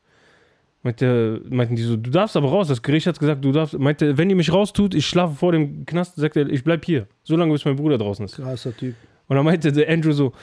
[0.83, 2.67] Meinte, meinten die so, du darfst aber raus.
[2.67, 3.77] Das Gericht hat gesagt, du darfst.
[3.77, 7.07] Meinte, wenn ihr mich raustut, ich schlafe vor dem Knast, sagt er, ich bleib hier.
[7.23, 8.37] So lange, bis mein Bruder draußen ist.
[8.37, 8.95] Krasser Typ.
[9.27, 10.33] Und dann meinte der Andrew so,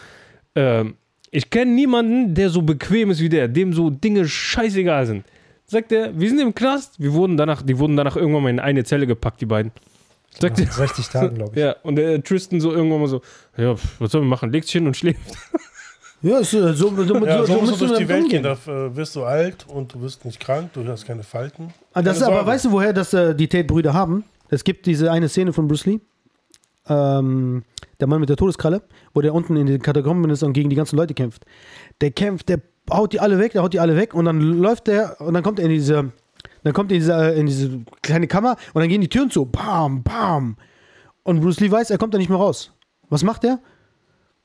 [0.55, 0.95] ähm,
[1.31, 5.25] ich kenne niemanden, der so bequem ist wie der, dem so Dinge scheißegal sind.
[5.67, 8.61] Sagt er, wir sind im Knast, wir wurden danach, die wurden danach irgendwann mal in
[8.61, 9.73] eine Zelle gepackt, die beiden.
[10.31, 11.59] Sagt er, Nach 60 Tagen, glaube ich.
[11.63, 13.23] ja, und der Tristan so irgendwann mal so,
[13.57, 14.51] ja, was sollen wir machen?
[14.53, 15.21] Legt sich hin und schläft.
[16.21, 18.43] Ja, ist, äh, so, so, so, Ja, so, so musst du durch die Welt umgehen.
[18.43, 18.57] gehen.
[18.67, 21.73] Da äh, wirst du alt und du wirst nicht krank, du hast keine Falten.
[21.93, 22.51] Ah, das ist Keine aber, Sorge.
[22.53, 24.25] weißt du, woher das äh, die Tate-Brüder haben?
[24.49, 26.01] Es gibt diese eine Szene von Bruce Lee,
[26.89, 27.63] ähm,
[28.01, 28.83] der Mann mit der Todeskralle,
[29.15, 31.45] wo der unten in den Katakomben ist und gegen die ganzen Leute kämpft.
[32.01, 32.61] Der kämpft, der
[32.91, 35.43] haut die alle weg, der haut die alle weg und dann läuft der und dann
[35.43, 36.11] kommt er in diese,
[36.65, 37.71] dann kommt er in diese, in diese
[38.03, 39.45] kleine Kammer und dann gehen die Türen zu.
[39.45, 40.57] Bam, bam.
[41.23, 42.73] Und Bruce Lee weiß, er kommt da nicht mehr raus.
[43.11, 43.59] Was macht er?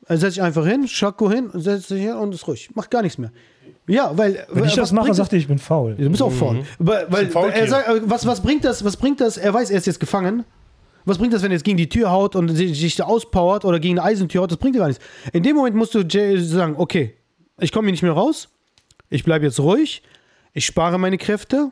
[0.05, 2.69] Er setzt sich einfach hin, Schako hin, und setzt sich hin und ist ruhig.
[2.75, 3.31] Macht gar nichts mehr.
[3.87, 4.45] Ja, weil.
[4.49, 5.95] Wenn ich was das mache, sagt er, ich bin faul.
[5.95, 6.63] Du bist auch faul.
[6.79, 7.61] Weil, weil Faultier.
[7.61, 8.83] er sagt, äh, was, was bringt das?
[8.83, 9.37] Was bringt das?
[9.37, 10.45] Er weiß, er ist jetzt gefangen.
[11.05, 13.65] Was bringt das, wenn er jetzt gegen die Tür haut und sich sich da auspowert
[13.65, 14.51] oder gegen eine Eisentür haut?
[14.51, 15.03] Das bringt dir gar nichts.
[15.33, 17.15] In dem Moment musst du Jay sagen, okay,
[17.59, 18.49] ich komme hier nicht mehr raus.
[19.09, 20.01] Ich bleibe jetzt ruhig.
[20.53, 21.71] Ich spare meine Kräfte.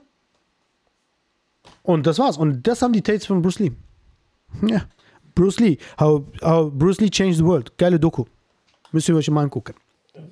[1.84, 2.38] Und das war's.
[2.38, 3.72] Und das haben die Tates von Bruce Lee.
[4.68, 4.84] Ja.
[5.36, 5.78] Bruce Lee.
[6.00, 7.78] How, how Bruce Lee changed the world.
[7.78, 8.26] Geile Doku.
[8.92, 9.74] Müsst ihr euch mal angucken.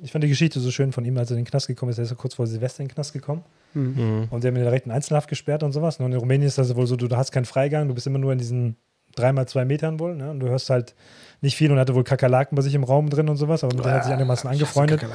[0.03, 1.97] Ich fand die Geschichte so schön von ihm, als er in den Knast gekommen ist.
[1.97, 3.43] Er ist ja kurz vor Silvester in den Knast gekommen.
[3.73, 4.27] Mhm.
[4.29, 5.99] Und sie haben ihn direkt in Einzelhaft gesperrt und sowas.
[5.99, 8.19] Und in Rumänien ist das wohl so, du, du hast keinen Freigang, du bist immer
[8.19, 8.75] nur in diesen
[9.15, 10.15] dreimal zwei Metern wohl.
[10.15, 10.31] Ne?
[10.31, 10.95] Und du hörst halt
[11.41, 13.85] nicht viel und hatte wohl Kakerlaken bei sich im Raum drin und sowas, aber mit
[13.85, 15.05] denen hat sich einigermaßen angefreundet.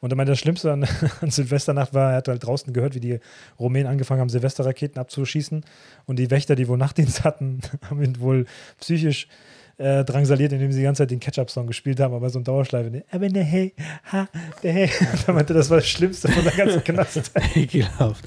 [0.00, 0.86] Und er meinte, das Schlimmste an,
[1.20, 3.18] an Silvesternacht war, er hat halt draußen gehört, wie die
[3.58, 5.64] Rumänen angefangen haben, Silvesterraketen abzuschießen.
[6.06, 7.60] Und die Wächter, die wohl Nachtdienst hatten,
[7.90, 8.46] haben ihn wohl
[8.80, 9.28] psychisch
[9.78, 12.90] äh, drangsaliert, indem sie die ganze Zeit den Ketchup-Song gespielt haben, aber so ein Dauerschleife.
[12.90, 13.04] ne?
[13.10, 13.74] Aber ne, hey,
[14.12, 14.28] ha,
[14.62, 14.90] der hey.
[15.12, 17.32] Und er meinte, das war das Schlimmste von der ganzen Knast.
[17.54, 18.24] Ekelhaft.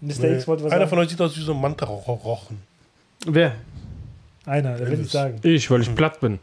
[0.00, 0.24] Mr.
[0.32, 0.90] X wollte was Einer sagen.
[0.90, 2.60] von euch sieht aus wie so ein Mantarochen.
[3.26, 3.54] Wer?
[4.46, 5.38] Einer, der will nicht sagen.
[5.44, 6.40] Ich, weil ich platt bin.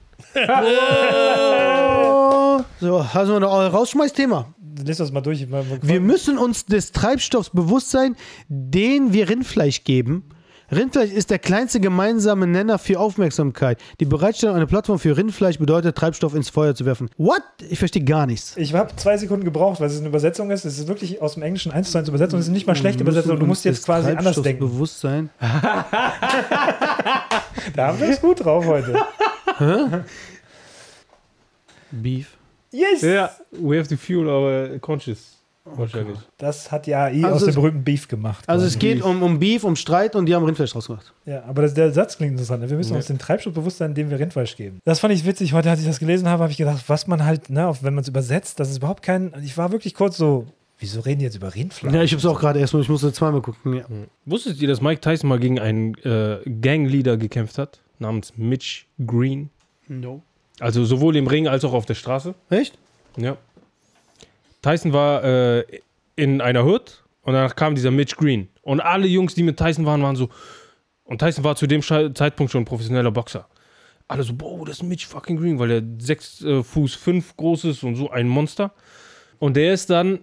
[2.80, 4.54] So, also ein Rausschmeißthema.
[4.86, 5.48] Lies das mal durch.
[5.82, 8.16] Wir müssen uns des Treibstoffs bewusst sein,
[8.48, 10.24] den wir Rindfleisch geben.
[10.72, 13.80] Rindfleisch ist der kleinste gemeinsame Nenner für Aufmerksamkeit.
[14.00, 17.10] Die Bereitstellung einer Plattform für Rindfleisch bedeutet, Treibstoff ins Feuer zu werfen.
[17.18, 17.42] What?
[17.70, 18.56] Ich verstehe gar nichts.
[18.56, 20.66] Ich habe zwei Sekunden gebraucht, weil es eine Übersetzung ist.
[20.66, 22.40] Es ist wirklich aus dem Englischen eins zu eins Übersetzung.
[22.40, 24.60] Es ist nicht mal schlecht übersetzt, aber du musst jetzt quasi anders denken.
[24.60, 25.30] Bewusstsein.
[27.76, 28.96] Da haben wir es gut drauf heute.
[31.92, 32.38] Beef.
[32.72, 33.02] Yes!
[33.02, 35.36] Ja, we have to fuel our conscious.
[35.66, 36.18] Wahrscheinlich.
[36.38, 38.44] Das hat die AI Also aus dem es- berühmten Beef gemacht.
[38.48, 38.80] Also es quasi.
[38.96, 41.14] geht um, um Beef, um Streit und die haben Rindfleisch draus gemacht.
[41.26, 42.64] Ja, aber das, der Satz klingt interessant.
[42.64, 42.70] ne?
[42.70, 42.98] Wir müssen Ja.
[42.98, 44.80] uns den Treibstoff bewusst sein, dem wir Rindfleisch geben.
[44.86, 45.54] Das fand ich witzig.
[45.54, 48.02] Heute, als ich das gelesen habe, habe ich gedacht, was man halt, ne, wenn man
[48.02, 49.32] es übersetzt, das ist überhaupt kein.
[49.44, 50.48] Ich war wirklich kurz so,
[50.80, 51.94] wieso reden die jetzt über Rindfleisch?
[51.94, 53.76] Ja, ich hab's auch gerade erstmal, ich musste zweimal gucken.
[53.76, 53.84] Ja.
[54.26, 57.80] Wusstet ihr, dass Mike Tyson mal gegen einen äh, Gangleader gekämpft hat?
[58.00, 59.50] Namens Mitch Green.
[59.88, 60.24] No.
[60.60, 62.36] Also sowohl im Ring als auch auf der Straße.
[62.50, 62.78] Echt?
[63.18, 63.38] Ja.
[64.62, 65.64] Tyson war äh,
[66.16, 68.50] in einer Hood und danach kam dieser Mitch Green.
[68.62, 70.30] Und alle Jungs, die mit Tyson waren, waren so.
[71.04, 73.48] Und Tyson war zu dem Zeitpunkt schon ein professioneller Boxer.
[74.08, 77.66] Alle so, boah, das ist Mitch fucking Green, weil er 6 äh, Fuß 5 groß
[77.66, 78.74] ist und so ein Monster.
[79.40, 80.20] Und der ist dann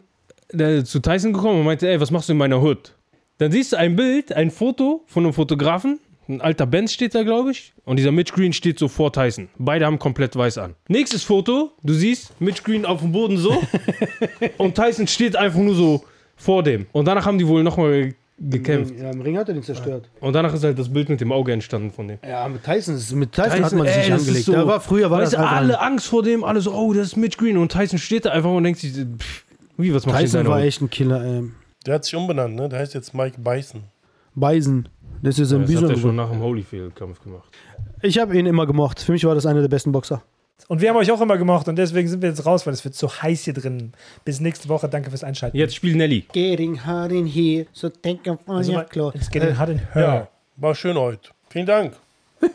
[0.53, 2.95] der, zu Tyson gekommen und meinte, ey, was machst du in meiner Hood?
[3.39, 6.01] Dann siehst du ein Bild, ein Foto von einem Fotografen.
[6.29, 7.73] Ein alter Benz steht da, glaube ich.
[7.85, 9.49] Und dieser Mitch Green steht so vor Tyson.
[9.59, 10.75] Beide haben komplett weiß an.
[10.89, 13.63] Nächstes Foto, du siehst Mitch Green auf dem Boden so.
[14.59, 16.05] und Tyson steht einfach nur so
[16.37, 16.87] vor dem.
[16.93, 18.95] Und danach haben die wohl nochmal gekämpft.
[18.99, 20.11] Ja, im Ring hat er den zerstört.
[20.21, 22.19] Und danach ist halt das Bild mit dem Auge entstanden von dem.
[22.29, 24.45] Ja, mit Tyson, ist- mit Tyson, hat Tyson, man sich ey, angelegt.
[24.45, 26.73] so- da war früher war weißt das einfach alle ein, Angst vor dem, alle so,
[26.75, 27.57] oh, das ist Mitch Green.
[27.57, 29.45] Und Tyson steht da einfach und denkt sich, pff,
[29.79, 31.25] wie, was macht Tyson war seiner echt ein Killer.
[31.25, 31.55] Ähm,
[31.87, 32.69] Der hat sich umbenannt, ne?
[32.69, 33.85] Der heißt jetzt Mike Bison.
[34.35, 34.89] Bison.
[35.27, 35.91] Das ist ein Das hat Bison.
[35.91, 37.49] er schon nach dem Holyfield-Kampf gemacht.
[38.03, 39.01] Ich habe ihn immer gemocht.
[39.01, 40.23] Für mich war das einer der besten Boxer.
[40.69, 42.85] Und wir haben euch auch immer gemocht und deswegen sind wir jetzt raus, weil es
[42.85, 43.93] wird so heiß hier drin.
[44.25, 44.89] Bis nächste Woche.
[44.89, 45.57] Danke fürs Einschalten.
[45.57, 46.27] Jetzt spielt Nelly.
[46.33, 49.17] Getting hard in here, so think of Also your mal, clothes.
[49.21, 50.03] it's getting hot in her.
[50.03, 51.31] Ja, war schön heute.
[51.51, 51.93] Vielen Dank.